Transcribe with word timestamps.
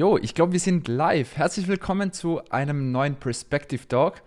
Jo, 0.00 0.16
ich 0.16 0.34
glaube, 0.34 0.52
wir 0.52 0.60
sind 0.60 0.88
live. 0.88 1.36
Herzlich 1.36 1.68
willkommen 1.68 2.10
zu 2.10 2.40
einem 2.48 2.90
neuen 2.90 3.16
Perspective 3.16 3.86
Talk. 3.86 4.22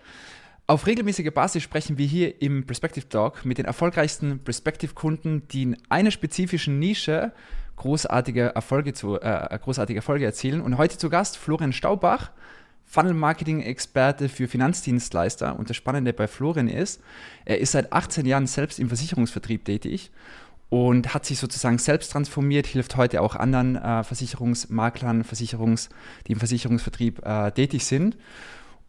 Auf 0.67 0.85
regelmäßiger 0.85 1.31
Basis 1.31 1.63
sprechen 1.63 1.97
wir 1.97 2.05
hier 2.05 2.44
im 2.44 2.67
Perspective 2.67 3.10
Talk 3.10 3.44
mit 3.44 3.57
den 3.57 3.65
erfolgreichsten 3.65 4.38
Perspective-Kunden, 4.38 5.47
die 5.47 5.63
in 5.63 5.78
einer 5.89 6.12
spezifischen 6.12 6.78
Nische 6.78 7.31
großartige 7.75 8.53
Erfolge, 8.53 8.94
zu, 8.94 9.20
äh, 9.20 9.60
großartige 9.63 9.97
Erfolge 9.97 10.25
erzielen. 10.25 10.62
Und 10.62 10.78
heute 10.78 10.99
zu 10.99 11.10
Gast 11.10 11.38
Florian 11.38 11.74
Staubach, 11.74 12.29
Funnel-Marketing-Experte 12.85 14.29
für 14.29 14.47
Finanzdienstleister. 14.47 15.58
Und 15.58 15.71
das 15.71 15.76
Spannende 15.76 16.13
bei 16.13 16.27
Florian 16.27 16.67
ist, 16.67 17.02
er 17.45 17.58
ist 17.58 17.71
seit 17.71 17.91
18 17.91 18.27
Jahren 18.27 18.45
selbst 18.45 18.77
im 18.77 18.90
Versicherungsvertrieb 18.90 19.65
tätig 19.65 20.12
und 20.70 21.13
hat 21.13 21.26
sich 21.26 21.40
sozusagen 21.40 21.77
selbst 21.77 22.12
transformiert, 22.12 22.66
hilft 22.66 22.98
heute 22.98 23.21
auch 23.21 23.35
anderen 23.35 23.76
äh, 23.76 24.04
Versicherungsmaklern, 24.04 25.23
Versicherungs, 25.23 25.90
die 26.27 26.34
im 26.34 26.40
Versicherungsvertrieb 26.40 27.26
äh, 27.26 27.52
tätig 27.52 27.85
sind. 27.85 28.17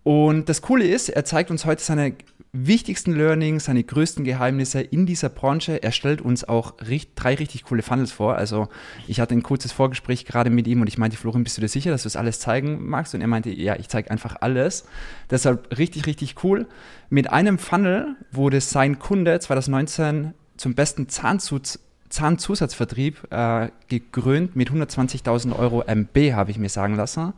Und 0.05 0.51
das 0.51 0.61
Coole 0.61 0.87
ist, 0.87 1.09
er 1.09 1.25
zeigt 1.25 1.51
uns 1.51 1.65
heute 1.65 1.83
seine 1.83 2.15
wichtigsten 2.53 3.13
Learnings, 3.13 3.65
seine 3.65 3.83
größten 3.83 4.23
Geheimnisse 4.23 4.81
in 4.81 5.07
dieser 5.07 5.31
Branche. 5.31 5.83
Er 5.83 5.93
stellt 5.93 6.21
uns 6.21 6.45
auch 6.45 6.75
drei 7.17 7.35
richtig 7.35 7.65
coole 7.65 7.83
Funnels 7.83 8.13
vor. 8.13 8.37
Also 8.37 8.69
ich 9.09 9.19
hatte 9.19 9.35
ein 9.35 9.43
kurzes 9.43 9.73
Vorgespräch 9.73 10.27
gerade 10.27 10.51
mit 10.51 10.69
ihm 10.69 10.83
und 10.83 10.89
ich 10.89 10.99
meinte, 10.99 11.17
Florian, 11.17 11.43
bist 11.43 11.57
du 11.57 11.63
dir 11.63 11.69
sicher, 11.69 11.91
dass 11.91 12.03
du 12.03 12.07
das 12.07 12.17
alles 12.17 12.39
zeigen 12.39 12.87
magst? 12.87 13.15
Und 13.15 13.23
er 13.23 13.27
meinte, 13.27 13.51
ja, 13.51 13.77
ich 13.77 13.89
zeige 13.89 14.11
einfach 14.11 14.37
alles. 14.41 14.85
Deshalb 15.31 15.77
richtig, 15.77 16.07
richtig 16.07 16.45
cool. 16.45 16.69
Mit 17.09 17.31
einem 17.31 17.59
Funnel 17.59 18.15
wurde 18.31 18.61
sein 18.61 18.99
Kunde 18.99 19.41
2019 19.41 20.35
zum 20.57 20.75
besten 20.75 21.09
Zahnzus 21.09 21.79
Zahnzusatzvertrieb 22.15 23.27
äh, 23.31 23.71
gekrönt 23.89 24.55
mit 24.55 24.71
120.000 24.71 25.59
Euro 25.59 25.83
MB, 25.83 26.33
habe 26.33 26.53
ich 26.53 26.59
mir 26.59 26.69
sagen 26.69 26.95
lassen. 26.95 27.33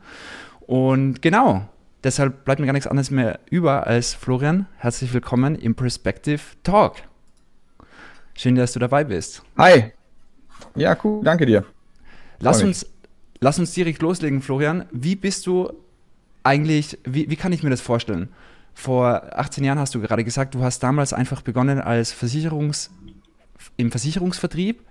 Und 0.60 1.22
genau, 1.22 1.66
deshalb 2.04 2.44
bleibt 2.44 2.60
mir 2.60 2.66
gar 2.66 2.74
nichts 2.74 2.86
anderes 2.86 3.10
mehr 3.10 3.40
über 3.48 3.86
als 3.86 4.12
Florian. 4.12 4.66
Herzlich 4.76 5.14
willkommen 5.14 5.54
im 5.54 5.74
Perspective 5.74 6.40
Talk. 6.62 6.96
Schön, 8.34 8.54
dass 8.54 8.74
du 8.74 8.78
dabei 8.78 9.04
bist. 9.04 9.42
Hi. 9.56 9.92
Ja, 10.74 10.94
cool. 11.02 11.24
Danke 11.24 11.46
dir. 11.46 11.64
Lass 12.38 12.62
uns, 12.62 12.86
lass 13.40 13.58
uns 13.58 13.72
direkt 13.72 14.02
loslegen, 14.02 14.42
Florian. 14.42 14.84
Wie 14.92 15.16
bist 15.16 15.46
du 15.46 15.72
eigentlich, 16.42 16.98
wie, 17.04 17.30
wie 17.30 17.36
kann 17.36 17.52
ich 17.52 17.62
mir 17.62 17.70
das 17.70 17.80
vorstellen? 17.80 18.28
Vor 18.74 19.22
18 19.38 19.64
Jahren 19.64 19.78
hast 19.78 19.94
du 19.94 20.00
gerade 20.00 20.22
gesagt, 20.22 20.54
du 20.54 20.62
hast 20.62 20.80
damals 20.82 21.14
einfach 21.14 21.40
begonnen 21.40 21.80
als 21.80 22.14
Versicherungs- 22.14 22.90
im 23.76 23.90
Versicherungsvertrieb 23.90 24.82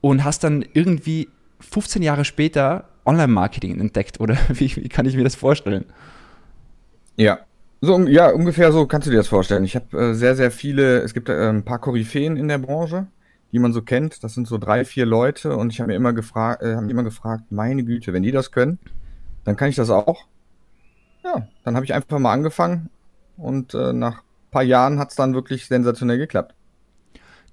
und 0.00 0.24
hast 0.24 0.44
dann 0.44 0.64
irgendwie 0.72 1.28
15 1.60 2.02
Jahre 2.02 2.24
später 2.24 2.88
Online-Marketing 3.06 3.80
entdeckt 3.80 4.20
oder 4.20 4.36
wie, 4.48 4.74
wie, 4.76 4.88
kann 4.88 5.06
ich 5.06 5.16
mir 5.16 5.24
das 5.24 5.34
vorstellen? 5.34 5.84
Ja, 7.16 7.40
so 7.80 7.98
ja 8.06 8.30
ungefähr 8.30 8.72
so 8.72 8.86
kannst 8.86 9.06
du 9.06 9.10
dir 9.10 9.18
das 9.18 9.28
vorstellen. 9.28 9.64
Ich 9.64 9.76
habe 9.76 9.96
äh, 9.96 10.14
sehr 10.14 10.34
sehr 10.36 10.50
viele. 10.50 11.00
Es 11.00 11.14
gibt 11.14 11.28
äh, 11.28 11.48
ein 11.48 11.64
paar 11.64 11.78
Koryphäen 11.78 12.36
in 12.36 12.48
der 12.48 12.58
Branche, 12.58 13.06
die 13.52 13.58
man 13.58 13.72
so 13.72 13.82
kennt. 13.82 14.24
Das 14.24 14.34
sind 14.34 14.48
so 14.48 14.58
drei 14.58 14.84
vier 14.84 15.06
Leute 15.06 15.56
und 15.56 15.72
ich 15.72 15.80
habe 15.80 15.88
mir 15.88 15.96
immer 15.96 16.12
gefragt, 16.12 16.62
äh, 16.62 16.74
haben 16.76 16.88
immer 16.88 17.04
gefragt, 17.04 17.44
meine 17.50 17.84
Güte, 17.84 18.12
wenn 18.12 18.22
die 18.22 18.32
das 18.32 18.50
können, 18.50 18.78
dann 19.44 19.56
kann 19.56 19.68
ich 19.68 19.76
das 19.76 19.90
auch. 19.90 20.26
Ja, 21.22 21.48
dann 21.62 21.76
habe 21.76 21.84
ich 21.84 21.94
einfach 21.94 22.18
mal 22.18 22.32
angefangen 22.32 22.90
und 23.36 23.74
äh, 23.74 23.92
nach 23.92 24.18
ein 24.18 24.50
paar 24.50 24.62
Jahren 24.62 24.98
hat 24.98 25.10
es 25.10 25.16
dann 25.16 25.34
wirklich 25.34 25.66
sensationell 25.66 26.18
geklappt. 26.18 26.54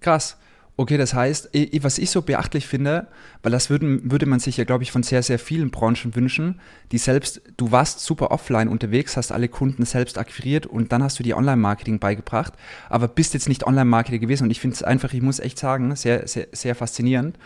Krass. 0.02 0.38
Okay, 0.78 0.98
das 0.98 1.14
heißt, 1.14 1.50
was 1.82 2.00
ich 2.00 2.10
so 2.10 2.24
beachtlich 2.24 2.66
finde, 2.66 3.08
weil 3.44 3.52
das 3.52 3.70
würden, 3.70 4.10
würde 4.10 4.26
man 4.26 4.40
sich 4.40 4.58
ja, 4.58 4.64
glaube 4.64 4.84
ich, 4.84 4.92
von 4.92 5.04
sehr, 5.04 5.22
sehr 5.22 5.38
vielen 5.38 5.70
Branchen 5.70 6.16
wünschen, 6.16 6.60
die 6.92 6.98
selbst, 6.98 7.42
du 7.58 7.72
warst 7.72 8.00
super 8.00 8.32
offline 8.32 8.68
unterwegs, 8.68 9.16
hast 9.16 9.32
alle 9.32 9.48
Kunden 9.48 9.86
selbst 9.86 10.18
akquiriert 10.18 10.66
und 10.66 10.92
dann 10.92 11.04
hast 11.04 11.20
du 11.20 11.24
dir 11.24 11.38
Online-Marketing 11.38 12.00
beigebracht, 12.00 12.54
aber 12.90 13.08
bist 13.08 13.36
jetzt 13.36 13.48
nicht 13.48 13.68
Online-Marketer 13.68 14.18
gewesen 14.18 14.46
und 14.46 14.50
ich 14.50 14.60
finde 14.60 14.76
es 14.76 14.82
einfach, 14.82 15.14
ich 15.14 15.22
muss 15.22 15.40
echt 15.40 15.60
sagen, 15.60 15.96
sehr, 15.96 16.28
sehr, 16.28 16.48
sehr 16.52 16.74
faszinierend 16.74 17.38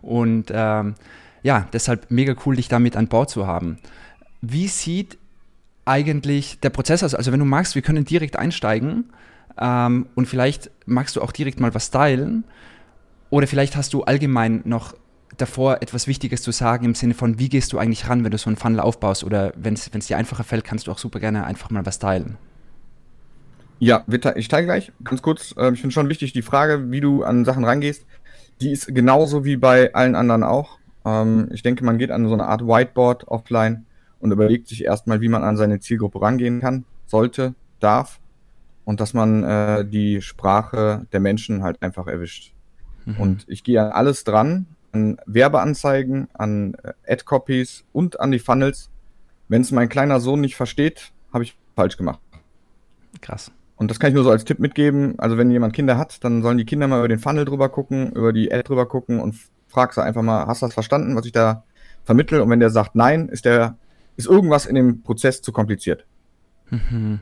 und 0.00 0.52
ähm, 0.54 0.94
ja, 1.42 1.66
deshalb 1.72 2.10
mega 2.10 2.36
cool, 2.46 2.56
dich 2.56 2.68
damit 2.68 2.96
an 2.96 3.08
Bord 3.08 3.28
zu 3.28 3.46
haben. 3.46 3.78
Wie 4.40 4.68
sieht 4.68 5.18
eigentlich 5.84 6.60
der 6.60 6.70
Prozess 6.70 7.02
aus? 7.02 7.14
Also 7.14 7.32
wenn 7.32 7.40
du 7.40 7.46
magst, 7.46 7.74
wir 7.74 7.82
können 7.82 8.04
direkt 8.04 8.36
einsteigen 8.36 9.06
ähm, 9.58 10.06
und 10.14 10.26
vielleicht 10.26 10.70
magst 10.86 11.16
du 11.16 11.22
auch 11.22 11.32
direkt 11.32 11.60
mal 11.60 11.74
was 11.74 11.90
teilen. 11.90 12.44
Oder 13.30 13.46
vielleicht 13.46 13.76
hast 13.76 13.92
du 13.94 14.02
allgemein 14.04 14.62
noch 14.64 14.94
davor 15.36 15.82
etwas 15.82 16.06
Wichtiges 16.06 16.42
zu 16.42 16.52
sagen 16.52 16.84
im 16.84 16.94
Sinne 16.94 17.14
von, 17.14 17.38
wie 17.38 17.48
gehst 17.48 17.72
du 17.72 17.78
eigentlich 17.78 18.08
ran, 18.08 18.24
wenn 18.24 18.30
du 18.30 18.38
so 18.38 18.48
einen 18.48 18.56
Funnel 18.56 18.80
aufbaust? 18.80 19.24
Oder 19.24 19.52
wenn 19.56 19.74
es 19.74 19.90
dir 19.90 20.16
einfacher 20.16 20.44
fällt, 20.44 20.64
kannst 20.64 20.86
du 20.86 20.92
auch 20.92 20.98
super 20.98 21.20
gerne 21.20 21.44
einfach 21.44 21.70
mal 21.70 21.84
was 21.86 21.98
teilen. 21.98 22.36
Ja, 23.80 24.04
ich 24.36 24.48
teile 24.48 24.66
gleich. 24.66 24.92
Ganz 25.02 25.20
kurz, 25.20 25.54
ähm, 25.58 25.74
ich 25.74 25.80
finde 25.80 25.92
schon 25.92 26.08
wichtig, 26.08 26.32
die 26.32 26.42
Frage, 26.42 26.90
wie 26.90 27.00
du 27.00 27.24
an 27.24 27.44
Sachen 27.44 27.64
rangehst, 27.64 28.06
die 28.60 28.70
ist 28.70 28.94
genauso 28.94 29.44
wie 29.44 29.56
bei 29.56 29.92
allen 29.94 30.14
anderen 30.14 30.44
auch. 30.44 30.78
Ähm, 31.04 31.48
ich 31.52 31.62
denke, 31.62 31.84
man 31.84 31.98
geht 31.98 32.10
an 32.10 32.26
so 32.28 32.34
eine 32.34 32.46
Art 32.46 32.62
Whiteboard 32.62 33.26
offline 33.28 33.84
und 34.20 34.30
überlegt 34.30 34.68
sich 34.68 34.84
erstmal, 34.84 35.20
wie 35.20 35.28
man 35.28 35.42
an 35.42 35.56
seine 35.56 35.80
Zielgruppe 35.80 36.22
rangehen 36.22 36.60
kann, 36.60 36.84
sollte, 37.06 37.54
darf 37.80 38.20
und 38.84 39.00
dass 39.00 39.14
man 39.14 39.42
äh, 39.44 39.84
die 39.84 40.20
Sprache 40.20 41.06
der 41.12 41.20
Menschen 41.20 41.62
halt 41.62 41.82
einfach 41.82 42.06
erwischt. 42.06 42.52
Mhm. 43.04 43.16
Und 43.16 43.44
ich 43.48 43.64
gehe 43.64 43.82
an 43.82 43.92
alles 43.92 44.24
dran, 44.24 44.66
an 44.92 45.18
Werbeanzeigen, 45.26 46.28
an 46.34 46.74
äh, 46.82 47.12
Ad-Copies 47.12 47.84
und 47.92 48.20
an 48.20 48.30
die 48.30 48.38
Funnels. 48.38 48.90
Wenn 49.48 49.62
es 49.62 49.72
mein 49.72 49.88
kleiner 49.88 50.20
Sohn 50.20 50.40
nicht 50.40 50.56
versteht, 50.56 51.12
habe 51.32 51.44
ich 51.44 51.56
falsch 51.76 51.96
gemacht. 51.96 52.20
Krass. 53.20 53.50
Und 53.76 53.90
das 53.90 53.98
kann 53.98 54.08
ich 54.08 54.14
nur 54.14 54.24
so 54.24 54.30
als 54.30 54.44
Tipp 54.44 54.60
mitgeben. 54.60 55.18
Also 55.18 55.36
wenn 55.36 55.50
jemand 55.50 55.74
Kinder 55.74 55.98
hat, 55.98 56.22
dann 56.22 56.42
sollen 56.42 56.58
die 56.58 56.64
Kinder 56.64 56.86
mal 56.86 56.98
über 56.98 57.08
den 57.08 57.18
Funnel 57.18 57.44
drüber 57.44 57.68
gucken, 57.68 58.12
über 58.12 58.32
die 58.32 58.52
Ad 58.52 58.64
drüber 58.64 58.86
gucken 58.86 59.20
und 59.20 59.34
frag 59.68 59.92
sie 59.92 60.02
einfach 60.02 60.22
mal, 60.22 60.46
hast 60.46 60.62
du 60.62 60.66
das 60.66 60.74
verstanden, 60.74 61.16
was 61.16 61.26
ich 61.26 61.32
da 61.32 61.64
vermittle? 62.04 62.42
Und 62.42 62.50
wenn 62.50 62.60
der 62.60 62.70
sagt 62.70 62.94
nein, 62.94 63.28
ist 63.28 63.44
der, 63.44 63.76
ist 64.16 64.26
irgendwas 64.26 64.66
in 64.66 64.76
dem 64.76 65.02
Prozess 65.02 65.42
zu 65.42 65.52
kompliziert. 65.52 66.06
Mhm 66.70 67.20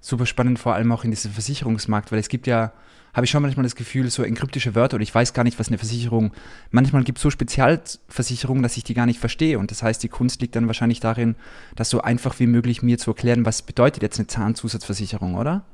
super 0.00 0.26
spannend, 0.26 0.58
vor 0.58 0.74
allem 0.74 0.92
auch 0.92 1.04
in 1.04 1.10
diesem 1.10 1.32
Versicherungsmarkt, 1.32 2.10
weil 2.12 2.18
es 2.18 2.28
gibt 2.28 2.46
ja, 2.46 2.72
habe 3.12 3.24
ich 3.24 3.30
schon 3.30 3.42
manchmal 3.42 3.64
das 3.64 3.76
Gefühl, 3.76 4.10
so 4.10 4.22
enkryptische 4.22 4.74
Wörter 4.74 4.96
und 4.96 5.02
ich 5.02 5.14
weiß 5.14 5.32
gar 5.32 5.44
nicht, 5.44 5.58
was 5.58 5.68
eine 5.68 5.78
Versicherung, 5.78 6.32
manchmal 6.70 7.04
gibt 7.04 7.18
es 7.18 7.22
so 7.22 7.30
Spezialversicherungen, 7.30 8.62
dass 8.62 8.76
ich 8.76 8.84
die 8.84 8.94
gar 8.94 9.06
nicht 9.06 9.20
verstehe 9.20 9.58
und 9.58 9.70
das 9.70 9.82
heißt, 9.82 10.02
die 10.02 10.08
Kunst 10.08 10.40
liegt 10.40 10.56
dann 10.56 10.66
wahrscheinlich 10.66 11.00
darin, 11.00 11.36
das 11.76 11.90
so 11.90 12.00
einfach 12.00 12.38
wie 12.40 12.46
möglich 12.46 12.82
mir 12.82 12.98
zu 12.98 13.10
erklären, 13.10 13.44
was 13.44 13.62
bedeutet 13.62 14.02
jetzt 14.02 14.18
eine 14.18 14.26
Zahnzusatzversicherung, 14.26 15.34
oder? 15.34 15.64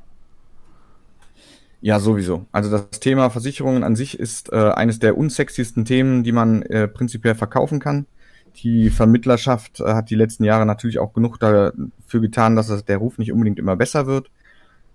Ja, 1.80 2.00
sowieso. 2.00 2.46
Also 2.52 2.70
das 2.70 3.00
Thema 3.00 3.30
Versicherungen 3.30 3.84
an 3.84 3.96
sich 3.96 4.18
ist 4.18 4.52
äh, 4.52 4.56
eines 4.56 4.98
der 4.98 5.16
unsexiesten 5.16 5.84
Themen, 5.84 6.24
die 6.24 6.32
man 6.32 6.62
äh, 6.62 6.88
prinzipiell 6.88 7.34
verkaufen 7.34 7.80
kann. 7.80 8.06
Die 8.56 8.90
Vermittlerschaft 8.90 9.80
äh, 9.80 9.94
hat 9.94 10.10
die 10.10 10.14
letzten 10.14 10.44
Jahre 10.44 10.66
natürlich 10.66 10.98
auch 10.98 11.12
genug 11.12 11.38
dafür 11.38 12.20
getan, 12.20 12.56
dass 12.56 12.84
der 12.84 12.98
Ruf 12.98 13.18
nicht 13.18 13.32
unbedingt 13.32 13.58
immer 13.58 13.76
besser 13.76 14.06
wird. 14.06 14.30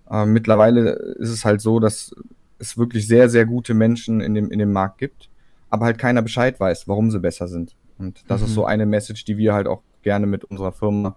Äh, 0.09 0.25
mittlerweile 0.25 0.91
ist 1.19 1.29
es 1.29 1.45
halt 1.45 1.61
so, 1.61 1.79
dass 1.79 2.15
es 2.59 2.77
wirklich 2.77 3.07
sehr, 3.07 3.29
sehr 3.29 3.45
gute 3.45 3.73
Menschen 3.73 4.21
in 4.21 4.33
dem, 4.33 4.51
in 4.51 4.59
dem 4.59 4.71
Markt 4.71 4.97
gibt, 4.97 5.29
aber 5.69 5.85
halt 5.85 5.97
keiner 5.97 6.21
Bescheid 6.21 6.59
weiß, 6.59 6.87
warum 6.87 7.11
sie 7.11 7.19
besser 7.19 7.47
sind. 7.47 7.75
Und 7.97 8.23
das 8.27 8.41
mhm. 8.41 8.47
ist 8.47 8.53
so 8.53 8.65
eine 8.65 8.85
Message, 8.85 9.25
die 9.25 9.37
wir 9.37 9.53
halt 9.53 9.67
auch 9.67 9.81
gerne 10.01 10.27
mit 10.27 10.43
unserer 10.45 10.71
Firma 10.71 11.15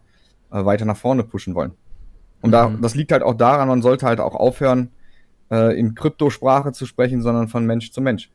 äh, 0.51 0.65
weiter 0.65 0.85
nach 0.85 0.97
vorne 0.97 1.25
pushen 1.25 1.55
wollen. 1.55 1.73
Und 2.41 2.51
mhm. 2.51 2.53
da, 2.53 2.71
das 2.81 2.95
liegt 2.95 3.13
halt 3.13 3.23
auch 3.23 3.35
daran, 3.35 3.69
man 3.69 3.83
sollte 3.83 4.07
halt 4.07 4.21
auch 4.21 4.35
aufhören, 4.35 4.91
äh, 5.51 5.79
in 5.79 5.95
Kryptosprache 5.95 6.73
zu 6.73 6.87
sprechen, 6.87 7.23
sondern 7.23 7.49
von 7.49 7.67
Mensch 7.67 7.91
zu 7.91 8.01
Mensch. 8.01 8.31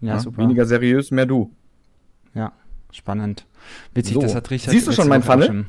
Ja, 0.00 0.14
ja, 0.14 0.20
super. 0.20 0.38
Weniger 0.38 0.64
seriös, 0.66 1.10
mehr 1.10 1.26
du. 1.26 1.50
Ja. 2.34 2.52
Spannend. 2.92 3.46
Witzig, 3.94 4.14
so. 4.14 4.20
das 4.20 4.34
hat 4.34 4.50
Richard 4.50 4.72
Siehst 4.72 4.86
du 4.86 4.92
schon 4.92 5.08
mein 5.08 5.22
Falle? 5.22 5.46
Schon 5.46 5.68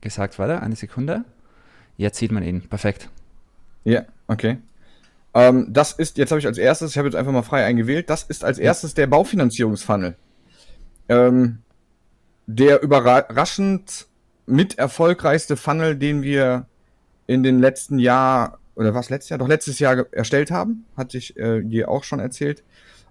gesagt, 0.00 0.38
warte, 0.38 0.62
eine 0.62 0.76
Sekunde. 0.76 1.24
Jetzt 1.96 2.18
sieht 2.18 2.32
man 2.32 2.42
ihn. 2.42 2.62
Perfekt. 2.62 3.08
Ja, 3.84 4.04
okay. 4.28 4.58
Ähm, 5.34 5.66
das 5.70 5.92
ist, 5.92 6.18
jetzt 6.18 6.30
habe 6.30 6.38
ich 6.38 6.46
als 6.46 6.58
erstes, 6.58 6.92
ich 6.92 6.98
habe 6.98 7.08
jetzt 7.08 7.16
einfach 7.16 7.32
mal 7.32 7.42
frei 7.42 7.64
eingewählt, 7.64 8.08
das 8.10 8.22
ist 8.24 8.44
als 8.44 8.58
erstes 8.58 8.94
der 8.94 9.06
Baufinanzierungsfunnel. 9.06 10.16
Ähm, 11.08 11.58
der 12.46 12.82
überraschend 12.82 14.06
mit 14.46 14.78
erfolgreichste 14.78 15.56
Funnel, 15.56 15.96
den 15.96 16.22
wir 16.22 16.66
in 17.26 17.42
den 17.42 17.60
letzten 17.60 17.98
Jahr 17.98 18.58
oder 18.74 18.94
was 18.94 19.10
letztes 19.10 19.30
Jahr, 19.30 19.38
doch 19.38 19.48
letztes 19.48 19.78
Jahr 19.78 20.06
erstellt 20.12 20.50
haben, 20.50 20.86
hatte 20.96 21.18
ich 21.18 21.36
äh, 21.36 21.62
dir 21.62 21.90
auch 21.90 22.04
schon 22.04 22.20
erzählt. 22.20 22.62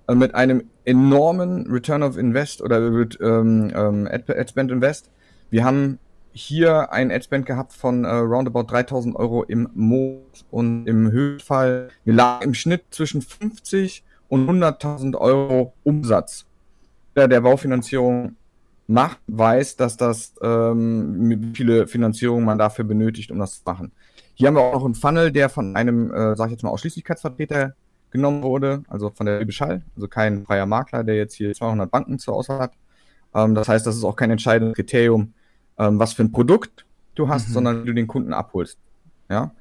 Äh, 0.07 0.15
mit 0.15 0.33
einem 0.33 0.69
enormen 0.87 1.67
Return 1.69 2.01
of 2.01 2.17
Invest 2.17 2.61
oder 2.61 2.77
ähm, 2.77 3.71
ähm, 3.75 4.07
Adspend 4.09 4.71
Invest. 4.71 5.11
Wir 5.49 5.65
haben 5.65 5.99
hier 6.31 6.93
ein 6.93 7.11
Adspend 7.11 7.45
gehabt 7.45 7.73
von 7.73 8.05
äh, 8.05 8.09
roundabout 8.09 8.63
3000 8.63 9.15
Euro 9.15 9.43
im 9.43 9.69
Monat 9.75 10.45
und 10.49 10.87
im 10.87 11.11
Höchstfall, 11.11 11.89
wir 12.05 12.13
lagen 12.13 12.45
im 12.45 12.53
Schnitt 12.53 12.85
zwischen 12.91 13.21
50 13.21 14.03
und 14.29 14.49
100.000 14.49 15.17
Euro 15.17 15.73
Umsatz. 15.83 16.45
Der 17.15 17.41
Baufinanzierung 17.41 18.35
macht, 18.85 19.19
weiß, 19.27 19.75
dass 19.75 19.97
das 19.97 20.35
ähm, 20.41 21.51
viele 21.53 21.87
Finanzierungen 21.87 22.45
man 22.45 22.59
dafür 22.59 22.85
benötigt, 22.85 23.31
um 23.31 23.39
das 23.39 23.57
zu 23.57 23.61
machen. 23.65 23.91
Hier 24.35 24.47
haben 24.47 24.55
wir 24.55 24.61
auch 24.61 24.73
noch 24.73 24.85
einen 24.85 24.95
Funnel, 24.95 25.31
der 25.31 25.49
von 25.49 25.75
einem, 25.75 26.13
äh, 26.13 26.35
sag 26.35 26.45
ich 26.45 26.51
jetzt 26.51 26.63
mal, 26.63 26.69
Ausschließlichkeitsvertreter 26.69 27.73
genommen 28.11 28.43
wurde, 28.43 28.83
also 28.87 29.09
von 29.09 29.25
der 29.25 29.43
Beschall, 29.45 29.83
also 29.95 30.07
kein 30.07 30.45
freier 30.45 30.65
Makler, 30.65 31.03
der 31.03 31.15
jetzt 31.15 31.35
hier 31.35 31.53
200 31.53 31.89
Banken 31.91 32.19
zur 32.19 32.35
Auswahl 32.35 32.59
hat. 32.59 32.73
Ähm, 33.33 33.55
das 33.55 33.67
heißt, 33.67 33.85
das 33.85 33.95
ist 33.95 34.03
auch 34.03 34.15
kein 34.15 34.31
entscheidendes 34.31 34.75
Kriterium, 34.75 35.33
ähm, 35.77 35.99
was 35.99 36.13
für 36.13 36.23
ein 36.23 36.31
Produkt 36.31 36.85
du 37.15 37.29
hast, 37.29 37.49
mhm. 37.49 37.53
sondern 37.53 37.83
wie 37.83 37.87
du 37.87 37.93
den 37.93 38.07
Kunden 38.07 38.33
abholst. 38.33 38.77
Ja, 39.29 39.51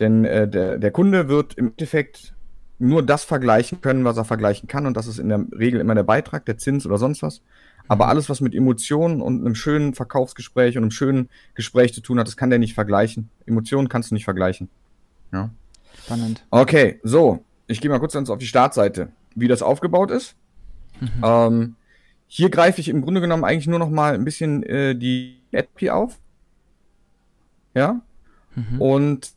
denn 0.00 0.24
äh, 0.24 0.48
der, 0.48 0.78
der 0.78 0.90
Kunde 0.90 1.28
wird 1.28 1.54
im 1.54 1.68
Endeffekt 1.68 2.34
nur 2.78 3.02
das 3.02 3.24
vergleichen 3.24 3.80
können, 3.80 4.04
was 4.04 4.16
er 4.16 4.24
vergleichen 4.24 4.68
kann, 4.68 4.86
und 4.86 4.96
das 4.96 5.06
ist 5.06 5.18
in 5.18 5.28
der 5.28 5.44
Regel 5.56 5.80
immer 5.80 5.94
der 5.94 6.02
Beitrag, 6.02 6.44
der 6.44 6.58
Zins 6.58 6.84
oder 6.86 6.98
sonst 6.98 7.22
was. 7.22 7.40
Aber 7.88 8.06
mhm. 8.06 8.10
alles, 8.10 8.28
was 8.28 8.40
mit 8.40 8.54
Emotionen 8.54 9.22
und 9.22 9.40
einem 9.40 9.54
schönen 9.54 9.94
Verkaufsgespräch 9.94 10.76
und 10.76 10.84
einem 10.84 10.90
schönen 10.90 11.28
Gespräch 11.54 11.94
zu 11.94 12.00
tun 12.00 12.18
hat, 12.18 12.26
das 12.26 12.36
kann 12.36 12.50
der 12.50 12.58
nicht 12.58 12.74
vergleichen. 12.74 13.30
Emotionen 13.46 13.88
kannst 13.88 14.10
du 14.10 14.14
nicht 14.14 14.24
vergleichen. 14.24 14.68
Ja. 15.32 15.50
Spannend. 16.04 16.44
Okay, 16.50 17.00
so. 17.02 17.44
Ich 17.66 17.80
gehe 17.80 17.90
mal 17.90 17.98
kurz 17.98 18.14
auf 18.14 18.38
die 18.38 18.46
Startseite, 18.46 19.08
wie 19.34 19.48
das 19.48 19.62
aufgebaut 19.62 20.10
ist. 20.10 20.36
Mhm. 21.00 21.22
Ähm, 21.22 21.76
hier 22.28 22.50
greife 22.50 22.80
ich 22.80 22.88
im 22.88 23.02
Grunde 23.02 23.20
genommen 23.20 23.44
eigentlich 23.44 23.66
nur 23.66 23.78
noch 23.78 23.90
mal 23.90 24.14
ein 24.14 24.24
bisschen 24.24 24.62
äh, 24.62 24.94
die 24.94 25.40
AdP 25.52 25.90
auf. 25.90 26.18
Ja. 27.74 28.00
Mhm. 28.54 28.80
Und 28.80 29.32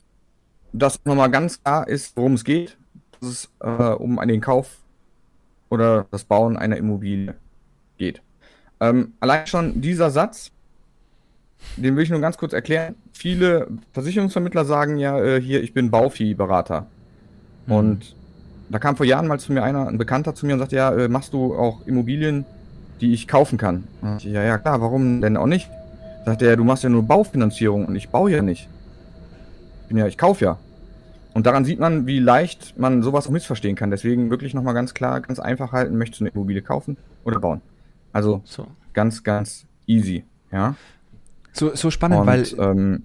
das 0.74 1.00
nochmal 1.06 1.32
ganz 1.32 1.62
klar 1.62 1.88
ist, 1.88 2.16
worum 2.16 2.34
es 2.34 2.44
geht. 2.44 2.78
Dass 3.20 3.30
es 3.30 3.50
äh, 3.60 3.68
um 3.68 4.16
den 4.28 4.42
Kauf 4.42 4.78
oder 5.70 6.08
das 6.12 6.24
Bauen 6.24 6.58
einer 6.58 6.78
Immobilie 6.78 7.36
geht. 7.98 8.22
Ähm, 8.80 9.14
allein 9.20 9.46
schon 9.46 9.82
dieser 9.82 10.10
Satz, 10.10 10.52
den 11.76 11.96
will 11.96 12.04
ich 12.04 12.10
nur 12.10 12.22
ganz 12.22 12.38
kurz 12.38 12.54
erklären. 12.54 12.96
Viele 13.12 13.68
Versicherungsvermittler 13.94 14.64
sagen 14.64 14.98
ja 14.98 15.22
äh, 15.22 15.42
hier, 15.42 15.62
ich 15.62 15.74
bin 15.74 15.92
Bauviehberater. 15.92 16.88
Mhm. 17.68 17.74
Und 17.74 18.16
da 18.70 18.80
kam 18.80 18.96
vor 18.96 19.06
Jahren 19.06 19.28
mal 19.28 19.40
zu 19.40 19.52
mir 19.52 19.64
einer, 19.64 19.88
ein 19.88 19.98
Bekannter 19.98 20.36
zu 20.36 20.46
mir 20.46 20.54
und 20.54 20.60
sagte, 20.60 20.76
ja, 20.76 20.92
äh, 20.94 21.08
machst 21.08 21.34
du 21.34 21.56
auch 21.56 21.86
Immobilien, 21.86 22.46
die 23.02 23.14
ich 23.14 23.28
kaufen 23.28 23.58
kann? 23.58 23.86
Ich, 24.18 24.26
ja, 24.26 24.44
ja, 24.44 24.58
klar, 24.58 24.82
warum 24.82 25.22
denn 25.22 25.38
auch 25.38 25.48
nicht? 25.48 25.70
Sagt 26.26 26.42
er, 26.42 26.58
du 26.58 26.64
machst 26.64 26.84
ja 26.84 26.90
nur 26.90 27.04
Baufinanzierung 27.04 27.86
und 27.86 27.96
ich 27.96 28.10
baue 28.10 28.32
ja 28.32 28.42
nicht. 28.42 28.68
Ich 29.84 29.88
bin 29.88 29.98
ja, 29.98 30.08
ich 30.08 30.18
kaufe 30.18 30.46
ja. 30.46 30.58
Und 31.34 31.46
daran 31.46 31.64
sieht 31.64 31.80
man, 31.80 32.06
wie 32.06 32.20
leicht 32.20 32.78
man 32.78 33.02
sowas 33.02 33.28
auch 33.28 33.32
missverstehen 33.32 33.76
kann. 33.76 33.92
Deswegen 33.92 34.30
wirklich 34.30 34.54
nochmal 34.54 34.74
ganz 34.74 34.94
klar, 34.94 35.22
ganz 35.22 35.40
einfach 35.40 35.72
halten, 35.72 35.98
möchtest 35.98 36.22
du 36.22 36.26
eine 36.26 36.32
Immobilie 36.34 36.62
kaufen 36.62 36.98
oder 37.24 37.40
bauen? 37.40 37.62
Also 38.12 38.42
so. 38.44 38.68
ganz, 38.94 39.24
ganz 39.24 39.66
easy, 39.88 40.26
ja. 40.52 40.76
So, 41.54 41.76
so 41.76 41.92
spannend, 41.92 42.22
Und, 42.22 42.28
weil 42.28 42.46
ähm, 42.60 43.04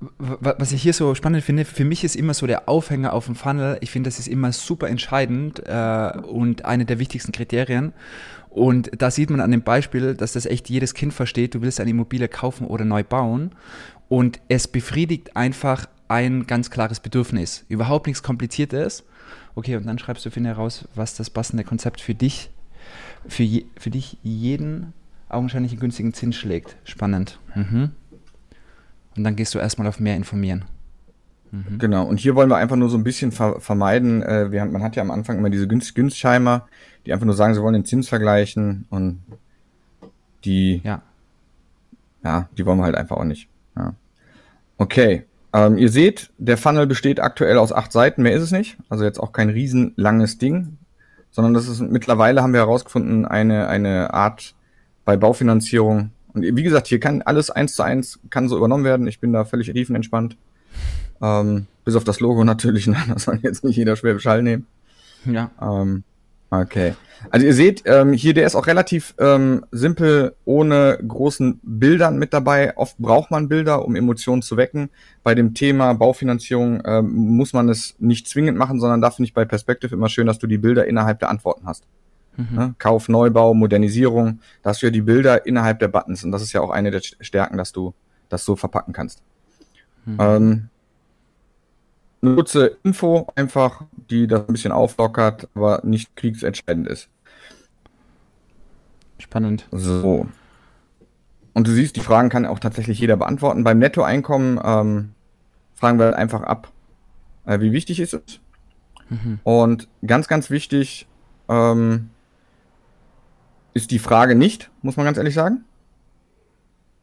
was 0.00 0.72
ich 0.72 0.82
hier 0.82 0.92
so 0.92 1.14
spannend 1.14 1.42
finde, 1.42 1.64
für 1.64 1.84
mich 1.84 2.04
ist 2.04 2.14
immer 2.14 2.32
so 2.32 2.46
der 2.46 2.68
Aufhänger 2.68 3.12
auf 3.12 3.26
dem 3.26 3.34
Funnel. 3.34 3.78
Ich 3.80 3.90
finde, 3.90 4.08
das 4.08 4.18
ist 4.18 4.28
immer 4.28 4.52
super 4.52 4.88
entscheidend 4.88 5.60
äh, 5.66 6.12
und 6.22 6.64
eine 6.64 6.84
der 6.84 7.00
wichtigsten 7.00 7.32
Kriterien. 7.32 7.92
Und 8.48 8.90
da 8.96 9.10
sieht 9.10 9.30
man 9.30 9.40
an 9.40 9.50
dem 9.50 9.62
Beispiel, 9.62 10.14
dass 10.14 10.34
das 10.34 10.46
echt 10.46 10.70
jedes 10.70 10.94
Kind 10.94 11.12
versteht. 11.12 11.54
Du 11.54 11.62
willst 11.62 11.80
eine 11.80 11.90
Immobilie 11.90 12.28
kaufen 12.28 12.66
oder 12.66 12.84
neu 12.84 13.02
bauen. 13.02 13.52
Und 14.08 14.40
es 14.48 14.68
befriedigt 14.68 15.36
einfach 15.36 15.86
ein 16.06 16.46
ganz 16.46 16.70
klares 16.70 17.00
Bedürfnis. 17.00 17.64
Überhaupt 17.68 18.06
nichts 18.06 18.22
Kompliziertes. 18.22 19.04
Okay, 19.56 19.76
und 19.76 19.86
dann 19.86 19.98
schreibst 19.98 20.24
du, 20.24 20.30
finde 20.30 20.50
heraus, 20.50 20.88
was 20.94 21.14
das 21.14 21.28
passende 21.28 21.64
Konzept 21.64 22.00
für 22.00 22.14
dich 22.14 22.50
für, 23.26 23.42
je, 23.42 23.66
für 23.76 23.90
dich 23.90 24.16
jeden 24.22 24.92
augenscheinlich 25.28 25.78
günstigen 25.78 26.14
Zins 26.14 26.36
schlägt. 26.36 26.76
Spannend. 26.84 27.38
Mhm. 27.54 27.90
Und 29.18 29.24
dann 29.24 29.36
gehst 29.36 29.54
du 29.54 29.58
erstmal 29.58 29.86
auf 29.88 30.00
mehr 30.00 30.16
informieren. 30.16 30.64
Mhm. 31.50 31.78
Genau, 31.78 32.06
und 32.06 32.20
hier 32.20 32.34
wollen 32.34 32.50
wir 32.50 32.56
einfach 32.56 32.76
nur 32.76 32.88
so 32.88 32.96
ein 32.96 33.04
bisschen 33.04 33.32
ver 33.32 33.60
vermeiden. 33.60 34.22
Äh, 34.22 34.50
wir 34.52 34.64
man 34.64 34.82
hat 34.82 34.96
ja 34.96 35.02
am 35.02 35.10
Anfang 35.10 35.38
immer 35.38 35.50
diese 35.50 35.68
Günst 35.68 35.94
Günstscheimer, 35.94 36.66
die 37.04 37.12
einfach 37.12 37.26
nur 37.26 37.34
sagen, 37.34 37.54
sie 37.54 37.62
wollen 37.62 37.74
den 37.74 37.84
Zins 37.84 38.08
vergleichen 38.08 38.86
und 38.90 39.20
die, 40.44 40.80
ja, 40.84 41.02
ja 42.22 42.48
die 42.56 42.64
wollen 42.64 42.78
wir 42.78 42.84
halt 42.84 42.96
einfach 42.96 43.16
auch 43.16 43.24
nicht. 43.24 43.48
Ja. 43.76 43.94
Okay, 44.76 45.24
ähm, 45.52 45.78
ihr 45.78 45.88
seht, 45.88 46.30
der 46.38 46.56
Funnel 46.58 46.86
besteht 46.86 47.20
aktuell 47.20 47.58
aus 47.58 47.72
acht 47.72 47.92
Seiten, 47.92 48.22
mehr 48.22 48.34
ist 48.34 48.42
es 48.42 48.52
nicht. 48.52 48.76
Also 48.88 49.04
jetzt 49.04 49.18
auch 49.18 49.32
kein 49.32 49.48
riesenlanges 49.48 50.38
Ding 50.38 50.78
sondern 51.30 51.54
das 51.54 51.68
ist 51.68 51.80
mittlerweile 51.80 52.42
haben 52.42 52.52
wir 52.52 52.60
herausgefunden, 52.60 53.24
eine, 53.24 53.68
eine 53.68 54.14
Art 54.14 54.54
bei 55.04 55.16
Baufinanzierung. 55.16 56.10
Wie 56.42 56.62
gesagt, 56.62 56.86
hier 56.86 57.00
kann 57.00 57.22
alles 57.22 57.50
eins 57.50 57.74
zu 57.74 57.82
eins 57.82 58.20
kann 58.30 58.48
so 58.48 58.56
übernommen 58.56 58.84
werden. 58.84 59.06
Ich 59.06 59.20
bin 59.20 59.32
da 59.32 59.44
völlig 59.44 59.70
tiefenentspannt. 59.72 60.36
Ähm, 61.20 61.66
bis 61.84 61.96
auf 61.96 62.04
das 62.04 62.20
Logo 62.20 62.44
natürlich, 62.52 62.90
das 63.08 63.24
soll 63.24 63.40
jetzt 63.42 63.64
nicht 63.64 63.76
jeder 63.76 63.96
Schwäbisch 63.96 64.26
Hall 64.26 64.42
nehmen. 64.42 64.66
Ja. 65.24 65.50
Ähm, 65.60 66.04
Okay. 66.50 66.94
Also 67.30 67.44
ihr 67.44 67.52
seht, 67.52 67.82
ähm, 67.84 68.12
hier 68.12 68.32
der 68.32 68.46
ist 68.46 68.54
auch 68.54 68.66
relativ 68.66 69.14
ähm, 69.18 69.66
simpel, 69.70 70.34
ohne 70.44 70.98
großen 71.06 71.60
Bildern 71.62 72.18
mit 72.18 72.32
dabei. 72.32 72.76
Oft 72.76 72.96
braucht 72.98 73.30
man 73.30 73.48
Bilder, 73.48 73.84
um 73.84 73.96
Emotionen 73.96 74.40
zu 74.40 74.56
wecken. 74.56 74.88
Bei 75.22 75.34
dem 75.34 75.52
Thema 75.52 75.92
Baufinanzierung 75.94 76.82
ähm, 76.86 77.12
muss 77.12 77.52
man 77.52 77.68
es 77.68 77.96
nicht 77.98 78.28
zwingend 78.28 78.56
machen, 78.56 78.80
sondern 78.80 79.02
da 79.02 79.10
finde 79.10 79.28
ich 79.28 79.34
bei 79.34 79.44
Perspective 79.44 79.94
immer 79.94 80.08
schön, 80.08 80.26
dass 80.26 80.38
du 80.38 80.46
die 80.46 80.58
Bilder 80.58 80.86
innerhalb 80.86 81.18
der 81.18 81.28
Antworten 81.28 81.66
hast. 81.66 81.84
Mhm. 82.38 82.56
Ne? 82.56 82.74
Kauf, 82.78 83.08
Neubau, 83.08 83.52
Modernisierung, 83.52 84.40
da 84.62 84.70
hast 84.70 84.80
du 84.80 84.86
ja 84.86 84.92
die 84.92 85.02
Bilder 85.02 85.44
innerhalb 85.44 85.80
der 85.80 85.88
Buttons 85.88 86.22
und 86.24 86.30
das 86.30 86.40
ist 86.40 86.52
ja 86.52 86.60
auch 86.60 86.70
eine 86.70 86.90
der 86.90 87.00
Stärken, 87.00 87.58
dass 87.58 87.72
du 87.72 87.94
das 88.28 88.44
so 88.44 88.54
verpacken 88.54 88.92
kannst. 88.92 89.22
Mhm. 90.04 90.16
Ähm, 90.20 90.68
eine 92.22 92.34
kurze 92.34 92.78
Info, 92.84 93.26
einfach, 93.34 93.82
die 94.10 94.26
das 94.26 94.48
ein 94.48 94.52
bisschen 94.52 94.72
auflockert, 94.72 95.48
aber 95.54 95.80
nicht 95.84 96.14
kriegsentscheidend 96.16 96.86
ist. 96.86 97.08
Spannend. 99.18 99.66
So. 99.72 100.26
Und 101.54 101.66
du 101.66 101.72
siehst, 101.72 101.96
die 101.96 102.00
Fragen 102.00 102.28
kann 102.28 102.46
auch 102.46 102.60
tatsächlich 102.60 103.00
jeder 103.00 103.16
beantworten. 103.16 103.64
Beim 103.64 103.80
Nettoeinkommen 103.80 104.60
ähm, 104.62 105.10
fragen 105.74 105.98
wir 105.98 106.16
einfach 106.16 106.42
ab, 106.42 106.72
äh, 107.46 107.58
wie 107.60 107.72
wichtig 107.72 107.98
ist 107.98 108.14
es. 108.14 108.40
Mhm. 109.08 109.40
Und 109.42 109.88
ganz, 110.06 110.28
ganz 110.28 110.50
wichtig 110.50 111.08
ähm, 111.48 112.10
ist 113.78 113.90
die 113.90 113.98
Frage 113.98 114.34
nicht, 114.34 114.70
muss 114.82 114.96
man 114.96 115.06
ganz 115.06 115.18
ehrlich 115.18 115.34
sagen. 115.34 115.64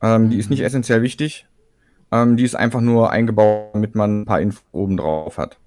Ähm. 0.02 0.30
Die 0.30 0.38
ist 0.38 0.50
nicht 0.50 0.60
mhm. 0.60 0.66
essentiell 0.66 1.02
wichtig. 1.02 1.48
Ähm, 2.12 2.38
die 2.38 2.44
ist 2.44 2.56
einfach 2.56 2.82
nur 2.82 3.12
eingebaut, 3.12 3.70
damit 3.74 3.96
man 3.96 4.22
ein 4.22 4.26
paar 4.26 4.42
Infos 4.42 4.64
oben 4.72 4.98
drauf 4.98 5.38
hat. 5.38 5.58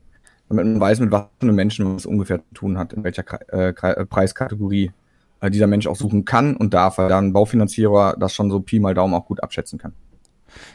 Damit 0.48 0.64
man 0.64 0.80
weiß, 0.80 1.00
mit 1.00 1.10
was 1.10 1.24
für 1.40 1.46
einem 1.46 1.56
Menschen 1.56 1.84
man 1.84 1.96
es 1.96 2.06
ungefähr 2.06 2.38
zu 2.38 2.54
tun 2.54 2.78
hat, 2.78 2.92
in 2.92 3.04
welcher 3.04 3.24
äh, 3.52 3.70
äh, 3.70 4.06
Preiskategorie 4.06 4.92
äh, 5.40 5.50
dieser 5.50 5.66
Mensch 5.66 5.86
auch 5.86 5.96
suchen 5.96 6.24
kann 6.24 6.56
und 6.56 6.74
darf, 6.74 6.98
weil 6.98 7.08
da 7.08 7.18
ein 7.18 7.32
Baufinanzierer 7.32 8.16
das 8.18 8.34
schon 8.34 8.50
so 8.50 8.60
Pi 8.60 8.78
mal 8.78 8.94
Daumen 8.94 9.14
auch 9.14 9.26
gut 9.26 9.42
abschätzen 9.42 9.78
kann. 9.78 9.92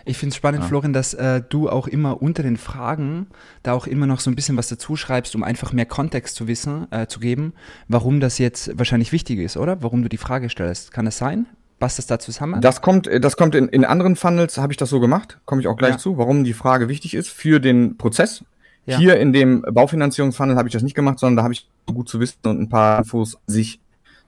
Ich 0.05 0.17
finde 0.17 0.31
es 0.31 0.37
spannend, 0.37 0.63
ja. 0.63 0.67
Florian, 0.67 0.93
dass 0.93 1.13
äh, 1.13 1.41
du 1.47 1.69
auch 1.69 1.87
immer 1.87 2.21
unter 2.21 2.43
den 2.43 2.57
Fragen 2.57 3.27
da 3.63 3.73
auch 3.73 3.87
immer 3.87 4.07
noch 4.07 4.19
so 4.19 4.29
ein 4.29 4.35
bisschen 4.35 4.57
was 4.57 4.67
dazu 4.67 4.95
schreibst, 4.95 5.35
um 5.35 5.43
einfach 5.43 5.73
mehr 5.73 5.85
Kontext 5.85 6.35
zu 6.35 6.47
wissen, 6.47 6.87
äh, 6.91 7.07
zu 7.07 7.19
geben, 7.19 7.53
warum 7.87 8.19
das 8.19 8.37
jetzt 8.37 8.77
wahrscheinlich 8.77 9.11
wichtig 9.11 9.39
ist, 9.39 9.57
oder? 9.57 9.81
Warum 9.81 10.03
du 10.03 10.09
die 10.09 10.17
Frage 10.17 10.49
stellst. 10.49 10.91
Kann 10.91 11.05
das 11.05 11.17
sein? 11.17 11.45
Passt 11.79 11.97
das 11.97 12.07
da 12.07 12.17
zusammen? 12.17 12.61
Das 12.61 12.81
kommt, 12.81 13.07
äh, 13.07 13.19
das 13.19 13.35
kommt 13.35 13.55
in, 13.55 13.67
in 13.67 13.83
anderen 13.83 14.15
Funnels, 14.15 14.57
habe 14.57 14.71
ich 14.71 14.77
das 14.77 14.89
so 14.89 14.99
gemacht, 14.99 15.39
komme 15.45 15.61
ich 15.61 15.67
auch 15.67 15.75
gleich 15.75 15.93
ja. 15.93 15.97
zu, 15.97 16.17
warum 16.17 16.43
die 16.43 16.53
Frage 16.53 16.87
wichtig 16.87 17.13
ist 17.13 17.29
für 17.29 17.59
den 17.59 17.97
Prozess. 17.97 18.45
Ja. 18.85 18.97
Hier 18.97 19.17
in 19.17 19.33
dem 19.33 19.65
Baufinanzierungsfunnel 19.69 20.55
habe 20.55 20.69
ich 20.69 20.73
das 20.73 20.81
nicht 20.83 20.95
gemacht, 20.95 21.19
sondern 21.19 21.37
da 21.37 21.43
habe 21.43 21.53
ich 21.53 21.69
gut 21.85 22.07
zu 22.07 22.19
wissen 22.21 22.39
und 22.45 22.61
ein 22.61 22.69
paar 22.69 22.99
Infos 22.99 23.37
sich 23.47 23.81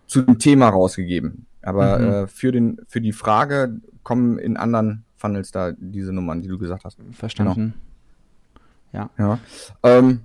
zu 0.08 0.22
dem 0.22 0.38
Thema 0.38 0.68
rausgegeben. 0.68 1.46
Aber 1.62 2.00
mhm. 2.00 2.08
äh, 2.08 2.28
für, 2.28 2.52
den, 2.52 2.82
für 2.90 3.00
die 3.00 3.14
Frage 3.14 3.80
kommen 4.04 4.38
in 4.38 4.58
anderen 4.58 5.05
Funnels 5.18 5.52
da 5.52 5.74
diese 5.78 6.14
Nummern, 6.14 6.42
die 6.42 6.48
du 6.48 6.58
gesagt 6.58 6.86
hast. 6.86 6.98
Verstanden. 7.12 7.74
Genau. 8.92 9.10
Ja. 9.18 9.26
ja. 9.26 9.40
Ähm, 9.84 10.22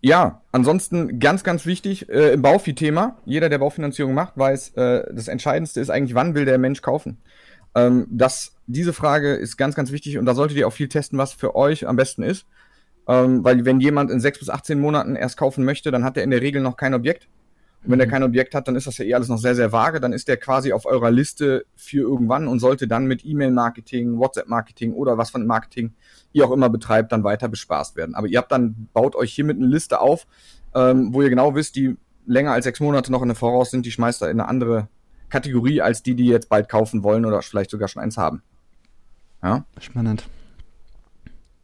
ja, 0.00 0.42
ansonsten 0.52 1.18
ganz, 1.18 1.44
ganz 1.44 1.64
wichtig 1.64 2.10
äh, 2.10 2.34
im 2.34 2.42
Baufi-Thema. 2.42 3.16
Jeder, 3.24 3.48
der 3.48 3.58
Baufinanzierung 3.58 4.12
macht, 4.12 4.36
weiß, 4.36 4.74
äh, 4.74 5.14
das 5.14 5.28
Entscheidendste 5.28 5.80
ist 5.80 5.88
eigentlich, 5.88 6.14
wann 6.14 6.34
will 6.34 6.44
der 6.44 6.58
Mensch 6.58 6.82
kaufen? 6.82 7.16
Ähm, 7.74 8.06
das, 8.10 8.54
diese 8.66 8.92
Frage 8.92 9.34
ist 9.34 9.56
ganz, 9.56 9.74
ganz 9.74 9.92
wichtig 9.92 10.18
und 10.18 10.26
da 10.26 10.34
solltet 10.34 10.58
ihr 10.58 10.68
auch 10.68 10.72
viel 10.72 10.88
testen, 10.88 11.18
was 11.18 11.32
für 11.32 11.56
euch 11.56 11.88
am 11.88 11.96
besten 11.96 12.22
ist. 12.22 12.46
Ähm, 13.08 13.44
weil 13.44 13.64
wenn 13.64 13.80
jemand 13.80 14.10
in 14.10 14.20
sechs 14.20 14.38
bis 14.38 14.50
18 14.50 14.78
Monaten 14.78 15.16
erst 15.16 15.36
kaufen 15.36 15.64
möchte, 15.64 15.90
dann 15.90 16.04
hat 16.04 16.16
er 16.16 16.22
in 16.22 16.30
der 16.30 16.42
Regel 16.42 16.62
noch 16.62 16.76
kein 16.76 16.92
Objekt. 16.92 17.28
Wenn 17.86 18.00
er 18.00 18.06
mhm. 18.06 18.10
kein 18.10 18.22
Objekt 18.22 18.54
hat, 18.54 18.66
dann 18.66 18.76
ist 18.76 18.86
das 18.86 18.98
ja 18.98 19.04
eh 19.04 19.14
alles 19.14 19.28
noch 19.28 19.38
sehr, 19.38 19.54
sehr 19.54 19.72
vage. 19.72 20.00
Dann 20.00 20.12
ist 20.12 20.28
der 20.28 20.36
quasi 20.36 20.72
auf 20.72 20.86
eurer 20.86 21.10
Liste 21.10 21.66
für 21.76 22.00
irgendwann 22.00 22.48
und 22.48 22.58
sollte 22.58 22.88
dann 22.88 23.06
mit 23.06 23.24
E-Mail-Marketing, 23.24 24.18
WhatsApp-Marketing 24.18 24.94
oder 24.94 25.18
was 25.18 25.30
von 25.30 25.46
Marketing 25.46 25.92
ihr 26.32 26.46
auch 26.46 26.52
immer 26.52 26.68
betreibt, 26.68 27.12
dann 27.12 27.24
weiter 27.24 27.48
bespaßt 27.48 27.96
werden. 27.96 28.14
Aber 28.14 28.26
ihr 28.26 28.38
habt 28.38 28.50
dann, 28.50 28.88
baut 28.92 29.14
euch 29.16 29.32
hiermit 29.32 29.58
eine 29.58 29.66
Liste 29.66 30.00
auf, 30.00 30.26
ähm, 30.74 31.12
wo 31.12 31.22
ihr 31.22 31.30
genau 31.30 31.54
wisst, 31.54 31.76
die 31.76 31.96
länger 32.26 32.52
als 32.52 32.64
sechs 32.64 32.80
Monate 32.80 33.12
noch 33.12 33.22
in 33.22 33.28
der 33.28 33.36
Voraus 33.36 33.70
sind, 33.70 33.86
die 33.86 33.90
schmeißt 33.90 34.22
ihr 34.22 34.30
in 34.30 34.40
eine 34.40 34.48
andere 34.48 34.88
Kategorie 35.28 35.80
als 35.80 36.02
die, 36.02 36.14
die 36.14 36.26
jetzt 36.26 36.48
bald 36.48 36.68
kaufen 36.68 37.02
wollen 37.02 37.24
oder 37.24 37.42
vielleicht 37.42 37.70
sogar 37.70 37.88
schon 37.88 38.02
eins 38.02 38.16
haben. 38.16 38.42
Ja. 39.42 39.64
Spannend. 39.78 40.28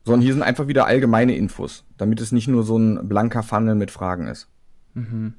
Sondern 0.05 0.23
hier 0.23 0.33
sind 0.33 0.43
einfach 0.43 0.67
wieder 0.67 0.87
allgemeine 0.87 1.35
Infos, 1.35 1.85
damit 1.97 2.21
es 2.21 2.33
nicht 2.33 2.49
nur 2.49 2.63
so 2.63 2.77
ein 2.77 3.09
blanker 3.09 3.43
Funnel 3.43 3.75
mit 3.75 3.91
Fragen 3.91 4.27
ist. 4.27 4.49
Mhm. 4.95 5.35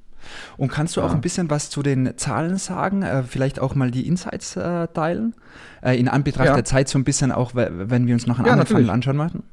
Und 0.58 0.70
kannst 0.70 0.96
du 0.96 1.02
ja. 1.02 1.08
auch 1.08 1.14
ein 1.14 1.22
bisschen 1.22 1.50
was 1.50 1.70
zu 1.70 1.84
den 1.84 2.18
Zahlen 2.18 2.58
sagen? 2.58 3.04
Äh, 3.04 3.24
vielleicht 3.24 3.60
auch 3.60 3.76
mal 3.76 3.92
die 3.92 4.08
Insights 4.08 4.56
äh, 4.56 4.88
teilen? 4.88 5.36
Äh, 5.82 6.00
in 6.00 6.08
Anbetracht 6.08 6.48
ja. 6.48 6.56
der 6.56 6.66
Zeit 6.66 6.90
so 6.90 6.98
ein 6.98 7.04
bisschen 7.04 7.32
auch, 7.32 7.52
wenn 7.54 8.08
wir 8.08 8.14
uns 8.14 8.28
noch 8.28 8.38
einen 8.38 8.48
ja, 8.48 8.54
anderen. 8.54 8.68
Funnel 8.68 8.90
anschauen 8.90 9.18
möchten? 9.18 9.44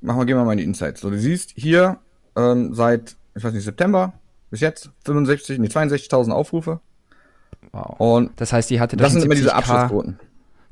Machen 0.00 0.18
wir, 0.18 0.26
gehen 0.26 0.36
wir 0.36 0.44
mal 0.44 0.52
in 0.52 0.58
die 0.58 0.64
Insights. 0.64 1.00
So, 1.00 1.10
du 1.10 1.18
siehst 1.18 1.52
hier 1.54 1.98
ähm, 2.36 2.74
seit, 2.74 3.16
ich 3.34 3.44
weiß 3.44 3.52
nicht, 3.52 3.64
September 3.64 4.14
bis 4.50 4.60
jetzt 4.60 4.90
65, 5.04 5.58
nee, 5.58 5.68
62.000 5.68 6.30
Aufrufe. 6.30 6.80
Wow. 7.72 7.96
Und 7.98 8.32
das 8.40 8.52
heißt, 8.52 8.70
die 8.70 8.80
hatte 8.80 8.96
das 8.96 9.12
sind 9.12 9.24
immer 9.24 9.34
diese 9.34 9.54
Abschlussquoten. 9.54 10.18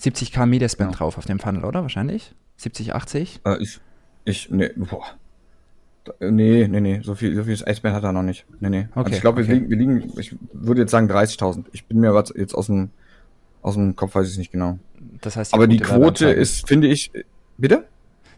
70k 0.01 0.47
Mediaspend 0.47 0.93
ja. 0.93 0.97
drauf 0.97 1.19
auf 1.19 1.27
dem 1.27 1.39
Funnel, 1.39 1.65
oder? 1.65 1.83
Wahrscheinlich? 1.83 2.35
70, 2.57 2.95
80? 2.95 3.41
Äh, 3.45 3.57
ich, 3.63 3.81
ich, 4.25 4.51
nee, 4.51 4.71
boah. 4.77 5.05
Nee, 6.21 6.69
nee, 6.69 6.81
nee, 6.81 7.01
so 7.03 7.15
viel, 7.15 7.35
so 7.35 7.45
viel 7.45 7.55
Iceman 7.55 7.93
hat 7.93 8.05
er 8.05 8.13
noch 8.13 8.23
nicht. 8.23 8.47
Nee, 8.61 8.71
nee. 8.71 8.89
Okay, 8.91 9.01
also 9.05 9.13
ich 9.13 9.21
glaube, 9.21 9.47
wir, 9.47 9.55
liegen, 9.55 9.71
wir 9.71 9.77
liegen, 9.77 10.13
ich 10.19 10.35
würde 10.53 10.83
jetzt 10.83 10.91
sagen 10.91 11.11
30.000. 11.11 11.65
Ich 11.73 11.87
bin 11.87 12.01
mir 12.01 12.11
aber 12.11 12.25
jetzt 12.37 12.55
aus 12.55 12.67
dem, 12.67 12.91
aus 13.63 13.75
dem 13.75 13.97
Kopf 13.97 14.15
weiß 14.15 14.27
ich 14.27 14.33
es 14.33 14.39
nicht 14.39 14.53
genau. 14.53 14.79
Das 15.21 15.37
heißt, 15.37 15.55
aber 15.55 15.67
die 15.67 15.79
Quote 15.79 16.29
ist, 16.31 16.69
finde 16.69 16.89
ich, 16.89 17.13
bitte? 17.57 17.85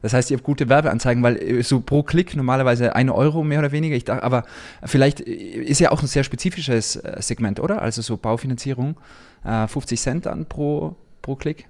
Das 0.03 0.15
heißt, 0.15 0.31
ihr 0.31 0.37
habt 0.37 0.45
gute 0.45 0.69
Werbeanzeigen, 0.69 1.23
weil 1.23 1.37
äh, 1.37 1.63
so 1.63 1.81
pro 1.81 2.03
Klick 2.03 2.35
normalerweise 2.35 2.95
eine 2.95 3.15
Euro 3.15 3.43
mehr 3.45 3.59
oder 3.59 3.73
weniger. 3.73 3.97
Ich 3.97 4.05
dachte, 4.05 4.23
aber 4.23 4.45
vielleicht 4.85 5.21
äh, 5.21 5.33
ist 5.33 5.79
ja 5.79 5.91
auch 5.91 6.01
ein 6.01 6.07
sehr 6.07 6.25
spezifisches 6.25 6.97
äh, 6.97 7.17
Segment, 7.21 7.61
oder? 7.61 7.83
Also 7.83 8.03
so 8.03 8.17
Baufinanzierung, 8.17 8.97
50 9.43 9.99
Cent 9.99 10.27
dann 10.27 10.45
pro, 10.45 10.97
pro 11.23 11.35
Klick. 11.35 11.67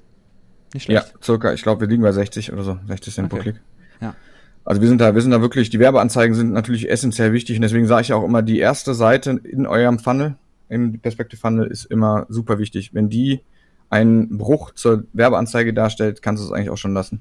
Nicht 0.74 0.84
schlecht. 0.84 1.06
Ja, 1.06 1.22
circa. 1.22 1.52
Ich 1.52 1.62
glaube, 1.62 1.82
wir 1.82 1.88
liegen 1.88 2.02
bei 2.02 2.10
60 2.10 2.52
oder 2.52 2.64
so, 2.64 2.78
60 2.88 3.14
Cent 3.14 3.26
okay. 3.26 3.36
pro 3.36 3.42
Klick. 3.42 3.60
Ja. 4.00 4.14
Also 4.64 4.80
wir 4.80 4.88
sind 4.88 5.00
da, 5.00 5.14
wir 5.14 5.22
sind 5.22 5.30
da 5.30 5.40
wirklich, 5.40 5.70
die 5.70 5.78
Werbeanzeigen 5.78 6.34
sind 6.34 6.52
natürlich 6.52 6.90
essentiell 6.90 7.32
wichtig 7.32 7.56
und 7.56 7.62
deswegen 7.62 7.86
sage 7.86 8.02
ich 8.02 8.12
auch 8.12 8.24
immer, 8.24 8.42
die 8.42 8.58
erste 8.58 8.94
Seite 8.94 9.40
in 9.42 9.66
eurem 9.66 9.98
Funnel, 9.98 10.36
im 10.68 10.98
Perspective 11.00 11.40
Funnel, 11.40 11.66
ist 11.66 11.86
immer 11.86 12.26
super 12.28 12.58
wichtig. 12.58 12.94
Wenn 12.94 13.08
die 13.08 13.40
einen 13.88 14.38
Bruch 14.38 14.72
zur 14.72 15.04
Werbeanzeige 15.12 15.74
darstellt, 15.74 16.22
kannst 16.22 16.42
du 16.42 16.46
es 16.46 16.52
eigentlich 16.52 16.70
auch 16.70 16.76
schon 16.76 16.94
lassen. 16.94 17.20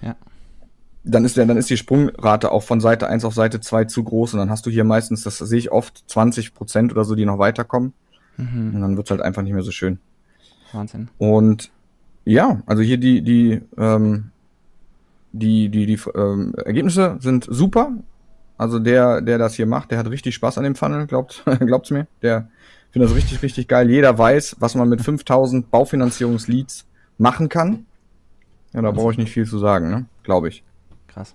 Ja. 0.00 0.16
Dann 1.04 1.24
ist 1.24 1.36
der, 1.36 1.46
dann 1.46 1.56
ist 1.56 1.70
die 1.70 1.76
Sprungrate 1.76 2.50
auch 2.50 2.62
von 2.62 2.80
Seite 2.80 3.08
1 3.08 3.24
auf 3.24 3.34
Seite 3.34 3.60
2 3.60 3.84
zu 3.84 4.02
groß 4.02 4.34
und 4.34 4.40
dann 4.40 4.50
hast 4.50 4.66
du 4.66 4.70
hier 4.70 4.84
meistens, 4.84 5.22
das 5.22 5.38
sehe 5.38 5.58
ich 5.58 5.70
oft, 5.70 6.04
20 6.08 6.54
Prozent 6.54 6.92
oder 6.92 7.04
so, 7.04 7.14
die 7.14 7.26
noch 7.26 7.38
weiterkommen. 7.38 7.92
Mhm. 8.38 8.74
Und 8.74 8.80
dann 8.80 8.96
wird's 8.96 9.10
halt 9.10 9.20
einfach 9.20 9.42
nicht 9.42 9.52
mehr 9.52 9.62
so 9.62 9.70
schön. 9.70 9.98
Wahnsinn. 10.72 11.08
Und 11.18 11.70
ja, 12.24 12.62
also 12.66 12.82
hier 12.82 12.98
die, 12.98 13.22
die, 13.22 13.60
ähm, 13.78 14.30
die, 15.38 15.68
die, 15.68 15.86
die 15.86 15.98
ähm, 16.14 16.54
Ergebnisse 16.56 17.16
sind 17.20 17.46
super. 17.48 17.92
Also 18.58 18.78
der, 18.78 19.20
der 19.20 19.38
das 19.38 19.54
hier 19.54 19.66
macht, 19.66 19.90
der 19.90 19.98
hat 19.98 20.08
richtig 20.08 20.34
Spaß 20.34 20.58
an 20.58 20.64
dem 20.64 20.76
Funnel, 20.76 21.06
glaubt, 21.06 21.44
glaubt's 21.60 21.90
mir. 21.90 22.06
Der 22.22 22.48
findet 22.90 23.10
das 23.10 23.16
richtig, 23.16 23.42
richtig 23.42 23.68
geil. 23.68 23.90
Jeder 23.90 24.16
weiß, 24.16 24.56
was 24.58 24.74
man 24.74 24.88
mit 24.88 25.02
5000 25.02 25.70
Baufinanzierungsleads 25.70 26.86
machen 27.18 27.48
kann. 27.48 27.86
Ja, 28.72 28.82
da 28.82 28.90
brauche 28.90 29.12
ich 29.12 29.18
nicht 29.18 29.32
viel 29.32 29.46
zu 29.46 29.58
sagen, 29.58 29.90
ne? 29.90 30.06
Glaube 30.22 30.48
ich. 30.48 30.62
Krass. 31.08 31.34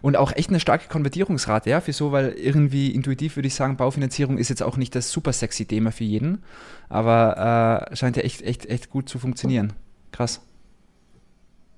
Und 0.00 0.16
auch 0.16 0.32
echt 0.32 0.50
eine 0.50 0.60
starke 0.60 0.88
Konvertierungsrate, 0.88 1.70
ja, 1.70 1.80
für 1.80 1.92
so, 1.92 2.12
weil 2.12 2.30
irgendwie 2.30 2.90
intuitiv 2.90 3.36
würde 3.36 3.46
ich 3.46 3.54
sagen, 3.54 3.76
Baufinanzierung 3.76 4.38
ist 4.38 4.48
jetzt 4.48 4.62
auch 4.62 4.76
nicht 4.76 4.94
das 4.94 5.10
super 5.10 5.32
sexy 5.32 5.64
Thema 5.66 5.92
für 5.92 6.04
jeden, 6.04 6.42
aber 6.88 7.88
äh, 7.90 7.96
scheint 7.96 8.16
ja 8.16 8.22
echt, 8.22 8.42
echt, 8.42 8.66
echt 8.66 8.90
gut 8.90 9.08
zu 9.08 9.18
funktionieren. 9.18 9.72
Krass. 10.10 10.42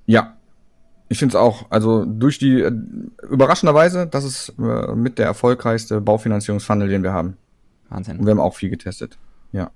Ja, 0.07 0.37
ich 1.09 1.19
finde 1.19 1.37
es 1.37 1.37
auch, 1.37 1.71
also 1.71 2.05
durch 2.05 2.39
die, 2.39 2.61
äh, 2.61 2.73
überraschenderweise, 3.31 4.07
das 4.07 4.25
ist 4.25 4.55
äh, 4.59 4.95
mit 4.95 5.19
der 5.19 5.27
erfolgreichste 5.27 6.01
Baufinanzierungsfunnel, 6.01 6.89
den 6.89 7.03
wir 7.03 7.13
haben. 7.13 7.37
Wahnsinn. 7.91 8.19
Und 8.19 8.27
wir 8.27 8.31
haben 8.31 8.41
auch 8.41 8.55
viel 8.55 8.71
getestet. 8.71 9.19
Ja. 9.53 9.71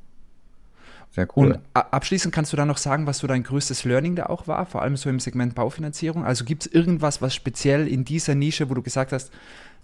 Sehr 1.10 1.28
cool. 1.36 1.52
Und 1.52 1.60
abschließend 1.72 2.34
kannst 2.34 2.52
du 2.52 2.56
da 2.56 2.66
noch 2.66 2.76
sagen, 2.76 3.06
was 3.06 3.18
so 3.18 3.26
dein 3.26 3.42
größtes 3.42 3.84
Learning 3.84 4.14
da 4.14 4.26
auch 4.26 4.46
war, 4.46 4.66
vor 4.66 4.82
allem 4.82 4.96
so 4.96 5.08
im 5.08 5.20
Segment 5.20 5.54
Baufinanzierung. 5.54 6.24
Also 6.24 6.44
gibt 6.44 6.66
es 6.66 6.72
irgendwas, 6.72 7.22
was 7.22 7.34
speziell 7.34 7.88
in 7.88 8.04
dieser 8.04 8.34
Nische, 8.34 8.68
wo 8.68 8.74
du 8.74 8.82
gesagt 8.82 9.12
hast, 9.12 9.32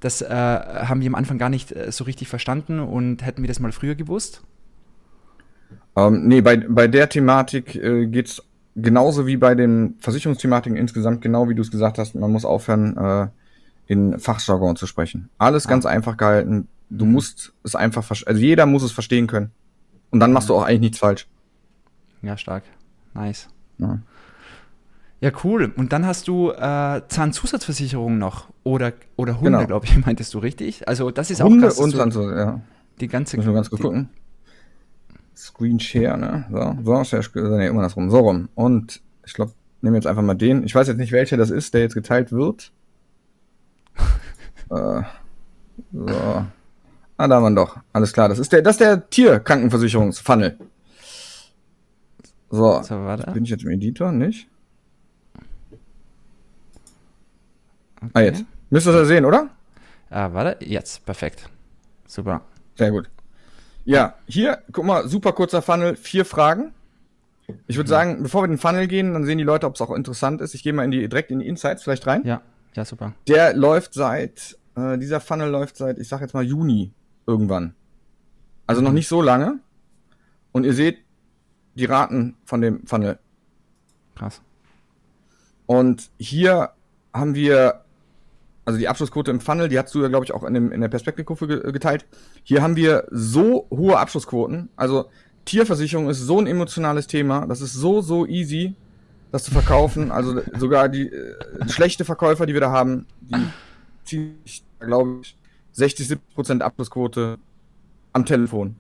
das 0.00 0.20
äh, 0.20 0.28
haben 0.28 1.00
wir 1.00 1.08
am 1.08 1.14
Anfang 1.14 1.38
gar 1.38 1.48
nicht 1.48 1.72
äh, 1.72 1.90
so 1.92 2.04
richtig 2.04 2.28
verstanden 2.28 2.78
und 2.78 3.24
hätten 3.24 3.42
wir 3.42 3.48
das 3.48 3.58
mal 3.58 3.72
früher 3.72 3.94
gewusst? 3.94 4.42
Ähm, 5.96 6.26
nee, 6.26 6.40
bei, 6.40 6.56
bei 6.56 6.88
der 6.88 7.08
Thematik 7.08 7.74
äh, 7.74 8.06
geht 8.06 8.28
es 8.28 8.42
genauso 8.76 9.26
wie 9.26 9.36
bei 9.36 9.54
den 9.54 9.96
Versicherungsthematiken 10.00 10.76
insgesamt, 10.76 11.22
genau 11.22 11.48
wie 11.48 11.54
du 11.54 11.62
es 11.62 11.70
gesagt 11.70 11.98
hast, 11.98 12.14
man 12.14 12.30
muss 12.30 12.44
aufhören, 12.44 12.96
äh, 12.96 13.28
in 13.86 14.18
Fachjargon 14.18 14.76
zu 14.76 14.86
sprechen. 14.86 15.28
Alles 15.38 15.66
ah. 15.66 15.70
ganz 15.70 15.86
einfach 15.86 16.16
gehalten. 16.16 16.68
Du 16.90 17.04
mhm. 17.04 17.12
musst 17.12 17.52
es 17.62 17.74
einfach, 17.74 18.08
also 18.08 18.40
jeder 18.40 18.66
muss 18.66 18.82
es 18.82 18.92
verstehen 18.92 19.26
können. 19.26 19.50
Und 20.10 20.20
dann 20.20 20.32
machst 20.32 20.48
du 20.48 20.54
auch 20.54 20.62
eigentlich 20.62 20.80
nichts 20.80 20.98
falsch. 20.98 21.26
Ja, 22.22 22.36
stark. 22.36 22.62
Nice. 23.14 23.48
Ja. 23.78 23.98
Ja, 25.20 25.30
cool. 25.42 25.72
Und 25.76 25.92
dann 25.92 26.06
hast 26.06 26.28
du 26.28 26.50
äh, 26.50 27.00
Zahnzusatzversicherungen 27.08 28.18
noch 28.18 28.48
oder, 28.62 28.92
oder 29.16 29.40
Hunde, 29.40 29.58
genau. 29.58 29.66
glaube 29.66 29.86
ich, 29.86 29.96
meintest 30.06 30.34
du 30.34 30.38
richtig? 30.38 30.86
Also 30.86 31.10
das 31.10 31.30
ist 31.30 31.42
Hunde 31.42 31.66
auch 31.66 31.70
krass. 31.70 31.78
Und 31.78 31.96
Zahnzusatz, 31.96 32.36
ja. 32.36 32.60
Die 33.00 33.08
ganze 33.08 33.36
Müssen 33.36 33.48
wir 33.48 33.54
ganz 33.54 33.70
kurz 33.70 33.82
gucken. 33.82 34.10
Screen 35.36 35.80
Share, 35.80 36.16
ne? 36.16 36.46
So, 36.50 37.04
so, 37.04 37.04
Share, 37.04 37.58
nee, 37.58 37.66
immer 37.66 37.82
das 37.82 37.96
rum, 37.96 38.10
so 38.10 38.18
rum. 38.18 38.48
Und 38.54 39.00
ich 39.26 39.34
glaube, 39.34 39.52
nehmen 39.80 39.96
jetzt 39.96 40.06
einfach 40.06 40.22
mal 40.22 40.34
den. 40.34 40.64
Ich 40.64 40.74
weiß 40.74 40.88
jetzt 40.88 40.96
nicht, 40.96 41.12
welcher 41.12 41.36
das 41.36 41.50
ist, 41.50 41.74
der 41.74 41.82
jetzt 41.82 41.94
geteilt 41.94 42.32
wird. 42.32 42.72
äh, 44.70 45.02
so. 45.92 46.46
Ah, 47.16 47.28
da 47.28 47.40
wir 47.40 47.50
doch. 47.54 47.78
Alles 47.92 48.12
klar. 48.12 48.28
Das 48.28 48.38
ist 48.38 48.52
der, 48.52 48.62
das 48.62 48.74
ist 48.74 48.80
der 48.80 49.08
Tierkrankenversicherungsfunnel. 49.08 50.58
So. 52.50 52.82
so 52.82 52.94
warte. 52.96 53.30
Bin 53.32 53.44
ich 53.44 53.50
jetzt 53.50 53.64
im 53.64 53.70
Editor, 53.70 54.10
nicht? 54.10 54.48
Okay. 57.96 58.10
Ah, 58.12 58.20
jetzt. 58.20 58.44
Müsst 58.70 58.86
ihr 58.86 58.92
das 58.92 59.02
ja 59.02 59.06
sehen, 59.06 59.24
oder? 59.24 59.50
Ah, 60.10 60.32
warte. 60.32 60.64
Jetzt. 60.64 61.04
Perfekt. 61.06 61.48
Super. 62.06 62.40
Sehr 62.76 62.90
gut. 62.90 63.08
Ja, 63.84 64.14
hier, 64.26 64.62
guck 64.72 64.84
mal, 64.84 65.08
super 65.08 65.32
kurzer 65.32 65.62
Funnel, 65.62 65.96
vier 65.96 66.24
Fragen. 66.24 66.72
Ich 67.66 67.76
würde 67.76 67.88
mhm. 67.88 67.90
sagen, 67.90 68.22
bevor 68.22 68.42
wir 68.42 68.46
in 68.46 68.52
den 68.52 68.58
Funnel 68.58 68.88
gehen, 68.88 69.12
dann 69.12 69.24
sehen 69.24 69.38
die 69.38 69.44
Leute, 69.44 69.66
ob 69.66 69.74
es 69.74 69.80
auch 69.80 69.90
interessant 69.90 70.40
ist. 70.40 70.54
Ich 70.54 70.62
gehe 70.62 70.72
mal 70.72 70.84
in 70.84 70.90
die, 70.90 71.08
direkt 71.08 71.30
in 71.30 71.40
die 71.40 71.46
Insights 71.46 71.82
vielleicht 71.82 72.06
rein. 72.06 72.24
Ja, 72.24 72.40
ja, 72.74 72.84
super. 72.84 73.12
Der 73.28 73.54
läuft 73.54 73.94
seit, 73.94 74.58
äh, 74.76 74.96
dieser 74.98 75.20
Funnel 75.20 75.50
läuft 75.50 75.76
seit, 75.76 75.98
ich 75.98 76.08
sag 76.08 76.20
jetzt 76.22 76.34
mal 76.34 76.42
Juni 76.42 76.92
irgendwann. 77.26 77.74
Also 78.66 78.80
mhm. 78.80 78.86
noch 78.86 78.92
nicht 78.92 79.08
so 79.08 79.20
lange. 79.20 79.58
Und 80.52 80.64
ihr 80.64 80.72
seht 80.72 80.98
die 81.74 81.84
Raten 81.84 82.36
von 82.44 82.60
dem 82.60 82.86
Funnel. 82.86 83.18
Krass. 84.14 84.40
Und 85.66 86.10
hier 86.18 86.70
haben 87.12 87.34
wir 87.34 87.83
also 88.64 88.78
die 88.78 88.88
Abschlussquote 88.88 89.30
im 89.30 89.40
Funnel, 89.40 89.68
die 89.68 89.78
hast 89.78 89.94
du 89.94 90.02
ja, 90.02 90.08
glaube 90.08 90.24
ich, 90.24 90.32
auch 90.32 90.42
in, 90.44 90.54
dem, 90.54 90.72
in 90.72 90.80
der 90.80 90.88
Perspektivkurve 90.88 91.72
geteilt. 91.72 92.06
Hier 92.44 92.62
haben 92.62 92.76
wir 92.76 93.06
so 93.10 93.66
hohe 93.70 93.98
Abschlussquoten. 93.98 94.70
Also 94.76 95.06
Tierversicherung 95.44 96.08
ist 96.08 96.20
so 96.20 96.40
ein 96.40 96.46
emotionales 96.46 97.06
Thema. 97.06 97.46
Das 97.46 97.60
ist 97.60 97.74
so, 97.74 98.00
so 98.00 98.26
easy, 98.26 98.74
das 99.32 99.44
zu 99.44 99.50
verkaufen. 99.50 100.10
Also 100.10 100.40
sogar 100.58 100.88
die 100.88 101.08
äh, 101.08 101.34
schlechte 101.68 102.04
Verkäufer, 102.04 102.46
die 102.46 102.54
wir 102.54 102.60
da 102.60 102.70
haben, 102.70 103.06
die 103.20 103.46
ziehen, 104.04 104.38
glaube 104.80 105.20
ich, 105.22 105.36
60, 105.72 106.08
70 106.08 106.34
Prozent 106.34 106.62
Abschlussquote 106.62 107.38
am 108.12 108.24
Telefon. 108.24 108.76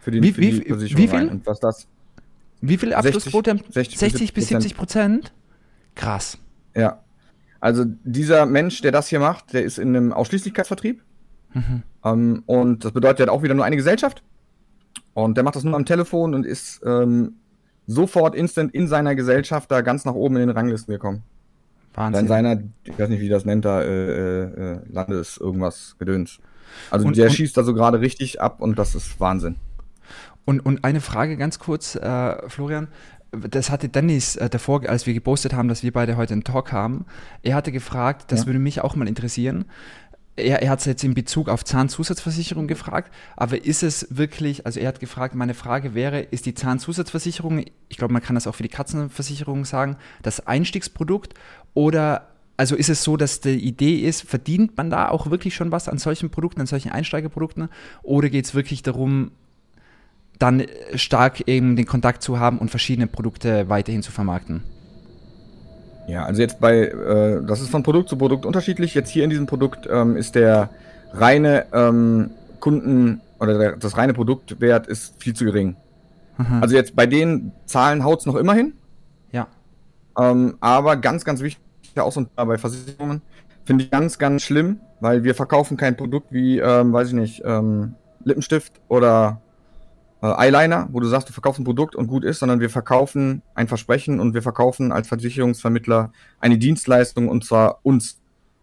Für, 0.00 0.10
den, 0.10 0.22
wie, 0.22 0.32
für 0.32 0.40
die 0.40 0.60
wie, 0.60 0.68
Versicherung 0.68 1.02
wie 1.02 1.08
viel? 1.08 1.18
Rein. 1.18 1.28
Und 1.28 1.46
was 1.46 1.60
das? 1.60 1.86
Wie 2.60 2.78
viel 2.78 2.92
Abschlussquote? 2.94 3.60
60, 3.70 3.98
60 3.98 4.34
bis 4.34 4.48
70 4.48 4.76
Prozent? 4.76 5.32
Krass. 5.94 6.38
Ja, 6.74 7.03
also 7.64 7.86
dieser 8.04 8.44
Mensch, 8.44 8.82
der 8.82 8.92
das 8.92 9.08
hier 9.08 9.20
macht, 9.20 9.54
der 9.54 9.64
ist 9.64 9.78
in 9.78 9.96
einem 9.96 10.12
Ausschließlichkeitsvertrieb. 10.12 11.02
Mhm. 11.54 11.82
Ähm, 12.04 12.42
und 12.44 12.84
das 12.84 12.92
bedeutet, 12.92 13.20
er 13.20 13.22
hat 13.22 13.30
auch 13.30 13.42
wieder 13.42 13.54
nur 13.54 13.64
eine 13.64 13.76
Gesellschaft. 13.76 14.22
Und 15.14 15.38
der 15.38 15.44
macht 15.44 15.56
das 15.56 15.64
nur 15.64 15.74
am 15.74 15.86
Telefon 15.86 16.34
und 16.34 16.44
ist 16.44 16.82
ähm, 16.84 17.36
sofort 17.86 18.34
instant 18.34 18.74
in 18.74 18.86
seiner 18.86 19.14
Gesellschaft 19.14 19.70
da 19.70 19.80
ganz 19.80 20.04
nach 20.04 20.12
oben 20.12 20.36
in 20.36 20.48
den 20.48 20.50
Ranglisten 20.50 20.92
gekommen. 20.92 21.22
Wahnsinn. 21.94 22.24
In 22.24 22.28
seiner, 22.28 22.62
ich 22.82 22.98
weiß 22.98 23.08
nicht, 23.08 23.22
wie 23.22 23.30
das 23.30 23.46
nennt, 23.46 23.64
da 23.64 23.80
äh, 23.80 24.42
äh, 24.42 24.80
Landes 24.92 25.38
irgendwas 25.38 25.96
Gedöns. 25.98 26.40
Also 26.90 27.06
und, 27.06 27.16
der 27.16 27.28
und, 27.28 27.32
schießt 27.32 27.56
da 27.56 27.62
so 27.62 27.72
gerade 27.72 27.98
richtig 27.98 28.42
ab 28.42 28.60
und 28.60 28.78
das 28.78 28.94
ist 28.94 29.18
Wahnsinn. 29.20 29.56
Und, 30.44 30.60
und 30.60 30.84
eine 30.84 31.00
Frage 31.00 31.38
ganz 31.38 31.58
kurz, 31.58 31.94
äh, 31.94 32.46
Florian 32.50 32.88
das 33.48 33.70
hatte 33.70 33.88
Dennis 33.88 34.36
äh, 34.36 34.48
davor, 34.48 34.88
als 34.88 35.06
wir 35.06 35.14
gepostet 35.14 35.52
haben, 35.52 35.68
dass 35.68 35.82
wir 35.82 35.92
beide 35.92 36.16
heute 36.16 36.32
einen 36.32 36.44
Talk 36.44 36.72
haben. 36.72 37.06
Er 37.42 37.54
hatte 37.54 37.72
gefragt, 37.72 38.32
das 38.32 38.40
ja. 38.40 38.46
würde 38.46 38.58
mich 38.58 38.80
auch 38.80 38.96
mal 38.96 39.08
interessieren. 39.08 39.64
er, 40.36 40.62
er 40.62 40.70
hat 40.70 40.80
es 40.80 40.84
jetzt 40.84 41.04
in 41.04 41.14
Bezug 41.14 41.48
auf 41.48 41.64
Zahnzusatzversicherung 41.64 42.66
gefragt, 42.66 43.12
aber 43.36 43.64
ist 43.64 43.82
es 43.82 44.06
wirklich, 44.10 44.66
also 44.66 44.80
er 44.80 44.88
hat 44.88 45.00
gefragt, 45.00 45.34
meine 45.34 45.54
Frage 45.54 45.94
wäre, 45.94 46.20
ist 46.20 46.46
die 46.46 46.54
Zahnzusatzversicherung, 46.54 47.64
ich 47.88 47.96
glaube, 47.96 48.12
man 48.12 48.22
kann 48.22 48.34
das 48.34 48.46
auch 48.46 48.54
für 48.54 48.62
die 48.62 48.68
Katzenversicherung 48.68 49.64
sagen, 49.64 49.96
das 50.22 50.46
Einstiegsprodukt 50.46 51.34
oder 51.72 52.28
also 52.56 52.76
ist 52.76 52.88
es 52.88 53.02
so, 53.02 53.16
dass 53.16 53.40
die 53.40 53.50
Idee 53.50 53.96
ist, 53.96 54.22
verdient 54.22 54.76
man 54.76 54.88
da 54.88 55.08
auch 55.08 55.28
wirklich 55.30 55.54
schon 55.54 55.72
was 55.72 55.88
an 55.88 55.98
solchen 55.98 56.30
Produkten, 56.30 56.60
an 56.60 56.66
solchen 56.66 56.92
Einsteigerprodukten 56.92 57.68
oder 58.02 58.28
geht 58.28 58.44
es 58.44 58.54
wirklich 58.54 58.82
darum, 58.82 59.32
dann 60.38 60.64
stark 60.94 61.48
eben 61.48 61.76
den 61.76 61.86
Kontakt 61.86 62.22
zu 62.22 62.38
haben 62.38 62.58
und 62.58 62.70
verschiedene 62.70 63.06
Produkte 63.06 63.68
weiterhin 63.68 64.02
zu 64.02 64.12
vermarkten? 64.12 64.62
Ja, 66.06 66.24
also 66.24 66.42
jetzt 66.42 66.60
bei, 66.60 66.88
äh, 66.88 67.42
das 67.46 67.60
ist 67.60 67.70
von 67.70 67.82
Produkt 67.82 68.08
zu 68.08 68.16
Produkt 68.16 68.44
unterschiedlich. 68.44 68.94
Jetzt 68.94 69.10
hier 69.10 69.24
in 69.24 69.30
diesem 69.30 69.46
Produkt 69.46 69.88
ähm, 69.90 70.16
ist 70.16 70.34
der 70.34 70.70
reine 71.12 71.66
ähm, 71.72 72.30
Kunden 72.60 73.20
oder 73.40 73.58
der, 73.58 73.76
das 73.76 73.96
reine 73.96 74.12
Produktwert 74.12 74.86
ist 74.86 75.14
viel 75.22 75.34
zu 75.34 75.44
gering. 75.44 75.76
Aha. 76.36 76.60
Also 76.60 76.74
jetzt 76.74 76.96
bei 76.96 77.06
den 77.06 77.52
Zahlen 77.66 78.04
haut 78.04 78.20
es 78.20 78.26
noch 78.26 78.36
immer 78.36 78.54
hin. 78.54 78.74
Ja. 79.32 79.46
Ähm, 80.18 80.56
aber 80.60 80.96
ganz, 80.96 81.24
ganz 81.24 81.40
wichtig, 81.40 81.62
auch 81.96 82.12
so 82.12 82.26
bei 82.34 82.58
Versicherungen, 82.58 83.22
finde 83.64 83.84
ich 83.84 83.90
ganz, 83.90 84.18
ganz 84.18 84.42
schlimm, 84.42 84.80
weil 85.00 85.24
wir 85.24 85.34
verkaufen 85.34 85.76
kein 85.76 85.96
Produkt 85.96 86.32
wie, 86.32 86.58
ähm, 86.58 86.92
weiß 86.92 87.08
ich 87.08 87.14
nicht, 87.14 87.42
ähm, 87.44 87.94
Lippenstift 88.24 88.72
oder 88.88 89.40
äh, 89.40 89.43
Eyeliner, 90.32 90.88
wo 90.92 91.00
du 91.00 91.06
sagst, 91.06 91.28
du 91.28 91.32
verkaufst 91.32 91.60
ein 91.60 91.64
Produkt 91.64 91.94
und 91.94 92.06
gut 92.06 92.24
ist, 92.24 92.38
sondern 92.38 92.60
wir 92.60 92.70
verkaufen 92.70 93.42
ein 93.54 93.68
Versprechen 93.68 94.20
und 94.20 94.34
wir 94.34 94.42
verkaufen 94.42 94.92
als 94.92 95.08
Versicherungsvermittler 95.08 96.12
eine 96.40 96.58
Dienstleistung 96.58 97.28
und 97.28 97.44
zwar 97.44 97.80
uns 97.82 98.20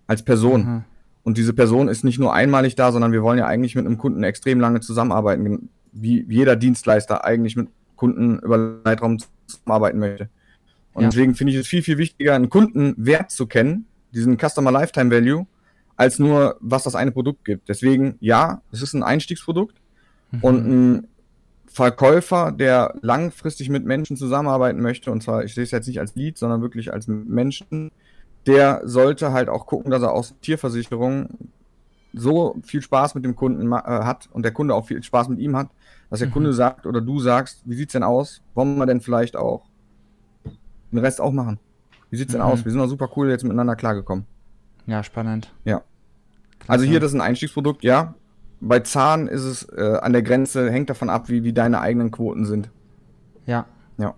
als 0.07 0.23
Person. 0.23 0.63
Mhm. 0.63 0.83
Und 1.23 1.37
diese 1.37 1.53
Person 1.53 1.87
ist 1.87 2.03
nicht 2.03 2.19
nur 2.19 2.33
einmalig 2.33 2.75
da, 2.75 2.91
sondern 2.91 3.11
wir 3.11 3.21
wollen 3.21 3.37
ja 3.37 3.45
eigentlich 3.45 3.75
mit 3.75 3.85
einem 3.85 3.97
Kunden 3.97 4.23
extrem 4.23 4.59
lange 4.59 4.79
zusammenarbeiten, 4.79 5.69
wie 5.91 6.25
jeder 6.27 6.55
Dienstleister 6.55 7.23
eigentlich 7.25 7.55
mit 7.55 7.67
Kunden 7.95 8.39
über 8.39 8.81
Zeitraum 8.83 9.19
zusammenarbeiten 9.45 9.99
möchte. 9.99 10.29
Und 10.93 11.03
ja. 11.03 11.09
deswegen 11.09 11.35
finde 11.35 11.53
ich 11.53 11.59
es 11.59 11.67
viel, 11.67 11.83
viel 11.83 11.97
wichtiger, 11.97 12.33
einen 12.33 12.49
Kunden 12.49 12.95
Wert 12.97 13.31
zu 13.31 13.45
kennen, 13.45 13.85
diesen 14.13 14.37
Customer 14.37 14.71
Lifetime 14.71 15.11
Value, 15.11 15.45
als 15.95 16.17
nur, 16.17 16.57
was 16.59 16.83
das 16.83 16.95
eine 16.95 17.11
Produkt 17.11 17.45
gibt. 17.45 17.69
Deswegen, 17.69 18.15
ja, 18.19 18.61
es 18.71 18.81
ist 18.81 18.93
ein 18.93 19.03
Einstiegsprodukt 19.03 19.75
mhm. 20.31 20.39
und 20.41 20.67
ein 20.67 21.07
Verkäufer, 21.73 22.51
der 22.51 22.95
langfristig 23.01 23.69
mit 23.69 23.85
Menschen 23.85 24.17
zusammenarbeiten 24.17 24.81
möchte, 24.81 25.09
und 25.09 25.23
zwar, 25.23 25.45
ich 25.45 25.53
sehe 25.53 25.63
es 25.63 25.71
jetzt 25.71 25.87
nicht 25.87 26.01
als 26.01 26.15
Lead, 26.15 26.37
sondern 26.37 26.61
wirklich 26.61 26.91
als 26.91 27.07
Menschen, 27.07 27.91
der 28.45 28.81
sollte 28.83 29.31
halt 29.31 29.47
auch 29.47 29.67
gucken, 29.67 29.89
dass 29.89 30.01
er 30.01 30.11
aus 30.11 30.35
Tierversicherung 30.41 31.29
so 32.13 32.57
viel 32.63 32.81
Spaß 32.81 33.15
mit 33.15 33.23
dem 33.23 33.37
Kunden 33.37 33.71
äh, 33.71 33.75
hat 33.77 34.27
und 34.33 34.43
der 34.43 34.51
Kunde 34.51 34.75
auch 34.75 34.87
viel 34.87 35.01
Spaß 35.01 35.29
mit 35.29 35.39
ihm 35.39 35.55
hat, 35.55 35.69
dass 36.09 36.19
der 36.19 36.27
mhm. 36.27 36.33
Kunde 36.33 36.53
sagt 36.53 36.85
oder 36.85 36.99
du 36.99 37.19
sagst, 37.19 37.61
wie 37.63 37.75
sieht's 37.75 37.93
denn 37.93 38.03
aus? 38.03 38.41
Wollen 38.53 38.77
wir 38.77 38.85
denn 38.85 38.99
vielleicht 38.99 39.37
auch 39.37 39.63
den 40.91 40.99
Rest 40.99 41.21
auch 41.21 41.31
machen? 41.31 41.57
Wie 42.09 42.17
sieht's 42.17 42.33
mhm. 42.33 42.39
denn 42.39 42.47
aus? 42.47 42.65
Wir 42.65 42.71
sind 42.73 42.81
doch 42.81 42.89
super 42.89 43.09
cool 43.15 43.29
jetzt 43.29 43.43
miteinander 43.43 43.77
klargekommen. 43.77 44.25
Ja, 44.87 45.03
spannend. 45.03 45.53
Ja. 45.63 45.83
Klasse. 46.59 46.71
Also 46.71 46.85
hier, 46.85 46.99
das 46.99 47.11
ist 47.11 47.15
ein 47.15 47.21
Einstiegsprodukt, 47.21 47.81
ja 47.81 48.13
bei 48.61 48.79
Zahn 48.79 49.27
ist 49.27 49.43
es 49.43 49.63
äh, 49.63 49.97
an 50.01 50.13
der 50.13 50.21
Grenze, 50.21 50.71
hängt 50.71 50.89
davon 50.89 51.09
ab, 51.09 51.27
wie, 51.29 51.43
wie 51.43 51.51
deine 51.51 51.81
eigenen 51.81 52.11
Quoten 52.11 52.45
sind. 52.45 52.69
Ja. 53.45 53.65
Ja. 53.97 54.15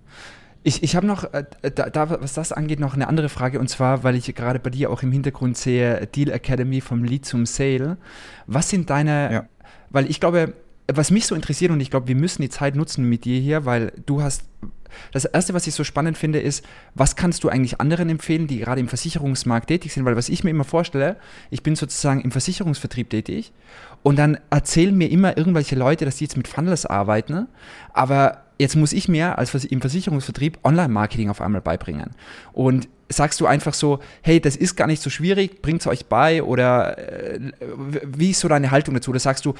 Ich, 0.63 0.83
ich 0.83 0.95
habe 0.95 1.07
noch, 1.07 1.23
äh, 1.33 1.43
da, 1.73 1.89
da, 1.89 2.21
was 2.21 2.33
das 2.33 2.51
angeht, 2.51 2.79
noch 2.79 2.93
eine 2.93 3.07
andere 3.07 3.29
Frage 3.29 3.59
und 3.59 3.69
zwar, 3.69 4.03
weil 4.03 4.15
ich 4.15 4.33
gerade 4.35 4.59
bei 4.59 4.69
dir 4.69 4.91
auch 4.91 5.01
im 5.01 5.11
Hintergrund 5.11 5.57
sehe, 5.57 6.07
Deal 6.07 6.29
Academy 6.29 6.81
vom 6.81 7.03
Lead 7.03 7.25
zum 7.25 7.45
Sale. 7.45 7.97
Was 8.47 8.69
sind 8.69 8.89
deine, 8.89 9.31
ja. 9.31 9.45
weil 9.89 10.09
ich 10.09 10.19
glaube, 10.19 10.53
was 10.91 11.11
mich 11.11 11.25
so 11.25 11.35
interessiert 11.35 11.71
und 11.71 11.79
ich 11.79 11.89
glaube, 11.89 12.07
wir 12.07 12.15
müssen 12.15 12.41
die 12.41 12.49
Zeit 12.49 12.75
nutzen 12.75 13.07
mit 13.07 13.25
dir 13.25 13.39
hier, 13.39 13.65
weil 13.65 13.93
du 14.05 14.21
hast 14.21 14.43
das 15.11 15.25
Erste, 15.25 15.53
was 15.53 15.67
ich 15.67 15.73
so 15.73 15.83
spannend 15.83 16.17
finde, 16.17 16.39
ist, 16.39 16.65
was 16.95 17.15
kannst 17.15 17.43
du 17.43 17.49
eigentlich 17.49 17.79
anderen 17.79 18.09
empfehlen, 18.09 18.47
die 18.47 18.59
gerade 18.59 18.81
im 18.81 18.87
Versicherungsmarkt 18.87 19.67
tätig 19.67 19.93
sind? 19.93 20.05
Weil 20.05 20.15
was 20.15 20.29
ich 20.29 20.43
mir 20.43 20.49
immer 20.49 20.63
vorstelle, 20.63 21.17
ich 21.49 21.63
bin 21.63 21.75
sozusagen 21.75 22.21
im 22.21 22.31
Versicherungsvertrieb 22.31 23.09
tätig 23.09 23.53
und 24.03 24.17
dann 24.17 24.37
erzählen 24.49 24.95
mir 24.97 25.09
immer 25.09 25.37
irgendwelche 25.37 25.75
Leute, 25.75 26.05
dass 26.05 26.17
die 26.17 26.25
jetzt 26.25 26.37
mit 26.37 26.47
Funnels 26.47 26.85
arbeiten, 26.85 27.47
aber 27.93 28.43
jetzt 28.59 28.75
muss 28.75 28.93
ich 28.93 29.07
mir 29.07 29.37
als 29.37 29.53
im 29.65 29.81
Versicherungsvertrieb 29.81 30.59
Online-Marketing 30.63 31.29
auf 31.29 31.41
einmal 31.41 31.61
beibringen. 31.61 32.11
Und 32.53 32.87
sagst 33.09 33.39
du 33.41 33.45
einfach 33.45 33.73
so, 33.73 33.99
hey, 34.21 34.39
das 34.39 34.55
ist 34.55 34.75
gar 34.75 34.87
nicht 34.87 35.01
so 35.01 35.09
schwierig, 35.09 35.61
bringt 35.61 35.81
es 35.81 35.87
euch 35.87 36.05
bei 36.07 36.43
oder 36.43 36.97
äh, 36.97 37.39
wie 38.03 38.31
ist 38.31 38.39
so 38.39 38.47
deine 38.47 38.71
Haltung 38.71 38.95
dazu? 38.95 39.11
Oder 39.11 39.19
sagst 39.19 39.45
du, 39.45 39.53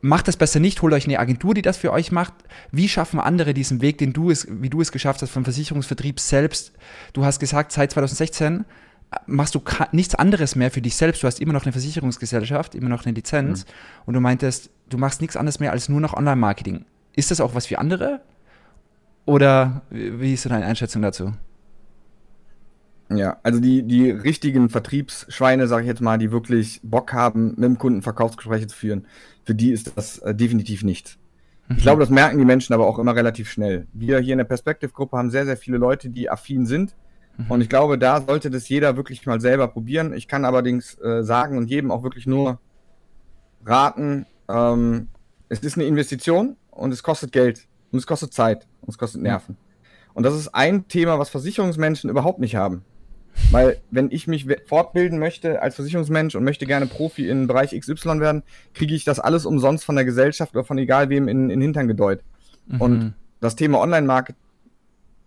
macht 0.00 0.28
das 0.28 0.36
besser 0.36 0.60
nicht, 0.60 0.80
holt 0.82 0.92
euch 0.92 1.06
eine 1.06 1.18
Agentur, 1.18 1.54
die 1.54 1.62
das 1.62 1.76
für 1.76 1.92
euch 1.92 2.12
macht. 2.12 2.34
Wie 2.70 2.88
schaffen 2.88 3.20
andere 3.20 3.54
diesen 3.54 3.82
Weg, 3.82 3.98
den 3.98 4.12
du 4.12 4.30
es, 4.30 4.46
wie 4.48 4.70
du 4.70 4.80
es 4.80 4.92
geschafft 4.92 5.22
hast 5.22 5.30
vom 5.30 5.44
Versicherungsvertrieb 5.44 6.20
selbst? 6.20 6.72
Du 7.12 7.24
hast 7.24 7.40
gesagt, 7.40 7.72
seit 7.72 7.90
2016 7.92 8.64
äh, 9.10 9.16
machst 9.26 9.54
du 9.54 9.62
nichts 9.92 10.14
anderes 10.14 10.56
mehr 10.56 10.70
für 10.70 10.80
dich 10.80 10.96
selbst. 10.96 11.22
Du 11.22 11.26
hast 11.26 11.40
immer 11.40 11.52
noch 11.52 11.64
eine 11.64 11.72
Versicherungsgesellschaft, 11.72 12.74
immer 12.74 12.88
noch 12.88 13.04
eine 13.04 13.14
Lizenz 13.14 13.64
mhm. 13.64 13.70
und 14.06 14.14
du 14.14 14.20
meintest, 14.20 14.70
du 14.88 14.98
machst 14.98 15.20
nichts 15.20 15.36
anderes 15.36 15.60
mehr 15.60 15.72
als 15.72 15.88
nur 15.88 16.00
noch 16.00 16.14
Online-Marketing. 16.14 16.84
Ist 17.14 17.30
das 17.30 17.40
auch 17.40 17.54
was 17.54 17.66
für 17.66 17.78
andere? 17.78 18.20
Oder 19.26 19.82
wie 19.90 20.32
ist 20.32 20.46
deine 20.46 20.64
Einschätzung 20.64 21.02
dazu? 21.02 21.32
Ja, 23.12 23.38
also 23.42 23.60
die, 23.60 23.82
die 23.82 24.10
richtigen 24.10 24.68
Vertriebsschweine, 24.68 25.66
sage 25.66 25.82
ich 25.82 25.88
jetzt 25.88 26.00
mal, 26.00 26.18
die 26.18 26.30
wirklich 26.30 26.80
Bock 26.84 27.12
haben, 27.12 27.50
mit 27.56 27.64
dem 27.64 27.78
Kunden 27.78 28.02
Verkaufsgespräche 28.02 28.68
zu 28.68 28.76
führen, 28.76 29.06
für 29.44 29.54
die 29.54 29.72
ist 29.72 29.96
das 29.96 30.18
äh, 30.18 30.34
definitiv 30.34 30.84
nichts. 30.84 31.18
Ich 31.68 31.76
mhm. 31.76 31.80
glaube, 31.80 32.00
das 32.00 32.10
merken 32.10 32.38
die 32.38 32.44
Menschen 32.44 32.72
aber 32.72 32.86
auch 32.86 32.98
immer 32.98 33.14
relativ 33.14 33.50
schnell. 33.50 33.86
Wir 33.92 34.20
hier 34.20 34.32
in 34.32 34.38
der 34.38 34.44
Perspective-Gruppe 34.44 35.16
haben 35.16 35.30
sehr, 35.30 35.44
sehr 35.44 35.56
viele 35.56 35.78
Leute, 35.78 36.08
die 36.08 36.30
affin 36.30 36.66
sind. 36.66 36.94
Mhm. 37.36 37.46
Und 37.48 37.60
ich 37.62 37.68
glaube, 37.68 37.98
da 37.98 38.20
sollte 38.20 38.50
das 38.50 38.68
jeder 38.68 38.96
wirklich 38.96 39.26
mal 39.26 39.40
selber 39.40 39.66
probieren. 39.66 40.12
Ich 40.12 40.28
kann 40.28 40.44
allerdings 40.44 40.96
äh, 41.00 41.24
sagen 41.24 41.58
und 41.58 41.68
jedem 41.68 41.90
auch 41.90 42.04
wirklich 42.04 42.26
nur 42.26 42.60
raten, 43.64 44.26
ähm, 44.48 45.08
es 45.48 45.60
ist 45.60 45.76
eine 45.76 45.86
Investition 45.86 46.56
und 46.70 46.92
es 46.92 47.02
kostet 47.02 47.32
Geld 47.32 47.66
und 47.90 47.98
es 47.98 48.06
kostet 48.06 48.32
Zeit 48.32 48.68
und 48.82 48.90
es 48.90 48.98
kostet 48.98 49.20
Nerven. 49.22 49.56
Und 50.14 50.24
das 50.24 50.34
ist 50.34 50.54
ein 50.54 50.86
Thema, 50.86 51.18
was 51.18 51.28
Versicherungsmenschen 51.28 52.08
überhaupt 52.08 52.38
nicht 52.38 52.56
haben. 52.56 52.84
Weil, 53.50 53.78
wenn 53.90 54.10
ich 54.10 54.26
mich 54.26 54.46
fortbilden 54.66 55.18
möchte 55.18 55.62
als 55.62 55.74
Versicherungsmensch 55.76 56.34
und 56.34 56.44
möchte 56.44 56.66
gerne 56.66 56.86
Profi 56.86 57.28
in 57.28 57.46
Bereich 57.46 57.78
XY 57.78 58.20
werden, 58.20 58.42
kriege 58.74 58.94
ich 58.94 59.04
das 59.04 59.18
alles 59.18 59.46
umsonst 59.46 59.84
von 59.84 59.96
der 59.96 60.04
Gesellschaft 60.04 60.54
oder 60.54 60.64
von 60.64 60.78
egal 60.78 61.08
wem 61.08 61.26
in, 61.28 61.50
in 61.50 61.60
Hintern 61.60 61.88
gedeutet. 61.88 62.24
Mhm. 62.66 62.80
Und 62.80 63.14
das 63.40 63.56
Thema 63.56 63.80
Online-Market 63.80 64.36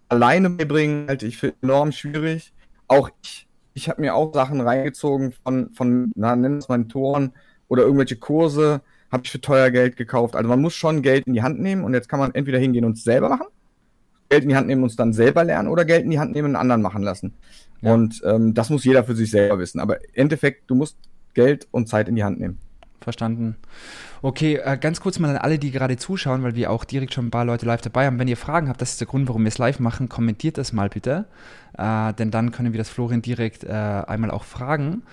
alleine 0.10 0.50
beibringen, 0.50 1.08
halte 1.08 1.26
ich 1.26 1.38
für 1.38 1.54
enorm 1.62 1.92
schwierig. 1.92 2.54
Auch 2.88 3.10
ich, 3.24 3.48
ich 3.74 3.90
habe 3.90 4.02
mir 4.02 4.16
auch 4.16 4.34
Sachen 4.34 4.62
reingezogen 4.62 5.34
von, 5.44 5.72
von 5.74 6.12
na, 6.16 6.36
nennen 6.36 6.60
es 6.60 6.70
Mentoren 6.70 7.34
oder 7.68 7.84
irgendwelche 7.84 8.16
Kurse, 8.16 8.82
habe 9.12 9.24
ich 9.26 9.32
für 9.32 9.42
teuer 9.42 9.72
Geld 9.72 9.98
gekauft. 9.98 10.36
Also 10.36 10.48
man 10.48 10.62
muss 10.62 10.76
schon 10.76 11.02
Geld 11.02 11.26
in 11.28 11.34
die 11.34 11.42
Hand 11.42 11.60
nehmen 11.60 11.84
und 11.84 11.94
jetzt 11.94 12.10
kann 12.10 12.20
man 12.20 12.34
entweder 12.36 12.60
hingehen 12.60 12.86
und 12.86 12.98
es 12.98 13.04
selber 13.04 13.30
machen, 13.30 13.48
Geld 14.30 14.44
in 14.44 14.50
die 14.50 14.56
Hand 14.56 14.68
nehmen 14.68 14.84
und 14.84 14.90
es 14.90 14.96
dann 14.96 15.14
selber 15.14 15.44
lernen 15.44 15.70
oder 15.70 15.86
Geld 15.86 16.04
in 16.04 16.12
die 16.12 16.20
Hand 16.20 16.34
nehmen 16.34 16.50
und 16.50 16.56
einen 16.56 16.62
anderen 16.62 16.82
machen 16.82 17.04
lassen. 17.04 17.34
Ja. 17.84 17.94
Und 17.94 18.22
ähm, 18.26 18.54
das 18.54 18.70
muss 18.70 18.84
jeder 18.86 19.04
für 19.04 19.16
sich 19.16 19.30
selber 19.32 19.60
wissen. 19.60 19.80
Aber 19.80 20.02
im 20.02 20.10
Endeffekt, 20.14 20.70
du 20.70 20.76
musst 20.76 20.98
Geld 21.34 21.68
und 21.72 21.90
Zeit 21.90 22.08
in 22.08 22.16
die 22.16 22.24
Hand 22.24 22.40
nehmen. 22.40 22.58
Verstanden. 23.02 23.58
Okay, 24.22 24.56
äh, 24.64 24.78
ganz 24.78 25.02
kurz 25.02 25.20
mal 25.20 25.30
an 25.30 25.38
alle, 25.38 25.60
die 25.60 25.72
gerade 25.72 25.98
zuschauen, 25.98 26.42
weil 26.44 26.56
wir 26.56 26.72
auch 26.72 26.86
direkt 26.86 27.14
schon 27.14 27.28
ein 27.28 27.32
paar 27.32 27.44
Leute 27.44 27.66
live 27.66 27.82
dabei 27.82 28.06
haben. 28.06 28.18
Wenn 28.18 28.30
ihr 28.30 28.38
Fragen 28.38 28.70
habt, 28.70 28.82
das 28.82 28.92
ist 28.92 29.02
der 29.02 29.08
Grund, 29.08 29.28
warum 29.28 29.44
wir 29.44 29.50
es 29.50 29.58
live 29.58 29.80
machen, 29.80 30.08
kommentiert 30.08 30.58
das 30.58 30.72
mal 30.72 30.88
bitte. 30.88 31.26
Äh, 31.78 32.14
denn 32.14 32.32
dann 32.32 32.52
können 32.52 32.72
wir 32.72 32.78
das 32.78 32.90
Florian 32.90 33.22
direkt 33.22 33.66
äh, 33.66 33.68
einmal 33.68 34.32
auch 34.32 34.46
fragen. 34.46 35.04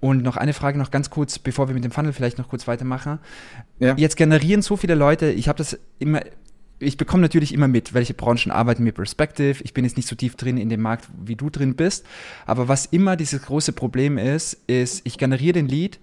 Und 0.00 0.22
noch 0.22 0.36
eine 0.36 0.52
Frage 0.52 0.78
noch 0.78 0.90
ganz 0.90 1.10
kurz, 1.10 1.38
bevor 1.38 1.68
wir 1.68 1.74
mit 1.74 1.82
dem 1.82 1.90
Funnel 1.90 2.12
vielleicht 2.12 2.38
noch 2.38 2.48
kurz 2.48 2.68
weitermachen. 2.68 3.18
Ja. 3.78 3.94
Jetzt 3.96 4.16
generieren 4.16 4.62
so 4.62 4.76
viele 4.76 4.94
Leute, 4.94 5.30
ich 5.30 5.48
habe 5.48 5.56
das 5.56 5.78
immer 5.98 6.20
ich 6.80 6.96
bekomme 6.96 7.22
natürlich 7.22 7.52
immer 7.52 7.68
mit, 7.68 7.94
welche 7.94 8.14
Branchen 8.14 8.52
arbeiten 8.52 8.84
mit 8.84 8.94
Perspective. 8.94 9.62
Ich 9.64 9.74
bin 9.74 9.84
jetzt 9.84 9.96
nicht 9.96 10.08
so 10.08 10.14
tief 10.14 10.36
drin 10.36 10.56
in 10.56 10.68
dem 10.68 10.80
Markt, 10.80 11.08
wie 11.24 11.36
du 11.36 11.50
drin 11.50 11.74
bist. 11.74 12.06
Aber 12.46 12.68
was 12.68 12.86
immer 12.86 13.16
dieses 13.16 13.42
große 13.42 13.72
Problem 13.72 14.18
ist, 14.18 14.58
ist, 14.66 15.02
ich 15.04 15.18
generiere 15.18 15.54
den 15.54 15.68
Lead 15.68 15.98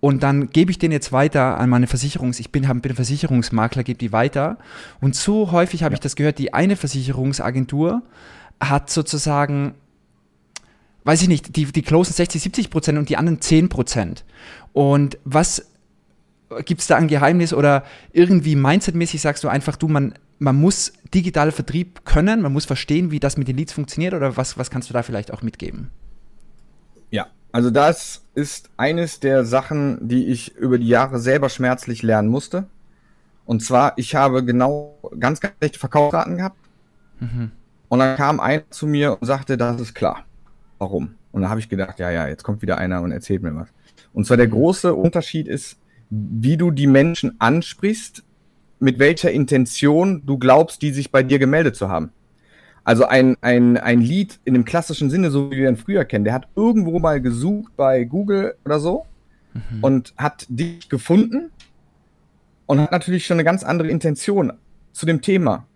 und 0.00 0.22
dann 0.22 0.48
gebe 0.48 0.70
ich 0.70 0.78
den 0.78 0.92
jetzt 0.92 1.12
weiter 1.12 1.58
an 1.58 1.68
meine 1.68 1.86
Versicherungs-, 1.86 2.40
ich 2.40 2.50
bin, 2.50 2.66
bin 2.80 2.94
Versicherungsmakler, 2.94 3.82
gebe 3.82 3.98
die 3.98 4.12
weiter. 4.12 4.56
Und 5.00 5.14
so 5.14 5.52
häufig 5.52 5.82
habe 5.82 5.92
ja. 5.92 5.96
ich 5.96 6.00
das 6.00 6.16
gehört, 6.16 6.38
die 6.38 6.54
eine 6.54 6.76
Versicherungsagentur 6.76 8.02
hat 8.58 8.90
sozusagen, 8.90 9.74
weiß 11.04 11.22
ich 11.22 11.28
nicht, 11.28 11.56
die, 11.56 11.66
die 11.66 11.82
closen 11.82 12.14
60, 12.14 12.40
70 12.42 12.70
Prozent 12.70 12.98
und 12.98 13.10
die 13.10 13.18
anderen 13.18 13.42
10 13.42 13.68
Prozent. 13.68 14.24
Und 14.72 15.18
was 15.24 15.69
gibt 16.64 16.80
es 16.80 16.86
da 16.86 16.96
ein 16.96 17.08
Geheimnis 17.08 17.52
oder 17.54 17.84
irgendwie 18.12 18.56
mindsetmäßig 18.56 19.20
sagst 19.20 19.44
du 19.44 19.48
einfach, 19.48 19.76
du, 19.76 19.88
man, 19.88 20.14
man 20.38 20.56
muss 20.56 20.92
digitaler 21.14 21.52
Vertrieb 21.52 22.04
können, 22.04 22.42
man 22.42 22.52
muss 22.52 22.64
verstehen, 22.64 23.10
wie 23.10 23.20
das 23.20 23.36
mit 23.36 23.48
den 23.48 23.56
Leads 23.56 23.72
funktioniert 23.72 24.14
oder 24.14 24.36
was, 24.36 24.58
was 24.58 24.70
kannst 24.70 24.90
du 24.90 24.94
da 24.94 25.02
vielleicht 25.02 25.32
auch 25.32 25.42
mitgeben? 25.42 25.90
Ja, 27.10 27.26
Also 27.52 27.70
das 27.70 28.24
ist 28.34 28.70
eines 28.76 29.20
der 29.20 29.44
Sachen, 29.44 30.08
die 30.08 30.26
ich 30.28 30.54
über 30.56 30.78
die 30.78 30.88
Jahre 30.88 31.18
selber 31.18 31.48
schmerzlich 31.48 32.02
lernen 32.02 32.28
musste. 32.28 32.66
Und 33.44 33.62
zwar, 33.62 33.94
ich 33.96 34.14
habe 34.14 34.44
genau 34.44 34.98
ganz, 35.18 35.40
ganz 35.40 35.54
schlechte 35.58 35.78
Verkaufsraten 35.78 36.36
gehabt. 36.36 36.58
Mhm. 37.18 37.50
Und 37.88 37.98
dann 37.98 38.16
kam 38.16 38.38
einer 38.38 38.62
zu 38.70 38.86
mir 38.86 39.18
und 39.20 39.26
sagte, 39.26 39.56
das 39.56 39.80
ist 39.80 39.94
klar. 39.94 40.24
Warum? 40.78 41.16
Und 41.32 41.42
dann 41.42 41.50
habe 41.50 41.60
ich 41.60 41.68
gedacht, 41.68 41.98
ja, 41.98 42.10
ja, 42.10 42.28
jetzt 42.28 42.44
kommt 42.44 42.62
wieder 42.62 42.78
einer 42.78 43.02
und 43.02 43.10
erzählt 43.10 43.42
mir 43.42 43.54
was. 43.54 43.68
Und 44.12 44.26
zwar 44.26 44.36
der 44.36 44.46
große 44.46 44.94
Unterschied 44.94 45.48
ist, 45.48 45.79
wie 46.10 46.56
du 46.56 46.70
die 46.70 46.86
Menschen 46.86 47.40
ansprichst, 47.40 48.24
mit 48.80 48.98
welcher 48.98 49.30
Intention 49.30 50.22
du 50.26 50.38
glaubst, 50.38 50.82
die 50.82 50.90
sich 50.90 51.10
bei 51.10 51.22
dir 51.22 51.38
gemeldet 51.38 51.76
zu 51.76 51.88
haben. 51.88 52.10
Also 52.82 53.04
ein, 53.04 53.36
ein, 53.42 53.76
ein 53.76 54.00
Lied 54.00 54.40
in 54.44 54.54
dem 54.54 54.64
klassischen 54.64 55.10
Sinne, 55.10 55.30
so 55.30 55.50
wie 55.50 55.58
wir 55.58 55.68
ihn 55.68 55.76
früher 55.76 56.04
kennen, 56.04 56.24
der 56.24 56.34
hat 56.34 56.48
irgendwo 56.56 56.98
mal 56.98 57.20
gesucht 57.20 57.76
bei 57.76 58.04
Google 58.04 58.54
oder 58.64 58.80
so 58.80 59.06
mhm. 59.52 59.84
und 59.84 60.14
hat 60.16 60.46
dich 60.48 60.88
gefunden 60.88 61.50
und 62.66 62.80
hat 62.80 62.90
natürlich 62.90 63.26
schon 63.26 63.36
eine 63.36 63.44
ganz 63.44 63.62
andere 63.62 63.88
Intention 63.88 64.54
zu 64.92 65.06
dem 65.06 65.20
Thema. 65.20 65.66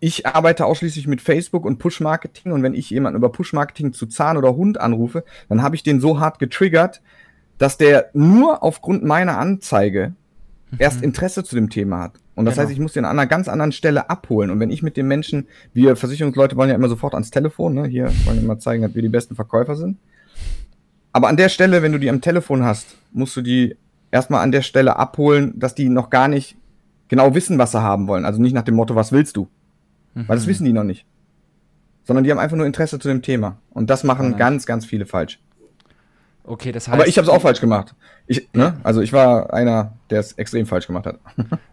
Ich 0.00 0.26
arbeite 0.26 0.66
ausschließlich 0.66 1.06
mit 1.06 1.20
Facebook 1.20 1.64
und 1.64 1.78
Push-Marketing 1.78 2.52
und 2.52 2.62
wenn 2.62 2.74
ich 2.74 2.90
jemanden 2.90 3.18
über 3.18 3.30
Push-Marketing 3.30 3.92
zu 3.92 4.06
Zahn 4.06 4.36
oder 4.36 4.56
Hund 4.56 4.80
anrufe, 4.80 5.24
dann 5.48 5.62
habe 5.62 5.76
ich 5.76 5.82
den 5.82 6.00
so 6.00 6.18
hart 6.18 6.38
getriggert, 6.38 7.02
dass 7.60 7.76
der 7.76 8.08
nur 8.14 8.62
aufgrund 8.62 9.04
meiner 9.04 9.36
Anzeige 9.36 10.14
mhm. 10.70 10.78
erst 10.78 11.02
Interesse 11.02 11.44
zu 11.44 11.54
dem 11.54 11.68
Thema 11.68 12.00
hat. 12.00 12.12
Und 12.34 12.46
das 12.46 12.54
genau. 12.54 12.62
heißt, 12.62 12.72
ich 12.72 12.80
muss 12.80 12.94
den 12.94 13.04
an 13.04 13.18
einer 13.18 13.28
ganz 13.28 13.48
anderen 13.48 13.70
Stelle 13.70 14.08
abholen. 14.08 14.50
Und 14.50 14.60
wenn 14.60 14.70
ich 14.70 14.82
mit 14.82 14.96
dem 14.96 15.06
Menschen, 15.06 15.46
wir 15.74 15.94
Versicherungsleute 15.94 16.56
wollen 16.56 16.70
ja 16.70 16.74
immer 16.74 16.88
sofort 16.88 17.12
ans 17.12 17.30
Telefon, 17.30 17.74
ne? 17.74 17.86
hier 17.86 18.06
wollen 18.24 18.38
wir 18.38 18.44
immer 18.44 18.58
zeigen, 18.58 18.82
dass 18.82 18.94
wir 18.94 19.02
die 19.02 19.10
besten 19.10 19.34
Verkäufer 19.34 19.76
sind. 19.76 19.98
Aber 21.12 21.28
an 21.28 21.36
der 21.36 21.50
Stelle, 21.50 21.82
wenn 21.82 21.92
du 21.92 21.98
die 21.98 22.08
am 22.08 22.22
Telefon 22.22 22.64
hast, 22.64 22.96
musst 23.12 23.36
du 23.36 23.42
die 23.42 23.76
erstmal 24.10 24.42
an 24.42 24.52
der 24.52 24.62
Stelle 24.62 24.96
abholen, 24.96 25.52
dass 25.58 25.74
die 25.74 25.90
noch 25.90 26.08
gar 26.08 26.28
nicht 26.28 26.56
genau 27.08 27.34
wissen, 27.34 27.58
was 27.58 27.72
sie 27.72 27.82
haben 27.82 28.08
wollen. 28.08 28.24
Also 28.24 28.40
nicht 28.40 28.54
nach 28.54 28.62
dem 28.62 28.76
Motto, 28.76 28.94
was 28.94 29.12
willst 29.12 29.36
du? 29.36 29.48
Mhm. 30.14 30.28
Weil 30.28 30.36
das 30.36 30.46
wissen 30.46 30.64
die 30.64 30.72
noch 30.72 30.84
nicht. 30.84 31.04
Sondern 32.04 32.24
die 32.24 32.30
haben 32.30 32.38
einfach 32.38 32.56
nur 32.56 32.64
Interesse 32.64 32.98
zu 32.98 33.08
dem 33.08 33.20
Thema. 33.20 33.58
Und 33.68 33.90
das 33.90 34.02
machen 34.02 34.32
oh 34.32 34.36
ganz, 34.38 34.64
ganz 34.64 34.86
viele 34.86 35.04
falsch. 35.04 35.40
Okay, 36.44 36.72
das 36.72 36.88
heißt. 36.88 36.94
Aber 36.94 37.06
ich 37.06 37.16
habe 37.18 37.26
es 37.26 37.32
auch 37.32 37.42
falsch 37.42 37.60
gemacht. 37.60 37.94
Ich, 38.26 38.48
ne? 38.52 38.76
Also 38.82 39.00
ich 39.00 39.12
war 39.12 39.52
einer, 39.52 39.92
der 40.10 40.20
es 40.20 40.32
extrem 40.32 40.66
falsch 40.66 40.86
gemacht 40.86 41.06
hat. 41.06 41.18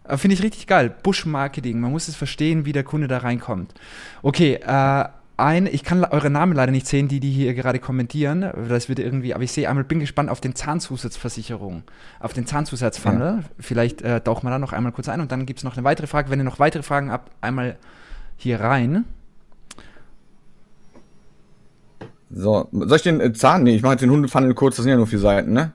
Äh, 0.04 0.16
finde 0.16 0.34
ich 0.34 0.42
richtig 0.42 0.66
geil. 0.66 0.94
Bush-Marketing. 1.02 1.80
Man 1.80 1.90
muss 1.90 2.08
es 2.08 2.16
verstehen, 2.16 2.64
wie 2.64 2.72
der 2.72 2.84
Kunde 2.84 3.08
da 3.08 3.18
reinkommt. 3.18 3.74
Okay, 4.22 4.54
äh, 4.54 5.04
ein, 5.38 5.66
ich 5.66 5.84
kann 5.84 6.04
eure 6.04 6.30
Namen 6.30 6.52
leider 6.52 6.72
nicht 6.72 6.88
sehen, 6.88 7.06
die 7.06 7.20
die 7.20 7.30
hier 7.30 7.54
gerade 7.54 7.78
kommentieren. 7.78 8.50
Das 8.68 8.88
wird 8.88 8.98
irgendwie, 8.98 9.34
aber 9.34 9.44
ich 9.44 9.52
sehe 9.52 9.68
einmal, 9.68 9.84
bin 9.84 10.00
gespannt 10.00 10.30
auf 10.30 10.40
den 10.40 10.56
Zahnzusatzversicherung, 10.56 11.84
auf 12.18 12.32
den 12.32 12.44
Zahnzusatzfunnel. 12.44 13.38
Ja. 13.38 13.44
Vielleicht 13.60 14.02
äh, 14.02 14.20
tauchen 14.20 14.46
wir 14.46 14.50
da 14.50 14.58
noch 14.58 14.72
einmal 14.72 14.90
kurz 14.90 15.08
ein 15.08 15.20
und 15.20 15.30
dann 15.30 15.46
gibt 15.46 15.60
es 15.60 15.64
noch 15.64 15.76
eine 15.76 15.84
weitere 15.84 16.08
Frage. 16.08 16.30
Wenn 16.30 16.40
ihr 16.40 16.44
noch 16.44 16.58
weitere 16.58 16.82
Fragen 16.82 17.12
habt, 17.12 17.30
einmal 17.40 17.76
hier 18.36 18.60
rein. 18.60 19.04
So, 22.30 22.68
soll 22.72 22.96
ich 22.96 23.02
den 23.02 23.20
äh, 23.20 23.32
Zahn? 23.32 23.62
Nee, 23.62 23.76
ich 23.76 23.82
mache 23.82 23.92
jetzt 23.92 24.02
den 24.02 24.10
Hundefunnel 24.10 24.54
kurz, 24.54 24.76
das 24.76 24.84
sind 24.84 24.90
ja 24.90 24.96
nur 24.96 25.06
vier 25.06 25.18
Seiten, 25.18 25.52
ne? 25.52 25.72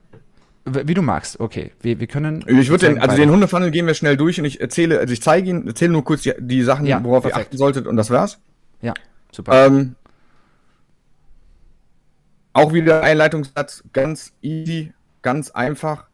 Wie 0.66 0.94
du 0.94 1.02
magst, 1.02 1.40
okay. 1.40 1.72
Wir, 1.82 2.00
wir 2.00 2.06
können. 2.06 2.42
Ich 2.48 2.70
würde 2.70 2.86
den, 2.86 2.98
also 2.98 3.16
den 3.16 3.30
Hundefunnel 3.30 3.70
gehen 3.70 3.86
wir 3.86 3.92
schnell 3.92 4.16
durch 4.16 4.38
und 4.38 4.46
ich 4.46 4.62
erzähle, 4.62 4.98
also 4.98 5.12
ich 5.12 5.20
zeige 5.20 5.50
ihn, 5.50 5.66
erzähle 5.66 5.92
nur 5.92 6.04
kurz 6.04 6.22
die, 6.22 6.32
die 6.38 6.62
Sachen, 6.62 6.86
ja, 6.86 7.04
worauf 7.04 7.24
perfekt. 7.24 7.38
ihr 7.38 7.46
achten 7.46 7.56
solltet 7.58 7.86
und 7.86 7.96
das 7.96 8.10
war's. 8.10 8.38
Ja, 8.80 8.94
super. 9.30 9.66
Ähm, 9.66 9.94
auch 12.54 12.72
wieder 12.72 13.02
Einleitungssatz, 13.02 13.84
ganz 13.92 14.32
easy, 14.40 14.94
ganz 15.20 15.50
einfach. 15.50 16.06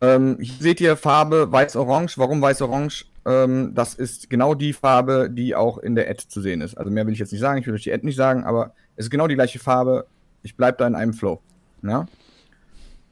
Ähm, 0.00 0.38
hier 0.40 0.62
seht 0.62 0.80
ihr 0.80 0.96
Farbe 0.96 1.52
weiß-orange. 1.52 2.16
Warum 2.16 2.40
weiß-orange? 2.40 3.06
Ähm, 3.26 3.74
das 3.74 3.94
ist 3.94 4.30
genau 4.30 4.54
die 4.54 4.72
Farbe, 4.72 5.28
die 5.30 5.54
auch 5.54 5.78
in 5.78 5.94
der 5.94 6.08
Ad 6.08 6.24
zu 6.28 6.40
sehen 6.40 6.60
ist. 6.60 6.76
Also 6.76 6.90
mehr 6.90 7.06
will 7.06 7.12
ich 7.12 7.18
jetzt 7.18 7.32
nicht 7.32 7.40
sagen, 7.40 7.58
ich 7.60 7.66
will 7.66 7.74
euch 7.74 7.82
die 7.82 7.92
Ad 7.92 8.04
nicht 8.04 8.16
sagen, 8.16 8.44
aber 8.44 8.72
ist 8.96 9.10
genau 9.10 9.26
die 9.26 9.34
gleiche 9.34 9.58
Farbe. 9.58 10.06
Ich 10.42 10.56
bleibe 10.56 10.78
da 10.78 10.86
in 10.86 10.94
einem 10.94 11.14
Flow. 11.14 11.40
Ja? 11.82 12.06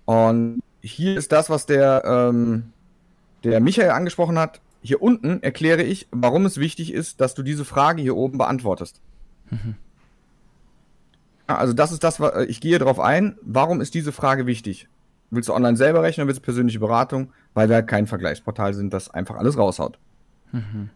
Und 0.04 0.60
hier 0.80 1.16
ist 1.16 1.32
das, 1.32 1.50
was 1.50 1.66
der, 1.66 2.02
ähm, 2.04 2.72
der 3.44 3.60
Michael 3.60 3.90
angesprochen 3.90 4.38
hat. 4.38 4.60
Hier 4.82 5.00
unten 5.00 5.42
erkläre 5.42 5.82
ich, 5.82 6.08
warum 6.10 6.44
es 6.44 6.58
wichtig 6.58 6.92
ist, 6.92 7.20
dass 7.20 7.34
du 7.34 7.42
diese 7.42 7.64
Frage 7.64 8.02
hier 8.02 8.16
oben 8.16 8.38
beantwortest. 8.38 9.00
Mhm. 9.50 9.76
Also 11.46 11.72
das 11.72 11.92
ist 11.92 12.02
das, 12.02 12.18
was 12.18 12.46
ich 12.46 12.60
gehe 12.60 12.78
darauf 12.78 12.98
ein. 12.98 13.36
Warum 13.42 13.80
ist 13.80 13.94
diese 13.94 14.12
Frage 14.12 14.46
wichtig? 14.46 14.88
Willst 15.30 15.48
du 15.48 15.54
online 15.54 15.76
selber 15.76 16.02
rechnen 16.02 16.24
oder 16.24 16.28
willst 16.28 16.40
du 16.40 16.44
persönliche 16.44 16.80
Beratung? 16.80 17.32
Weil 17.54 17.68
wir 17.68 17.76
halt 17.76 17.88
kein 17.88 18.06
Vergleichsportal 18.06 18.74
sind, 18.74 18.92
das 18.92 19.10
einfach 19.10 19.36
alles 19.36 19.56
raushaut. 19.56 19.98
Mhm. 20.52 20.90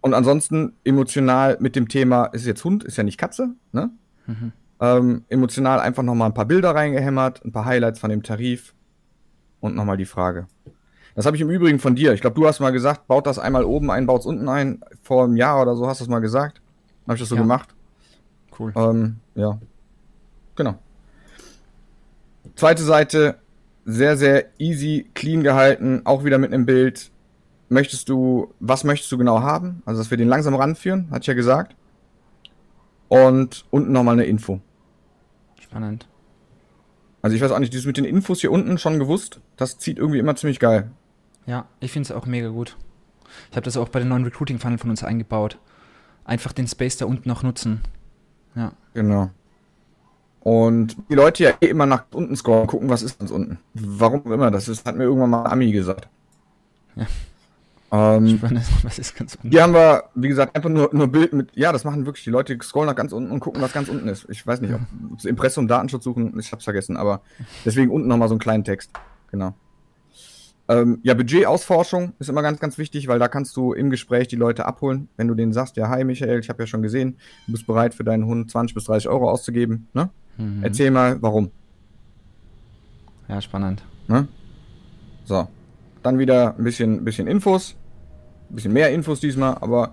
Und 0.00 0.14
ansonsten 0.14 0.74
emotional 0.84 1.56
mit 1.60 1.76
dem 1.76 1.88
Thema, 1.88 2.26
ist 2.26 2.46
jetzt 2.46 2.64
Hund, 2.64 2.84
ist 2.84 2.96
ja 2.96 3.04
nicht 3.04 3.18
Katze, 3.18 3.54
ne? 3.72 3.90
Mhm. 4.28 4.52
Ähm, 4.80 5.24
emotional 5.28 5.80
einfach 5.80 6.04
nochmal 6.04 6.30
ein 6.30 6.34
paar 6.34 6.44
Bilder 6.44 6.74
reingehämmert, 6.74 7.44
ein 7.44 7.50
paar 7.50 7.64
Highlights 7.64 7.98
von 7.98 8.10
dem 8.10 8.22
Tarif 8.22 8.74
und 9.58 9.74
nochmal 9.74 9.96
die 9.96 10.04
Frage. 10.04 10.46
Das 11.16 11.26
habe 11.26 11.36
ich 11.36 11.42
im 11.42 11.50
Übrigen 11.50 11.80
von 11.80 11.96
dir. 11.96 12.12
Ich 12.12 12.20
glaube, 12.20 12.36
du 12.36 12.46
hast 12.46 12.60
mal 12.60 12.70
gesagt, 12.70 13.08
baut 13.08 13.26
das 13.26 13.40
einmal 13.40 13.64
oben 13.64 13.90
ein, 13.90 14.06
baut 14.06 14.20
es 14.20 14.26
unten 14.26 14.48
ein. 14.48 14.80
Vor 15.02 15.24
einem 15.24 15.36
Jahr 15.36 15.60
oder 15.60 15.74
so 15.74 15.88
hast 15.88 15.98
du 15.98 16.04
es 16.04 16.08
mal 16.08 16.20
gesagt. 16.20 16.60
Habe 17.06 17.14
ich 17.14 17.20
das 17.20 17.28
so 17.28 17.34
ja. 17.34 17.42
gemacht. 17.42 17.74
Cool. 18.56 18.72
Ähm, 18.76 19.16
ja. 19.34 19.58
Genau. 20.54 20.78
Zweite 22.54 22.84
Seite, 22.84 23.36
sehr, 23.84 24.16
sehr 24.16 24.46
easy, 24.58 25.10
clean 25.14 25.42
gehalten, 25.42 26.02
auch 26.04 26.24
wieder 26.24 26.38
mit 26.38 26.52
einem 26.52 26.66
Bild. 26.66 27.10
Möchtest 27.68 28.08
du, 28.08 28.54
was 28.60 28.84
möchtest 28.84 29.10
du 29.10 29.18
genau 29.18 29.42
haben? 29.42 29.82
Also, 29.86 30.00
dass 30.00 30.10
wir 30.10 30.18
den 30.18 30.28
langsam 30.28 30.54
ranführen, 30.54 31.08
hatte 31.10 31.22
ich 31.22 31.26
ja 31.26 31.34
gesagt. 31.34 31.74
Und 33.08 33.64
unten 33.70 33.92
nochmal 33.92 34.14
eine 34.14 34.24
Info. 34.24 34.60
Spannend. 35.60 36.06
Also 37.22 37.34
ich 37.34 37.42
weiß 37.42 37.50
auch 37.50 37.58
nicht, 37.58 37.72
dieses 37.72 37.86
mit 37.86 37.96
den 37.96 38.04
Infos 38.04 38.40
hier 38.40 38.52
unten 38.52 38.78
schon 38.78 38.98
gewusst, 38.98 39.40
das 39.56 39.78
zieht 39.78 39.98
irgendwie 39.98 40.18
immer 40.18 40.36
ziemlich 40.36 40.60
geil. 40.60 40.90
Ja, 41.46 41.66
ich 41.80 41.90
finde 41.90 42.06
es 42.06 42.12
auch 42.12 42.26
mega 42.26 42.48
gut. 42.48 42.76
Ich 43.50 43.56
habe 43.56 43.64
das 43.64 43.76
auch 43.76 43.88
bei 43.88 43.98
den 43.98 44.08
neuen 44.08 44.24
Recruiting-Funnel 44.24 44.78
von 44.78 44.90
uns 44.90 45.02
eingebaut. 45.02 45.58
Einfach 46.24 46.52
den 46.52 46.68
Space 46.68 46.98
da 46.98 47.06
unten 47.06 47.28
noch 47.28 47.42
nutzen. 47.42 47.80
Ja. 48.54 48.72
Genau. 48.94 49.30
Und 50.40 50.96
die 51.10 51.14
Leute 51.14 51.44
ja 51.44 51.50
eh 51.60 51.66
immer 51.66 51.86
nach 51.86 52.04
unten 52.12 52.36
scrollen, 52.36 52.66
gucken, 52.66 52.88
was 52.88 53.02
ist 53.02 53.18
ganz 53.18 53.30
unten. 53.30 53.58
Warum 53.74 54.30
immer, 54.32 54.50
das 54.50 54.68
ist, 54.68 54.86
hat 54.86 54.96
mir 54.96 55.04
irgendwann 55.04 55.30
mal 55.30 55.44
Ami 55.46 55.72
gesagt. 55.72 56.08
Ja. 56.96 57.06
Ähm, 57.90 58.40
was 58.82 58.98
ist 58.98 59.16
ganz 59.16 59.36
unten? 59.36 59.50
Hier 59.50 59.62
haben 59.62 59.72
wir, 59.72 60.04
wie 60.14 60.28
gesagt, 60.28 60.54
einfach 60.54 60.68
nur, 60.68 60.90
nur 60.92 61.08
Bild 61.08 61.32
mit, 61.32 61.50
ja, 61.54 61.72
das 61.72 61.84
machen 61.84 62.04
wirklich 62.06 62.24
die 62.24 62.30
Leute, 62.30 62.56
die 62.56 62.64
scrollen 62.64 62.88
nach 62.88 62.96
ganz 62.96 63.12
unten 63.12 63.30
und 63.30 63.40
gucken, 63.40 63.62
was 63.62 63.72
ganz 63.72 63.88
unten 63.88 64.08
ist. 64.08 64.26
Ich 64.28 64.46
weiß 64.46 64.60
nicht, 64.60 64.74
ob 64.74 64.80
das 65.14 65.24
Impressum, 65.24 65.68
Datenschutz 65.68 66.04
suchen, 66.04 66.38
ich 66.38 66.52
hab's 66.52 66.64
vergessen, 66.64 66.96
aber 66.96 67.22
deswegen 67.64 67.90
unten 67.90 68.08
nochmal 68.08 68.28
so 68.28 68.34
einen 68.34 68.40
kleinen 68.40 68.64
Text. 68.64 68.90
Genau. 69.30 69.54
Ähm, 70.70 71.00
ja, 71.02 71.14
Budgetausforschung 71.14 72.12
ist 72.18 72.28
immer 72.28 72.42
ganz, 72.42 72.60
ganz 72.60 72.76
wichtig, 72.76 73.08
weil 73.08 73.18
da 73.18 73.28
kannst 73.28 73.56
du 73.56 73.72
im 73.72 73.88
Gespräch 73.88 74.28
die 74.28 74.36
Leute 74.36 74.66
abholen. 74.66 75.08
Wenn 75.16 75.26
du 75.26 75.34
denen 75.34 75.54
sagst, 75.54 75.78
ja, 75.78 75.88
hi 75.88 76.04
Michael, 76.04 76.40
ich 76.40 76.50
habe 76.50 76.62
ja 76.62 76.66
schon 76.66 76.82
gesehen, 76.82 77.16
du 77.46 77.52
bist 77.52 77.66
bereit 77.66 77.94
für 77.94 78.04
deinen 78.04 78.26
Hund 78.26 78.50
20 78.50 78.74
bis 78.74 78.84
30 78.84 79.08
Euro 79.08 79.30
auszugeben, 79.30 79.88
ne? 79.94 80.10
Mhm. 80.36 80.62
Erzähl 80.62 80.90
mal, 80.90 81.16
warum. 81.22 81.50
Ja, 83.28 83.40
spannend. 83.40 83.82
Ne? 84.08 84.28
So. 85.24 85.48
Dann 86.02 86.18
wieder 86.18 86.54
ein 86.56 86.64
bisschen, 86.64 87.04
bisschen 87.04 87.26
Infos. 87.26 87.74
Ein 88.50 88.54
bisschen 88.54 88.72
mehr 88.72 88.90
Infos 88.92 89.20
diesmal, 89.20 89.56
aber 89.60 89.92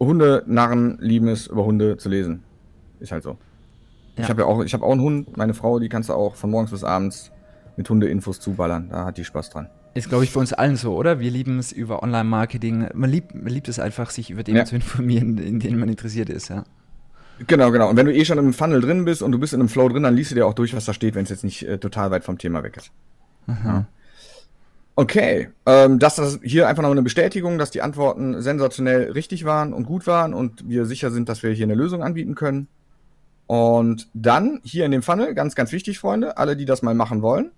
Hunde-Narren 0.00 0.98
lieben 1.00 1.28
es, 1.28 1.46
über 1.46 1.64
Hunde 1.64 1.96
zu 1.96 2.08
lesen. 2.08 2.42
Ist 3.00 3.12
halt 3.12 3.22
so. 3.22 3.30
Ja. 4.16 4.24
Ich 4.24 4.28
habe 4.28 4.42
ja 4.42 4.46
auch, 4.48 4.62
ich 4.62 4.72
habe 4.74 4.84
auch 4.84 4.92
einen 4.92 5.00
Hund, 5.00 5.36
meine 5.36 5.54
Frau, 5.54 5.78
die 5.78 5.88
kannst 5.88 6.08
du 6.08 6.14
auch 6.14 6.34
von 6.34 6.50
morgens 6.50 6.70
bis 6.70 6.84
abends 6.84 7.30
mit 7.76 7.88
Hunde-Infos 7.88 8.40
zuballern. 8.40 8.88
Da 8.90 9.06
hat 9.06 9.18
die 9.18 9.24
Spaß 9.24 9.50
dran. 9.50 9.68
Ist, 9.94 10.08
glaube 10.08 10.24
ich, 10.24 10.30
für 10.30 10.38
uns 10.38 10.52
allen 10.52 10.76
so, 10.76 10.94
oder? 10.94 11.18
Wir 11.18 11.30
lieben 11.30 11.58
es 11.58 11.72
über 11.72 12.02
Online-Marketing. 12.02 12.88
Man 12.94 13.10
liebt, 13.10 13.34
man 13.34 13.52
liebt 13.52 13.68
es 13.68 13.78
einfach, 13.78 14.10
sich 14.10 14.30
über 14.30 14.44
Themen 14.44 14.58
ja. 14.58 14.64
zu 14.64 14.76
informieren, 14.76 15.38
in 15.38 15.60
denen 15.60 15.78
man 15.78 15.88
interessiert 15.88 16.28
ist, 16.28 16.48
ja. 16.48 16.64
Genau, 17.46 17.70
genau. 17.70 17.88
Und 17.88 17.96
wenn 17.96 18.06
du 18.06 18.12
eh 18.12 18.24
schon 18.24 18.38
im 18.38 18.52
Funnel 18.52 18.80
drin 18.80 19.04
bist 19.04 19.22
und 19.22 19.32
du 19.32 19.38
bist 19.38 19.52
in 19.52 19.60
einem 19.60 19.68
Flow 19.68 19.88
drin, 19.88 20.02
dann 20.02 20.14
liest 20.14 20.32
du 20.32 20.34
dir 20.34 20.46
auch 20.46 20.54
durch, 20.54 20.74
was 20.74 20.84
da 20.84 20.92
steht, 20.92 21.14
wenn 21.14 21.22
es 21.22 21.30
jetzt 21.30 21.44
nicht 21.44 21.62
äh, 21.62 21.78
total 21.78 22.10
weit 22.10 22.24
vom 22.24 22.36
Thema 22.36 22.62
weg 22.64 22.76
ist. 22.76 22.90
Ja. 23.46 23.86
Okay, 24.98 25.50
ähm, 25.64 26.00
das 26.00 26.18
ist 26.18 26.40
hier 26.42 26.66
einfach 26.66 26.82
noch 26.82 26.90
eine 26.90 27.04
Bestätigung, 27.04 27.56
dass 27.56 27.70
die 27.70 27.82
Antworten 27.82 28.42
sensationell 28.42 29.12
richtig 29.12 29.44
waren 29.44 29.72
und 29.72 29.84
gut 29.84 30.08
waren 30.08 30.34
und 30.34 30.68
wir 30.68 30.86
sicher 30.86 31.12
sind, 31.12 31.28
dass 31.28 31.44
wir 31.44 31.52
hier 31.52 31.66
eine 31.66 31.76
Lösung 31.76 32.02
anbieten 32.02 32.34
können. 32.34 32.66
Und 33.46 34.08
dann 34.12 34.60
hier 34.64 34.84
in 34.84 34.90
dem 34.90 35.02
Funnel, 35.02 35.34
ganz, 35.34 35.54
ganz 35.54 35.70
wichtig, 35.70 36.00
Freunde, 36.00 36.36
alle, 36.36 36.56
die 36.56 36.64
das 36.64 36.82
mal 36.82 36.96
machen 36.96 37.22
wollen, 37.22 37.52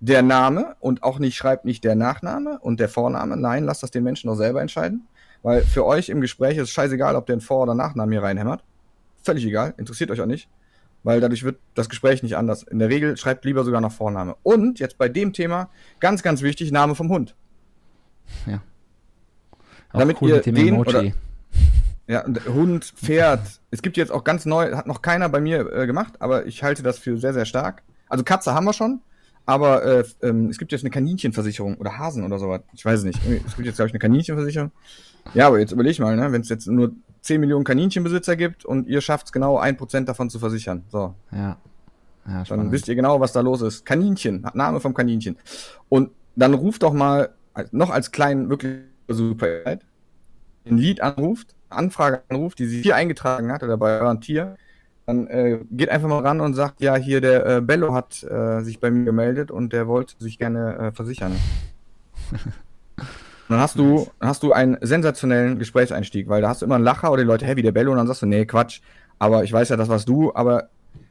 der 0.00 0.22
Name 0.22 0.76
und 0.80 1.02
auch 1.02 1.18
nicht 1.18 1.36
schreibt 1.36 1.66
nicht 1.66 1.84
der 1.84 1.94
Nachname 1.94 2.58
und 2.58 2.80
der 2.80 2.88
Vorname. 2.88 3.36
Nein, 3.36 3.64
lasst 3.64 3.82
das 3.82 3.90
den 3.90 4.02
Menschen 4.02 4.28
doch 4.28 4.36
selber 4.36 4.62
entscheiden. 4.62 5.06
Weil 5.42 5.60
für 5.64 5.84
euch 5.84 6.08
im 6.08 6.22
Gespräch 6.22 6.56
ist 6.56 6.68
es 6.68 6.70
scheißegal, 6.70 7.16
ob 7.16 7.26
der 7.26 7.34
einen 7.34 7.42
Vor- 7.42 7.64
oder 7.64 7.74
Nachnamen 7.74 8.12
hier 8.12 8.22
reinhämmert. 8.22 8.64
Völlig 9.22 9.44
egal, 9.44 9.74
interessiert 9.76 10.10
euch 10.10 10.22
auch 10.22 10.26
nicht. 10.26 10.48
Weil 11.08 11.22
dadurch 11.22 11.42
wird 11.42 11.58
das 11.72 11.88
Gespräch 11.88 12.22
nicht 12.22 12.36
anders. 12.36 12.64
In 12.64 12.78
der 12.78 12.90
Regel 12.90 13.16
schreibt 13.16 13.46
lieber 13.46 13.64
sogar 13.64 13.80
noch 13.80 13.92
Vorname. 13.92 14.36
Und 14.42 14.78
jetzt 14.78 14.98
bei 14.98 15.08
dem 15.08 15.32
Thema, 15.32 15.70
ganz, 16.00 16.22
ganz 16.22 16.42
wichtig, 16.42 16.70
Name 16.70 16.94
vom 16.94 17.08
Hund. 17.08 17.34
Ja. 18.46 18.60
Auch 19.90 20.00
Damit 20.00 20.20
cool 20.20 20.28
ihr 20.28 20.40
den 20.42 20.54
Emoji. 20.54 20.76
Oder, 20.76 21.12
ja, 22.08 22.26
Hund, 22.52 22.84
Pferd. 22.84 23.40
Es 23.70 23.80
gibt 23.80 23.96
jetzt 23.96 24.12
auch 24.12 24.22
ganz 24.22 24.44
neu, 24.44 24.74
hat 24.74 24.86
noch 24.86 25.00
keiner 25.00 25.30
bei 25.30 25.40
mir 25.40 25.72
äh, 25.72 25.86
gemacht, 25.86 26.12
aber 26.20 26.44
ich 26.44 26.62
halte 26.62 26.82
das 26.82 26.98
für 26.98 27.16
sehr, 27.16 27.32
sehr 27.32 27.46
stark. 27.46 27.84
Also 28.10 28.22
Katze 28.22 28.52
haben 28.52 28.66
wir 28.66 28.74
schon, 28.74 29.00
aber 29.46 29.82
äh, 29.86 30.04
ähm, 30.20 30.50
es 30.50 30.58
gibt 30.58 30.72
jetzt 30.72 30.82
eine 30.82 30.90
Kaninchenversicherung 30.90 31.78
oder 31.78 31.96
Hasen 31.96 32.22
oder 32.22 32.38
sowas. 32.38 32.60
Ich 32.74 32.84
weiß 32.84 32.98
es 32.98 33.04
nicht. 33.06 33.18
Es 33.46 33.56
gibt 33.56 33.64
jetzt, 33.64 33.76
glaube 33.76 33.86
ich, 33.88 33.94
eine 33.94 33.98
Kaninchenversicherung. 33.98 34.72
Ja, 35.32 35.46
aber 35.46 35.58
jetzt 35.58 35.72
überleg 35.72 35.98
mal, 36.00 36.14
ne, 36.16 36.32
wenn 36.32 36.42
es 36.42 36.50
jetzt 36.50 36.66
nur 36.66 36.92
10 37.28 37.40
Millionen 37.40 37.64
Kaninchenbesitzer 37.64 38.36
gibt 38.36 38.64
und 38.64 38.88
ihr 38.88 39.02
schafft 39.02 39.26
es 39.26 39.32
genau, 39.32 39.58
ein 39.58 39.76
Prozent 39.76 40.08
davon 40.08 40.30
zu 40.30 40.38
versichern. 40.38 40.84
So. 40.88 41.14
Ja. 41.30 41.58
ja 42.26 42.42
dann 42.44 42.72
wisst 42.72 42.88
ihr 42.88 42.94
genau, 42.94 43.20
was 43.20 43.32
da 43.32 43.42
los 43.42 43.60
ist. 43.60 43.84
Kaninchen, 43.84 44.46
Name 44.54 44.80
vom 44.80 44.94
Kaninchen. 44.94 45.36
Und 45.90 46.10
dann 46.36 46.54
ruft 46.54 46.82
doch 46.82 46.94
mal, 46.94 47.34
noch 47.70 47.90
als 47.90 48.12
kleinen, 48.12 48.48
wirklich 48.48 48.78
super, 49.08 49.46
ein 49.66 49.80
Lied 50.64 51.02
anruft, 51.02 51.54
Anfrage 51.68 52.22
anruft, 52.30 52.60
die 52.60 52.66
sie 52.66 52.82
hier 52.82 52.96
eingetragen 52.96 53.52
hat 53.52 53.62
oder 53.62 53.76
bei 53.76 54.00
eurem 54.00 54.22
Tier, 54.22 54.56
dann 55.04 55.26
äh, 55.26 55.60
geht 55.70 55.90
einfach 55.90 56.08
mal 56.08 56.20
ran 56.20 56.40
und 56.40 56.54
sagt, 56.54 56.80
ja, 56.80 56.96
hier 56.96 57.20
der 57.20 57.46
äh, 57.46 57.60
Bello 57.60 57.92
hat 57.92 58.22
äh, 58.22 58.62
sich 58.62 58.80
bei 58.80 58.90
mir 58.90 59.04
gemeldet 59.04 59.50
und 59.50 59.74
der 59.74 59.86
wollte 59.86 60.14
sich 60.18 60.38
gerne 60.38 60.78
äh, 60.78 60.92
versichern. 60.92 61.36
dann 63.48 63.60
hast 63.60 63.78
du, 63.78 64.08
hast 64.20 64.42
du 64.42 64.52
einen 64.52 64.76
sensationellen 64.80 65.58
Gesprächseinstieg, 65.58 66.28
weil 66.28 66.42
da 66.42 66.48
hast 66.48 66.62
du 66.62 66.66
immer 66.66 66.74
einen 66.74 66.84
Lacher 66.84 67.10
oder 67.10 67.22
die 67.22 67.26
Leute, 67.26 67.46
hey, 67.46 67.56
wie 67.56 67.62
der 67.62 67.72
Bello, 67.72 67.90
und 67.92 67.98
dann 67.98 68.06
sagst 68.06 68.22
du, 68.22 68.26
nee, 68.26 68.44
Quatsch, 68.44 68.80
aber 69.18 69.44
ich 69.44 69.52
weiß 69.52 69.70
ja, 69.70 69.76
das 69.76 69.88
warst 69.88 70.08
du, 70.08 70.34
aber 70.34 70.68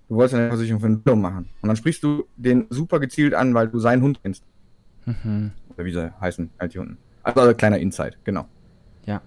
du 0.07 0.15
wolltest 0.15 0.35
eine 0.35 0.49
Versicherung 0.49 0.79
für 0.79 0.85
einen 0.87 1.01
Bello 1.01 1.17
machen. 1.17 1.49
Und 1.61 1.67
dann 1.67 1.75
sprichst 1.75 2.03
du 2.03 2.25
den 2.37 2.67
super 2.69 2.99
gezielt 2.99 3.33
an, 3.33 3.53
weil 3.53 3.67
du 3.67 3.79
seinen 3.79 4.01
Hund 4.01 4.19
kennst. 4.21 4.43
Mhm. 5.05 5.51
Oder 5.75 5.85
wie 5.85 5.91
sie 5.91 6.11
heißen, 6.21 6.49
halt 6.59 6.73
die 6.73 6.79
Hunden. 6.79 6.97
Also, 7.23 7.41
also 7.41 7.53
kleiner 7.55 7.79
Insight, 7.79 8.17
genau. 8.23 8.45
Ja. 9.05 9.21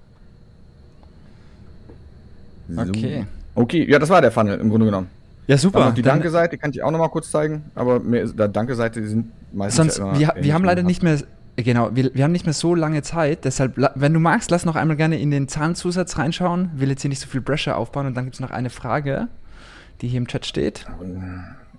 So. 2.68 2.80
Okay. 2.80 3.26
Okay, 3.54 3.90
ja, 3.90 3.98
das 3.98 4.08
war 4.08 4.20
der 4.20 4.30
Funnel 4.30 4.58
im 4.58 4.70
Grunde 4.70 4.86
genommen. 4.86 5.08
Ja, 5.46 5.58
super. 5.58 5.90
die 5.90 6.02
Danke-Seite 6.02 6.58
kann 6.58 6.70
ich 6.70 6.82
auch 6.82 6.92
nochmal 6.92 7.08
kurz 7.08 7.30
zeigen, 7.30 7.64
aber 7.74 7.98
mehr, 7.98 8.24
der 8.26 8.46
Danke-Seite 8.46 9.04
sind 9.06 9.32
meistens. 9.52 9.96
Sonst, 9.96 10.20
ja 10.20 10.36
wir, 10.36 10.44
wir 10.44 10.54
haben 10.54 10.64
leider 10.64 10.84
nicht 10.84 11.02
mehr 11.02 11.18
Genau, 11.56 11.94
wir, 11.94 12.14
wir 12.14 12.24
haben 12.24 12.32
nicht 12.32 12.46
mehr 12.46 12.54
so 12.54 12.74
lange 12.74 13.02
Zeit, 13.02 13.44
deshalb, 13.44 13.74
wenn 13.76 14.14
du 14.14 14.20
magst, 14.20 14.50
lass 14.50 14.64
noch 14.64 14.76
einmal 14.76 14.96
gerne 14.96 15.18
in 15.18 15.30
den 15.30 15.48
Zahnzusatz 15.48 16.16
reinschauen. 16.16 16.70
Will 16.74 16.88
jetzt 16.88 17.02
hier 17.02 17.08
nicht 17.08 17.20
so 17.20 17.28
viel 17.28 17.42
Pressure 17.42 17.76
aufbauen 17.76 18.06
und 18.06 18.14
dann 18.14 18.24
gibt 18.24 18.34
es 18.34 18.40
noch 18.40 18.50
eine 18.50 18.70
Frage, 18.70 19.28
die 20.00 20.08
hier 20.08 20.18
im 20.18 20.26
Chat 20.26 20.46
steht. 20.46 20.86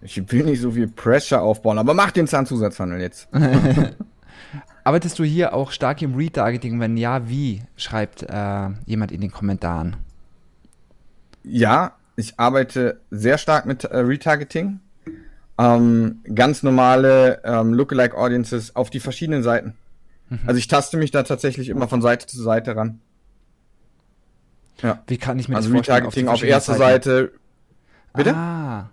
Ich 0.01 0.31
will 0.31 0.43
nicht 0.43 0.61
so 0.61 0.71
viel 0.71 0.87
Pressure 0.87 1.41
aufbauen, 1.41 1.77
aber 1.77 1.93
mach 1.93 2.11
den 2.11 2.27
Zahnzusatzhandel 2.27 3.01
jetzt. 3.01 3.27
Arbeitest 4.83 5.19
du 5.19 5.23
hier 5.23 5.53
auch 5.53 5.71
stark 5.71 6.01
im 6.01 6.15
Retargeting? 6.15 6.79
Wenn 6.79 6.97
ja, 6.97 7.29
wie? 7.29 7.61
Schreibt 7.75 8.23
äh, 8.23 8.69
jemand 8.85 9.11
in 9.11 9.21
den 9.21 9.31
Kommentaren. 9.31 9.95
Ja, 11.43 11.95
ich 12.15 12.39
arbeite 12.39 12.99
sehr 13.09 13.37
stark 13.37 13.65
mit 13.65 13.83
äh, 13.83 13.97
Retargeting 13.97 14.79
ähm, 15.57 16.21
ganz 16.33 16.63
normale 16.63 17.41
ähm, 17.43 17.73
Lookalike 17.73 18.17
Audiences 18.17 18.75
auf 18.75 18.89
die 18.89 18.99
verschiedenen 18.99 19.43
Seiten. 19.43 19.75
Mhm. 20.29 20.39
Also 20.45 20.57
ich 20.57 20.67
taste 20.67 20.97
mich 20.97 21.11
da 21.11 21.23
tatsächlich 21.23 21.69
immer 21.69 21.87
von 21.87 22.01
Seite 22.01 22.25
zu 22.27 22.41
Seite 22.41 22.75
ran. 22.75 22.99
Ja. 24.81 25.03
Wie 25.07 25.17
kann 25.17 25.37
ich 25.37 25.47
mir 25.47 25.57
also 25.57 25.69
das 25.69 25.75
vorstellen? 25.75 25.97
Retargeting 25.97 26.27
auf, 26.27 26.35
auf 26.35 26.43
erster 26.43 26.75
Seite. 26.75 27.31
Bitte? 28.13 28.35
Ah, 28.35 28.89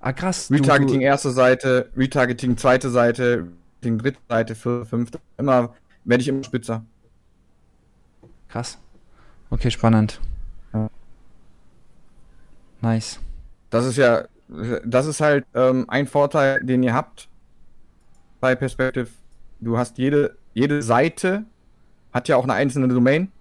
ah 0.00 0.12
krass. 0.12 0.50
Retargeting 0.50 1.00
du, 1.00 1.06
erste 1.06 1.30
Seite, 1.30 1.90
Retargeting 1.96 2.56
zweite 2.56 2.90
Seite, 2.90 3.48
Retargeting 3.82 3.98
dritte 3.98 4.20
Seite, 4.28 4.54
vierte, 4.54 4.86
fünfte. 4.86 5.20
Immer 5.38 5.74
werde 6.04 6.22
ich 6.22 6.28
immer 6.28 6.44
spitzer. 6.44 6.84
Krass. 8.48 8.78
Okay, 9.50 9.70
spannend. 9.70 10.20
Ja. 10.72 10.88
Nice. 12.80 13.18
Das 13.70 13.86
ist 13.86 13.96
ja 13.96 14.26
das 14.84 15.06
ist 15.06 15.20
halt 15.20 15.46
ähm, 15.54 15.84
ein 15.88 16.06
Vorteil, 16.06 16.62
den 16.64 16.82
ihr 16.82 16.94
habt 16.94 17.28
bei 18.40 18.54
Perspective. 18.54 19.08
Du 19.60 19.78
hast 19.78 19.98
jede, 19.98 20.36
jede 20.54 20.82
Seite 20.82 21.44
hat 22.12 22.28
ja 22.28 22.36
auch 22.36 22.44
eine 22.44 22.54
einzelne 22.54 22.88
Domain. 22.88 23.32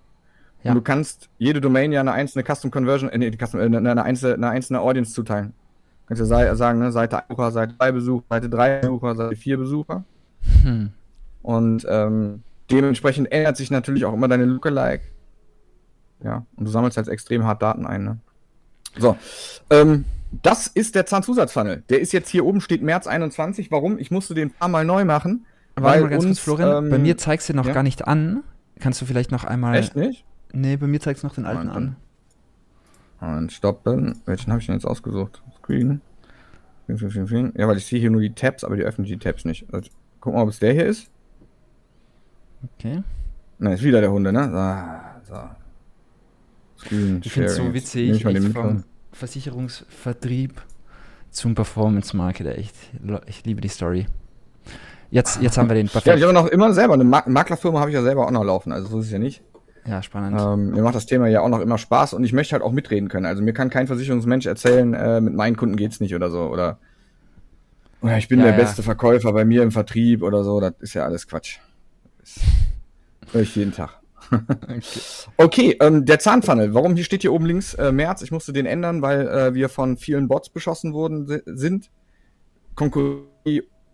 Ja. 0.63 0.71
Und 0.71 0.75
du 0.75 0.81
kannst 0.81 1.29
jede 1.37 1.59
Domain 1.59 1.91
ja 1.91 2.01
eine 2.01 2.11
einzelne 2.11 2.43
Custom 2.43 2.69
Conversion, 2.71 3.09
äh, 3.09 3.17
nee, 3.17 3.31
Custom, 3.31 3.59
äh, 3.59 3.63
eine, 3.63 4.03
einzelne, 4.03 4.35
eine 4.35 4.49
einzelne 4.49 4.79
Audience 4.79 5.13
zuteilen. 5.13 5.53
Du 6.03 6.15
kannst 6.15 6.31
ja 6.31 6.55
sagen, 6.55 6.79
ne, 6.79 6.91
Seite 6.91 7.17
1 7.17 7.27
Besucher, 7.27 7.51
Seite 7.51 7.75
2 7.77 7.91
Besucher, 7.91 8.25
Seite 8.29 8.49
3 8.49 8.79
Besucher, 8.79 9.15
Seite 9.15 9.35
4 9.35 9.57
Besucher. 9.57 10.03
Hm. 10.63 10.91
Und 11.41 11.85
ähm, 11.89 12.43
dementsprechend 12.69 13.31
ändert 13.31 13.57
sich 13.57 13.71
natürlich 13.71 14.05
auch 14.05 14.13
immer 14.13 14.27
deine 14.27 14.45
Lookalike. 14.45 15.03
Ja, 16.23 16.45
und 16.55 16.65
du 16.65 16.71
sammelst 16.71 16.97
halt 16.97 17.07
extrem 17.07 17.45
hart 17.45 17.61
Daten 17.63 17.87
ein, 17.87 18.03
ne? 18.03 18.17
So. 18.99 19.17
Ähm, 19.69 20.05
das 20.31 20.67
ist 20.67 20.95
der 20.95 21.05
Zahnzusatzfunnel. 21.05 21.83
Der 21.89 21.99
ist 21.99 22.13
jetzt 22.13 22.29
hier 22.29 22.45
oben, 22.45 22.61
steht 22.61 22.81
März 22.81 23.07
21. 23.07 23.71
Warum? 23.71 23.99
Ich 23.99 24.11
musste 24.11 24.33
den 24.33 24.49
ein 24.49 24.51
paar 24.51 24.69
Mal 24.69 24.85
neu 24.85 25.05
machen. 25.05 25.45
Warte 25.75 26.01
mal 26.01 26.09
ganz 26.09 26.23
uns, 26.23 26.43
kurz, 26.43 26.57
Florian. 26.57 26.85
Ähm, 26.85 26.89
bei 26.89 26.97
mir 26.97 27.17
zeigst 27.17 27.49
du 27.49 27.53
noch 27.53 27.65
ja? 27.65 27.73
gar 27.73 27.83
nicht 27.83 28.07
an. 28.07 28.43
Kannst 28.79 29.01
du 29.01 29.05
vielleicht 29.05 29.31
noch 29.31 29.43
einmal. 29.43 29.75
Echt 29.75 29.95
nicht? 29.95 30.25
Nee, 30.53 30.77
bei 30.77 30.87
mir 30.87 30.99
zeigst 30.99 31.23
du 31.23 31.27
noch 31.27 31.35
den 31.35 31.45
alten 31.45 31.69
an. 31.69 31.95
an. 33.19 33.49
stoppen. 33.49 34.21
Welchen 34.25 34.51
habe 34.51 34.59
ich 34.59 34.67
denn 34.67 34.75
jetzt 34.75 34.85
ausgesucht? 34.85 35.41
Screen. 35.57 36.01
Ja, 36.87 37.67
weil 37.67 37.77
ich 37.77 37.85
sehe 37.85 37.99
hier 37.99 38.11
nur 38.11 38.21
die 38.21 38.33
Tabs, 38.33 38.63
aber 38.63 38.75
die 38.75 38.83
öffnen 38.83 39.05
die 39.05 39.17
Tabs 39.17 39.45
nicht. 39.45 39.65
Also, 39.73 39.89
guck 40.19 40.33
mal, 40.33 40.41
ob 40.41 40.49
es 40.49 40.59
der 40.59 40.73
hier 40.73 40.85
ist. 40.85 41.09
Okay. 42.77 43.03
Nein, 43.59 43.73
ist 43.73 43.83
wieder 43.83 44.01
der 44.01 44.11
Hunde, 44.11 44.33
ne? 44.33 44.41
Ah, 44.41 45.21
so. 45.23 45.35
Screen 46.77 47.21
ich 47.23 47.31
finde 47.31 47.47
es 47.47 47.55
so 47.55 47.73
witzig. 47.73 48.09
Ich, 48.09 48.25
ich 48.25 48.53
vom, 48.53 48.83
Versicherungsvertrieb 49.11 50.61
zum 51.29 51.55
Performance 51.55 52.15
Market. 52.15 52.47
Echt, 52.47 52.75
ich 53.25 53.45
liebe 53.45 53.61
die 53.61 53.67
Story. 53.67 54.07
Jetzt, 55.09 55.41
jetzt 55.41 55.57
haben 55.57 55.69
wir 55.69 55.75
den 55.75 55.87
perfekt. 55.89 56.07
Ja, 56.07 56.15
ich 56.15 56.23
habe 56.23 56.33
noch 56.33 56.47
immer 56.47 56.73
selber 56.73 56.93
eine 56.93 57.03
Maklerfirma 57.03 57.79
habe 57.79 57.89
ich 57.89 57.95
ja 57.95 58.01
selber 58.01 58.25
auch 58.25 58.31
noch 58.31 58.43
laufen, 58.43 58.71
also 58.71 58.87
so 58.87 58.99
ist 58.99 59.07
es 59.07 59.11
ja 59.11 59.19
nicht. 59.19 59.41
Ja, 59.85 60.03
spannend. 60.03 60.39
Ähm, 60.39 60.71
mir 60.71 60.83
macht 60.83 60.95
das 60.95 61.07
Thema 61.07 61.27
ja 61.27 61.41
auch 61.41 61.49
noch 61.49 61.59
immer 61.59 61.77
Spaß 61.77 62.13
und 62.13 62.23
ich 62.23 62.33
möchte 62.33 62.53
halt 62.53 62.63
auch 62.63 62.71
mitreden 62.71 63.09
können. 63.09 63.25
Also 63.25 63.41
mir 63.41 63.53
kann 63.53 63.69
kein 63.69 63.87
Versicherungsmensch 63.87 64.45
erzählen, 64.45 64.93
äh, 64.93 65.19
mit 65.21 65.33
meinen 65.33 65.57
Kunden 65.57 65.75
geht's 65.75 65.99
nicht 65.99 66.13
oder 66.13 66.29
so 66.29 66.41
oder 66.41 66.77
oder 68.01 68.17
ich 68.17 68.27
bin 68.27 68.39
ja, 68.39 68.45
der 68.45 68.53
ja. 68.53 68.59
beste 68.59 68.83
Verkäufer 68.83 69.31
bei 69.33 69.45
mir 69.45 69.63
im 69.63 69.71
Vertrieb 69.71 70.23
oder 70.23 70.43
so. 70.43 70.59
Das 70.59 70.73
ist 70.79 70.93
ja 70.93 71.03
alles 71.03 71.27
Quatsch. 71.27 71.59
Das 72.19 72.39
höre 73.33 73.41
ich 73.41 73.55
jeden 73.55 73.73
Tag 73.73 74.00
okay, 74.31 74.81
okay 75.37 75.77
ähm, 75.79 76.05
der 76.05 76.19
Zahnfunnel. 76.19 76.73
Warum 76.73 76.95
hier 76.95 77.03
steht 77.03 77.21
hier 77.21 77.33
oben 77.33 77.45
links 77.45 77.73
äh, 77.73 77.91
März? 77.91 78.21
Ich 78.21 78.31
musste 78.31 78.53
den 78.53 78.65
ändern, 78.65 79.01
weil 79.01 79.27
äh, 79.27 79.53
wir 79.53 79.69
von 79.69 79.97
vielen 79.97 80.27
Bots 80.27 80.49
beschossen 80.49 80.93
worden 80.93 81.41
sind. 81.45 81.89
Konkurrenz 82.75 83.31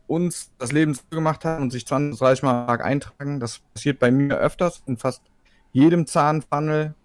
uns 0.08 0.52
das 0.58 0.72
Leben 0.72 0.96
zugemacht 0.96 1.46
haben 1.46 1.64
und 1.64 1.72
sich 1.72 1.86
20, 1.86 2.18
30 2.20 2.44
Mal 2.44 2.62
am 2.62 2.68
Tag 2.68 2.84
eintragen. 2.84 3.40
Das 3.40 3.60
passiert 3.74 4.00
bei 4.00 4.10
mir 4.10 4.38
öfters 4.38 4.82
in 4.88 4.98
fast 4.98 5.22
jedem 5.74 6.08
Zahnfunnel. 6.08 6.96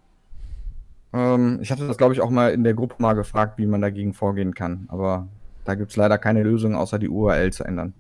Ähm, 1.13 1.59
ich 1.61 1.71
hatte 1.71 1.87
das, 1.87 1.99
glaube 1.99 2.15
ich, 2.15 2.21
auch 2.21 2.31
mal 2.31 2.53
in 2.53 2.65
der 2.65 2.75
Gruppe 2.75 2.97
mal 2.99 3.15
gefragt, 3.15 3.59
wie 3.59 3.67
man 3.67 3.83
dagegen 3.83 4.15
vorgehen 4.15 4.55
kann. 4.55 4.87
Aber 4.89 5.29
da 5.65 5.75
gibt 5.75 5.91
es 5.91 5.97
leider 5.97 6.17
keine 6.17 6.43
Lösung, 6.43 6.75
außer 6.75 6.99
die 6.99 7.09
URL 7.09 7.53
zu 7.53 7.65
ändern. 7.65 7.93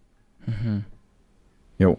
Mhm. 0.47 0.85
Jo. 1.79 1.99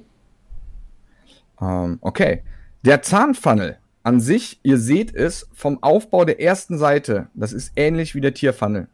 Ähm, 1.62 1.98
okay. 2.02 2.44
Der 2.86 3.02
Zahnfunnel 3.02 3.78
an 4.04 4.20
sich, 4.20 4.60
ihr 4.64 4.78
seht 4.78 5.16
es 5.16 5.48
vom 5.54 5.82
Aufbau 5.82 6.26
der 6.26 6.42
ersten 6.42 6.78
Seite, 6.78 7.30
das 7.34 7.54
ist 7.54 7.72
ähnlich 7.78 8.14
wie 8.14 8.20
der 8.20 8.34
Tierfunnel. 8.34 8.90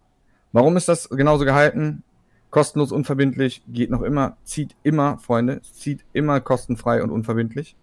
Warum 0.52 0.78
ist 0.78 0.88
das 0.88 1.10
genauso 1.10 1.44
gehalten? 1.44 2.04
Kostenlos, 2.52 2.92
unverbindlich, 2.92 3.64
geht 3.68 3.90
noch 3.90 4.04
immer, 4.04 4.38
zieht 4.44 4.76
immer, 4.84 5.18
Freunde, 5.18 5.62
zieht 5.62 6.06
immer 6.14 6.40
kostenfrei 6.40 7.02
und 7.02 7.10
unverbindlich. 7.10 7.76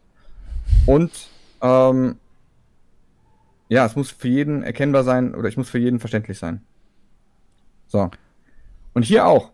Und 0.86 1.28
ähm, 1.60 2.16
ja, 3.68 3.84
es 3.84 3.96
muss 3.96 4.12
für 4.12 4.28
jeden 4.28 4.62
erkennbar 4.62 5.02
sein 5.02 5.34
oder 5.34 5.48
ich 5.48 5.56
muss 5.56 5.68
für 5.68 5.78
jeden 5.78 5.98
verständlich 5.98 6.38
sein. 6.38 6.62
So. 7.88 8.10
Und 8.94 9.02
hier 9.02 9.26
auch. 9.26 9.50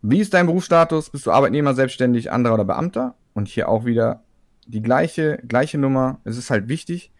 Wie 0.00 0.20
ist 0.20 0.32
dein 0.32 0.46
Berufsstatus? 0.46 1.10
Bist 1.10 1.26
du 1.26 1.30
Arbeitnehmer, 1.30 1.74
selbstständig, 1.74 2.32
anderer 2.32 2.54
oder 2.54 2.64
Beamter? 2.64 3.14
Und 3.34 3.48
hier 3.48 3.68
auch 3.68 3.84
wieder 3.84 4.22
die 4.70 4.82
gleiche, 4.82 5.38
gleiche 5.46 5.78
Nummer. 5.78 6.18
Es 6.24 6.36
ist 6.36 6.50
halt 6.50 6.68
wichtig. 6.68 7.10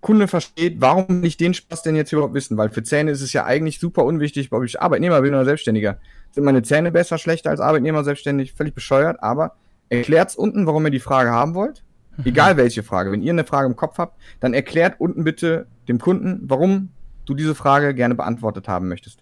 Kunde 0.00 0.26
versteht, 0.26 0.80
warum 0.80 1.20
nicht 1.20 1.40
den 1.40 1.54
Spaß 1.54 1.82
denn 1.82 1.94
jetzt 1.94 2.12
überhaupt 2.12 2.34
wissen? 2.34 2.56
Weil 2.56 2.70
für 2.70 2.82
Zähne 2.82 3.12
ist 3.12 3.22
es 3.22 3.32
ja 3.32 3.44
eigentlich 3.44 3.78
super 3.78 4.04
unwichtig, 4.04 4.50
ob 4.50 4.64
ich 4.64 4.80
Arbeitnehmer 4.80 5.20
bin 5.22 5.32
oder 5.32 5.44
Selbstständiger. 5.44 5.98
Sind 6.32 6.44
meine 6.44 6.62
Zähne 6.62 6.90
besser, 6.90 7.18
schlechter 7.18 7.50
als 7.50 7.60
Arbeitnehmer, 7.60 8.02
selbstständig? 8.02 8.52
Völlig 8.52 8.74
bescheuert, 8.74 9.22
aber 9.22 9.54
erklärt's 9.90 10.34
unten, 10.34 10.66
warum 10.66 10.84
ihr 10.86 10.90
die 10.90 10.98
Frage 10.98 11.30
haben 11.30 11.54
wollt. 11.54 11.84
Mhm. 12.16 12.26
Egal 12.26 12.56
welche 12.56 12.82
Frage. 12.82 13.12
Wenn 13.12 13.22
ihr 13.22 13.32
eine 13.32 13.44
Frage 13.44 13.68
im 13.68 13.76
Kopf 13.76 13.98
habt, 13.98 14.20
dann 14.40 14.54
erklärt 14.54 14.98
unten 14.98 15.22
bitte 15.22 15.66
dem 15.88 15.98
Kunden, 15.98 16.40
warum 16.44 16.88
du 17.24 17.34
diese 17.34 17.54
Frage 17.54 17.94
gerne 17.94 18.14
beantwortet 18.14 18.66
haben 18.66 18.88
möchtest. 18.88 19.20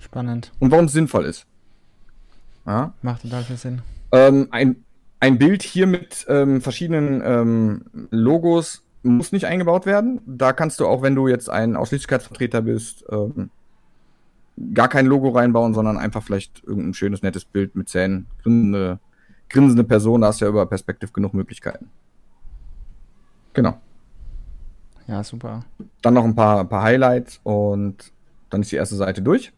Spannend. 0.00 0.52
Und 0.58 0.70
warum 0.70 0.86
es 0.86 0.92
sinnvoll 0.92 1.26
ist. 1.26 1.46
Ja? 2.66 2.94
Macht 3.02 3.22
total 3.22 3.44
viel 3.44 3.56
Sinn. 3.56 3.82
Ähm, 4.12 4.48
ein, 4.50 4.76
ein 5.22 5.38
Bild 5.38 5.62
hier 5.62 5.86
mit 5.86 6.26
ähm, 6.28 6.60
verschiedenen 6.60 7.22
ähm, 7.24 8.08
Logos 8.10 8.82
muss 9.04 9.30
nicht 9.30 9.46
eingebaut 9.46 9.86
werden. 9.86 10.20
Da 10.26 10.52
kannst 10.52 10.80
du 10.80 10.86
auch, 10.88 11.00
wenn 11.00 11.14
du 11.14 11.28
jetzt 11.28 11.48
ein 11.48 11.76
Ausschließlichkeitsvertreter 11.76 12.60
bist, 12.62 13.04
ähm, 13.08 13.50
gar 14.74 14.88
kein 14.88 15.06
Logo 15.06 15.28
reinbauen, 15.28 15.74
sondern 15.74 15.96
einfach 15.96 16.24
vielleicht 16.24 16.64
irgendein 16.64 16.94
schönes, 16.94 17.22
nettes 17.22 17.44
Bild 17.44 17.76
mit 17.76 17.88
Zähnen. 17.88 18.26
Grinsende, 18.42 18.98
grinsende 19.48 19.84
Person, 19.84 20.22
da 20.22 20.26
hast 20.26 20.40
du 20.40 20.46
ja 20.46 20.50
über 20.50 20.66
Perspektive 20.66 21.12
genug 21.12 21.34
Möglichkeiten. 21.34 21.88
Genau. 23.52 23.78
Ja, 25.06 25.22
super. 25.22 25.64
Dann 26.00 26.14
noch 26.14 26.24
ein 26.24 26.34
paar, 26.34 26.60
ein 26.60 26.68
paar 26.68 26.82
Highlights 26.82 27.38
und 27.44 28.12
dann 28.50 28.62
ist 28.62 28.72
die 28.72 28.76
erste 28.76 28.96
Seite 28.96 29.22
durch. 29.22 29.52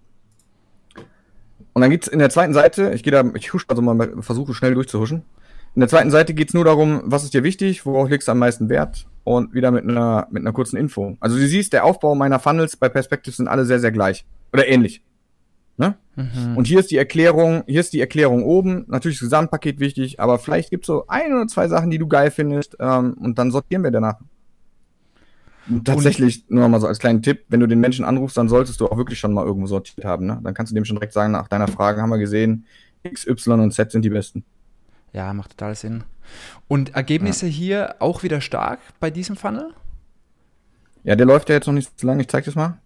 Und 1.72 1.80
dann 1.80 1.90
geht's 1.90 2.06
in 2.06 2.18
der 2.18 2.28
zweiten 2.28 2.52
Seite, 2.52 2.92
ich 2.92 3.02
gehe 3.02 3.12
da, 3.12 3.24
ich 3.34 3.54
husch 3.54 3.64
also 3.68 3.80
mal, 3.80 4.22
versuche 4.22 4.52
schnell 4.52 4.74
durchzuhuschen. 4.74 5.22
In 5.74 5.80
der 5.80 5.88
zweiten 5.88 6.10
Seite 6.10 6.34
geht's 6.34 6.54
nur 6.54 6.64
darum, 6.64 7.02
was 7.04 7.24
ist 7.24 7.34
dir 7.34 7.42
wichtig, 7.42 7.84
worauf 7.84 8.08
legst 8.08 8.28
du 8.28 8.32
am 8.32 8.38
meisten 8.38 8.68
Wert 8.68 9.06
und 9.24 9.54
wieder 9.54 9.72
mit 9.72 9.88
einer, 9.88 10.28
mit 10.30 10.42
einer 10.42 10.52
kurzen 10.52 10.76
Info. 10.76 11.16
Also 11.18 11.36
du 11.36 11.46
siehst, 11.46 11.72
der 11.72 11.84
Aufbau 11.84 12.14
meiner 12.14 12.38
Funnels 12.38 12.76
bei 12.76 12.88
Perspective 12.88 13.34
sind 13.34 13.48
alle 13.48 13.64
sehr, 13.64 13.80
sehr 13.80 13.90
gleich. 13.90 14.24
Oder 14.52 14.68
ähnlich. 14.68 15.02
Ne? 15.76 15.96
Mhm. 16.14 16.56
Und 16.56 16.68
hier 16.68 16.78
ist 16.78 16.92
die 16.92 16.96
Erklärung, 16.96 17.64
hier 17.66 17.80
ist 17.80 17.92
die 17.92 18.00
Erklärung 18.00 18.44
oben. 18.44 18.84
Natürlich 18.86 19.18
das 19.18 19.26
Gesamtpaket 19.26 19.80
wichtig, 19.80 20.20
aber 20.20 20.38
vielleicht 20.38 20.70
gibt's 20.70 20.86
so 20.86 21.06
ein 21.08 21.32
oder 21.32 21.48
zwei 21.48 21.66
Sachen, 21.66 21.90
die 21.90 21.98
du 21.98 22.06
geil 22.06 22.30
findest, 22.30 22.76
ähm, 22.78 23.14
und 23.14 23.38
dann 23.38 23.50
sortieren 23.50 23.82
wir 23.82 23.90
danach. 23.90 24.20
Und 25.68 25.86
tatsächlich, 25.86 26.44
nur 26.48 26.68
mal 26.68 26.80
so 26.80 26.86
als 26.86 26.98
kleinen 26.98 27.22
Tipp, 27.22 27.44
wenn 27.48 27.58
du 27.58 27.66
den 27.66 27.80
Menschen 27.80 28.04
anrufst, 28.04 28.36
dann 28.36 28.48
solltest 28.48 28.80
du 28.80 28.86
auch 28.86 28.96
wirklich 28.96 29.18
schon 29.18 29.32
mal 29.32 29.44
irgendwo 29.44 29.66
sortiert 29.66 30.04
haben. 30.04 30.26
Ne? 30.26 30.38
Dann 30.42 30.54
kannst 30.54 30.70
du 30.70 30.74
dem 30.74 30.84
schon 30.84 30.96
direkt 30.96 31.14
sagen, 31.14 31.32
nach 31.32 31.48
deiner 31.48 31.66
Frage 31.66 32.00
haben 32.00 32.10
wir 32.10 32.18
gesehen, 32.18 32.66
X, 33.02 33.26
Y 33.26 33.60
und 33.60 33.72
Z 33.72 33.90
sind 33.90 34.04
die 34.04 34.10
besten. 34.10 34.44
Ja, 35.14 35.32
macht 35.32 35.52
total 35.52 35.74
Sinn. 35.76 36.04
Und 36.68 36.94
Ergebnisse 36.94 37.46
ja. 37.46 37.52
hier 37.52 37.94
auch 38.00 38.22
wieder 38.22 38.40
stark 38.40 38.80
bei 38.98 39.10
diesem 39.10 39.36
Funnel? 39.36 39.72
Ja, 41.04 41.14
der 41.14 41.24
läuft 41.24 41.48
ja 41.48 41.54
jetzt 41.54 41.66
noch 41.66 41.74
nicht 41.74 41.98
so 41.98 42.06
lange. 42.06 42.22
Ich 42.22 42.28
zeig 42.28 42.44
das 42.44 42.56
mal. 42.56 42.78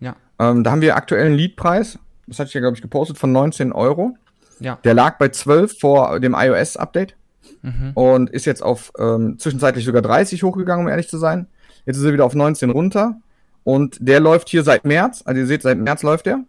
Ja. 0.00 0.16
Ähm, 0.38 0.64
da 0.64 0.70
haben 0.70 0.80
wir 0.80 0.96
aktuell 0.96 1.26
einen 1.26 1.34
Leadpreis. 1.34 1.98
Das 2.26 2.38
hatte 2.38 2.48
ich 2.48 2.54
ja, 2.54 2.60
glaube 2.60 2.76
ich, 2.76 2.82
gepostet 2.82 3.18
von 3.18 3.32
19 3.32 3.72
Euro. 3.72 4.16
Ja. 4.60 4.78
Der 4.82 4.94
lag 4.94 5.18
bei 5.18 5.28
12 5.28 5.78
vor 5.78 6.20
dem 6.20 6.34
iOS-Update. 6.34 7.16
Mhm. 7.62 7.92
Und 7.94 8.30
ist 8.30 8.46
jetzt 8.46 8.62
auf 8.62 8.92
ähm, 8.98 9.38
zwischenzeitlich 9.38 9.84
sogar 9.84 10.02
30 10.02 10.42
hochgegangen, 10.42 10.86
um 10.86 10.90
ehrlich 10.90 11.08
zu 11.08 11.18
sein. 11.18 11.48
Jetzt 11.84 11.98
ist 11.98 12.04
er 12.04 12.12
wieder 12.12 12.24
auf 12.24 12.34
19 12.34 12.70
runter. 12.70 13.20
Und 13.64 13.98
der 14.00 14.20
läuft 14.20 14.48
hier 14.48 14.62
seit 14.62 14.86
März. 14.86 15.22
Also 15.26 15.40
ihr 15.40 15.46
seht, 15.46 15.62
seit 15.62 15.76
März 15.78 16.02
läuft 16.02 16.26
er. 16.26 16.44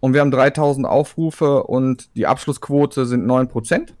Und 0.00 0.14
wir 0.14 0.20
haben 0.20 0.32
3000 0.32 0.84
Aufrufe 0.84 1.62
und 1.62 2.16
die 2.16 2.26
Abschlussquote 2.26 3.06
sind 3.06 3.24
9%. 3.24 3.92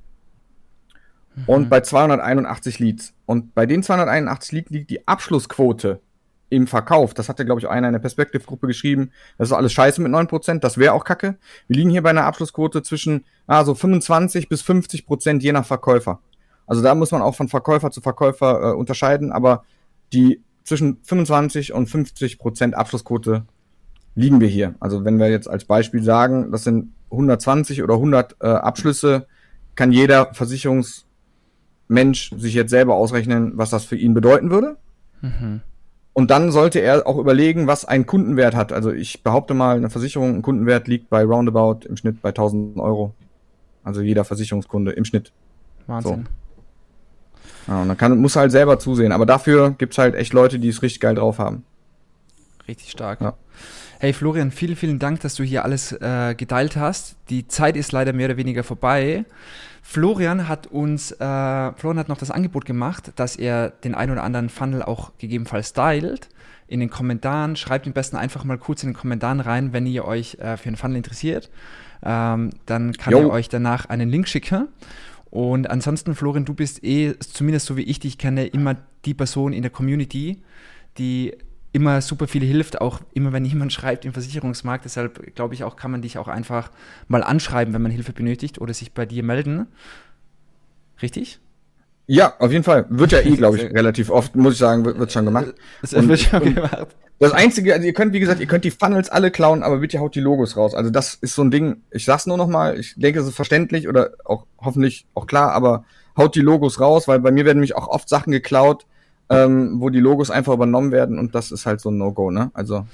Mhm. 1.34 1.44
Und 1.46 1.70
bei 1.70 1.80
281 1.80 2.78
Leads. 2.78 3.14
Und 3.26 3.54
bei 3.54 3.66
den 3.66 3.82
281 3.82 4.52
Leads 4.52 4.70
liegt 4.70 4.90
die 4.90 5.06
Abschlussquote 5.06 6.00
im 6.52 6.66
Verkauf. 6.66 7.14
Das 7.14 7.30
hat 7.30 7.38
ja, 7.38 7.46
glaube 7.46 7.60
ich, 7.60 7.68
einer 7.68 7.88
in 7.88 7.94
der 7.94 8.00
Perspektive-Gruppe 8.00 8.66
geschrieben. 8.66 9.10
Das 9.38 9.48
ist 9.48 9.54
alles 9.54 9.72
scheiße 9.72 10.02
mit 10.02 10.12
9%. 10.12 10.58
Das 10.58 10.76
wäre 10.76 10.92
auch 10.92 11.04
kacke. 11.04 11.38
Wir 11.66 11.76
liegen 11.76 11.88
hier 11.88 12.02
bei 12.02 12.10
einer 12.10 12.24
Abschlussquote 12.24 12.82
zwischen 12.82 13.24
ah, 13.46 13.64
so 13.64 13.74
25 13.74 14.50
bis 14.50 14.60
50 14.60 15.06
Prozent 15.06 15.42
je 15.42 15.52
nach 15.52 15.64
Verkäufer. 15.64 16.20
Also 16.66 16.82
da 16.82 16.94
muss 16.94 17.10
man 17.10 17.22
auch 17.22 17.34
von 17.34 17.48
Verkäufer 17.48 17.90
zu 17.90 18.02
Verkäufer 18.02 18.72
äh, 18.72 18.74
unterscheiden. 18.74 19.32
Aber 19.32 19.64
die 20.12 20.42
zwischen 20.62 20.98
25 21.02 21.72
und 21.72 21.86
50 21.86 22.38
Prozent 22.38 22.74
Abschlussquote 22.74 23.46
liegen 24.14 24.40
wir 24.40 24.48
hier. 24.48 24.74
Also 24.78 25.06
wenn 25.06 25.18
wir 25.18 25.30
jetzt 25.30 25.48
als 25.48 25.64
Beispiel 25.64 26.02
sagen, 26.02 26.52
das 26.52 26.64
sind 26.64 26.92
120 27.10 27.82
oder 27.82 27.94
100 27.94 28.36
äh, 28.40 28.46
Abschlüsse, 28.46 29.26
kann 29.74 29.90
jeder 29.90 30.34
Versicherungsmensch 31.92 32.32
sich 32.36 32.54
jetzt 32.54 32.70
selber 32.70 32.94
ausrechnen, 32.94 33.52
was 33.54 33.70
das 33.70 33.84
für 33.84 33.96
ihn 33.96 34.14
bedeuten 34.14 34.50
würde. 34.50 34.76
Mhm. 35.20 35.60
Und 36.14 36.30
dann 36.30 36.50
sollte 36.50 36.80
er 36.80 37.06
auch 37.06 37.16
überlegen, 37.16 37.66
was 37.66 37.84
ein 37.84 38.06
Kundenwert 38.06 38.54
hat. 38.54 38.72
Also 38.72 38.92
ich 38.92 39.22
behaupte 39.22 39.54
mal, 39.54 39.76
eine 39.76 39.88
Versicherung, 39.88 40.36
ein 40.36 40.42
Kundenwert 40.42 40.86
liegt 40.86 41.08
bei 41.08 41.24
roundabout 41.24 41.86
im 41.86 41.96
Schnitt 41.96 42.20
bei 42.20 42.30
1000 42.30 42.78
Euro. 42.78 43.14
Also 43.82 44.02
jeder 44.02 44.24
Versicherungskunde 44.24 44.92
im 44.92 45.04
Schnitt. 45.04 45.32
Wahnsinn. 45.86 46.28
So. 47.66 47.72
Ja, 47.72 47.82
und 47.82 47.88
dann 47.88 47.96
kann, 47.96 48.18
muss 48.18 48.36
halt 48.36 48.52
selber 48.52 48.78
zusehen. 48.78 49.12
Aber 49.12 49.24
dafür 49.24 49.70
gibt 49.70 49.94
es 49.94 49.98
halt 49.98 50.14
echt 50.14 50.32
Leute, 50.32 50.58
die 50.58 50.68
es 50.68 50.82
richtig 50.82 51.00
geil 51.00 51.14
drauf 51.14 51.38
haben. 51.38 51.64
Richtig 52.68 52.90
stark. 52.90 53.20
Ja. 53.20 53.34
Hey 53.98 54.12
Florian, 54.12 54.50
vielen, 54.50 54.76
vielen 54.76 54.98
Dank, 54.98 55.20
dass 55.20 55.36
du 55.36 55.44
hier 55.44 55.64
alles 55.64 55.92
äh, 55.92 56.34
geteilt 56.36 56.76
hast. 56.76 57.16
Die 57.30 57.46
Zeit 57.48 57.76
ist 57.76 57.92
leider 57.92 58.12
mehr 58.12 58.26
oder 58.26 58.36
weniger 58.36 58.64
vorbei. 58.64 59.24
Florian 59.82 60.48
hat 60.48 60.68
uns, 60.68 61.12
äh, 61.12 61.16
Florian 61.74 61.98
hat 61.98 62.08
noch 62.08 62.18
das 62.18 62.30
Angebot 62.30 62.64
gemacht, 62.64 63.12
dass 63.16 63.36
er 63.36 63.70
den 63.70 63.94
ein 63.94 64.10
oder 64.10 64.22
anderen 64.22 64.48
Funnel 64.48 64.82
auch 64.82 65.12
gegebenenfalls 65.18 65.70
stylt. 65.70 66.28
In 66.68 66.80
den 66.80 66.88
Kommentaren, 66.88 67.56
schreibt 67.56 67.86
am 67.86 67.92
besten 67.92 68.16
einfach 68.16 68.44
mal 68.44 68.56
kurz 68.56 68.82
in 68.82 68.90
den 68.90 68.96
Kommentaren 68.96 69.40
rein, 69.40 69.72
wenn 69.72 69.84
ihr 69.86 70.06
euch 70.06 70.36
äh, 70.36 70.56
für 70.56 70.68
einen 70.68 70.76
Funnel 70.76 70.96
interessiert. 70.96 71.50
Ähm, 72.02 72.50
dann 72.64 72.92
kann 72.92 73.12
jo. 73.12 73.20
er 73.20 73.30
euch 73.30 73.48
danach 73.48 73.86
einen 73.86 74.08
Link 74.08 74.28
schicken 74.28 74.68
und 75.32 75.70
ansonsten, 75.70 76.14
Florian, 76.14 76.44
du 76.44 76.52
bist 76.52 76.84
eh, 76.84 77.18
zumindest 77.18 77.64
so 77.64 77.78
wie 77.78 77.84
ich 77.84 77.98
dich 77.98 78.18
kenne, 78.18 78.44
immer 78.44 78.76
die 79.06 79.14
Person 79.14 79.54
in 79.54 79.62
der 79.62 79.70
Community, 79.70 80.42
die 80.98 81.34
immer 81.72 82.00
super 82.02 82.28
viel 82.28 82.44
hilft, 82.44 82.80
auch 82.80 83.00
immer 83.14 83.32
wenn 83.32 83.44
jemand 83.44 83.72
schreibt 83.72 84.04
im 84.04 84.12
Versicherungsmarkt. 84.12 84.84
Deshalb 84.84 85.34
glaube 85.34 85.54
ich 85.54 85.64
auch, 85.64 85.76
kann 85.76 85.90
man 85.90 86.02
dich 86.02 86.18
auch 86.18 86.28
einfach 86.28 86.70
mal 87.08 87.22
anschreiben, 87.22 87.72
wenn 87.72 87.82
man 87.82 87.90
Hilfe 87.90 88.12
benötigt 88.12 88.60
oder 88.60 88.74
sich 88.74 88.92
bei 88.92 89.06
dir 89.06 89.22
melden. 89.22 89.66
Richtig? 91.00 91.40
Ja, 92.06 92.34
auf 92.38 92.52
jeden 92.52 92.64
Fall. 92.64 92.86
Wird 92.90 93.12
ja 93.12 93.20
eh, 93.20 93.36
glaube 93.36 93.56
ich, 93.56 93.64
relativ 93.74 94.10
oft, 94.10 94.36
muss 94.36 94.54
ich 94.54 94.58
sagen, 94.58 94.84
wird, 94.84 94.98
wird 94.98 95.12
schon 95.12 95.24
gemacht. 95.24 95.54
Es 95.80 95.92
wird 95.92 96.20
schon 96.20 96.54
gemacht. 96.54 96.88
Das 97.18 97.32
Einzige, 97.32 97.72
also 97.72 97.86
ihr 97.86 97.92
könnt, 97.92 98.12
wie 98.12 98.20
gesagt, 98.20 98.40
ihr 98.40 98.46
könnt 98.46 98.64
die 98.64 98.72
Funnels 98.72 99.08
alle 99.08 99.30
klauen, 99.30 99.62
aber 99.62 99.78
bitte 99.78 100.00
haut 100.00 100.16
die 100.16 100.20
Logos 100.20 100.56
raus. 100.56 100.74
Also 100.74 100.90
das 100.90 101.14
ist 101.14 101.36
so 101.36 101.42
ein 101.42 101.52
Ding, 101.52 101.82
ich 101.92 102.04
sag's 102.04 102.26
nur 102.26 102.36
noch 102.36 102.48
mal, 102.48 102.78
ich 102.78 102.94
denke, 102.96 103.20
es 103.20 103.28
ist 103.28 103.36
verständlich 103.36 103.88
oder 103.88 104.10
auch 104.24 104.44
hoffentlich 104.58 105.06
auch 105.14 105.28
klar, 105.28 105.52
aber 105.52 105.84
haut 106.16 106.34
die 106.34 106.40
Logos 106.40 106.80
raus, 106.80 107.06
weil 107.06 107.20
bei 107.20 107.30
mir 107.30 107.44
werden 107.44 107.58
nämlich 107.58 107.76
auch 107.76 107.86
oft 107.86 108.08
Sachen 108.08 108.32
geklaut, 108.32 108.86
ähm, 109.32 109.80
wo 109.80 109.90
die 109.90 110.00
Logos 110.00 110.30
einfach 110.30 110.52
übernommen 110.52 110.92
werden 110.92 111.18
und 111.18 111.34
das 111.34 111.52
ist 111.52 111.66
halt 111.66 111.80
so 111.80 111.90
ein 111.90 111.98
No-Go, 111.98 112.30
ne? 112.30 112.50
Also 112.54 112.86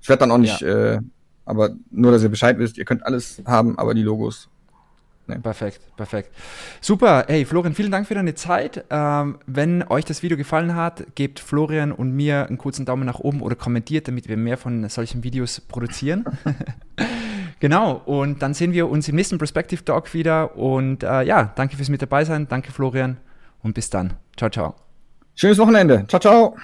ich 0.00 0.08
werde 0.08 0.20
dann 0.20 0.30
auch 0.30 0.38
nicht, 0.38 0.60
ja. 0.60 0.94
äh, 0.94 1.00
aber 1.46 1.70
nur, 1.90 2.12
dass 2.12 2.22
ihr 2.22 2.28
Bescheid 2.28 2.58
wisst, 2.58 2.78
ihr 2.78 2.84
könnt 2.84 3.04
alles 3.06 3.42
haben, 3.46 3.78
aber 3.78 3.94
die 3.94 4.02
Logos 4.02 4.48
Nee. 5.26 5.38
Perfekt, 5.38 5.80
perfekt. 5.96 6.30
Super. 6.82 7.24
Hey, 7.26 7.46
Florian, 7.46 7.74
vielen 7.74 7.90
Dank 7.90 8.06
für 8.06 8.14
deine 8.14 8.34
Zeit. 8.34 8.84
Ähm, 8.90 9.38
wenn 9.46 9.82
euch 9.84 10.04
das 10.04 10.22
Video 10.22 10.36
gefallen 10.36 10.74
hat, 10.74 11.14
gebt 11.14 11.40
Florian 11.40 11.92
und 11.92 12.12
mir 12.12 12.46
einen 12.46 12.58
kurzen 12.58 12.84
Daumen 12.84 13.06
nach 13.06 13.20
oben 13.20 13.40
oder 13.40 13.56
kommentiert, 13.56 14.06
damit 14.06 14.28
wir 14.28 14.36
mehr 14.36 14.58
von 14.58 14.86
solchen 14.90 15.24
Videos 15.24 15.60
produzieren. 15.62 16.26
genau. 17.60 18.02
Und 18.04 18.42
dann 18.42 18.52
sehen 18.52 18.72
wir 18.74 18.90
uns 18.90 19.08
im 19.08 19.16
nächsten 19.16 19.38
Perspective 19.38 19.84
Talk 19.84 20.12
wieder. 20.12 20.58
Und 20.58 21.02
äh, 21.02 21.22
ja, 21.22 21.52
danke 21.56 21.76
fürs 21.76 21.88
mit 21.88 22.02
dabei 22.02 22.26
sein. 22.26 22.46
Danke, 22.48 22.70
Florian. 22.70 23.16
Und 23.62 23.74
bis 23.74 23.88
dann. 23.88 24.14
Ciao, 24.36 24.50
ciao. 24.50 24.83
Schönes 25.34 25.58
Wochenende. 25.58 26.04
Ciao, 26.08 26.20
ciao. 26.20 26.56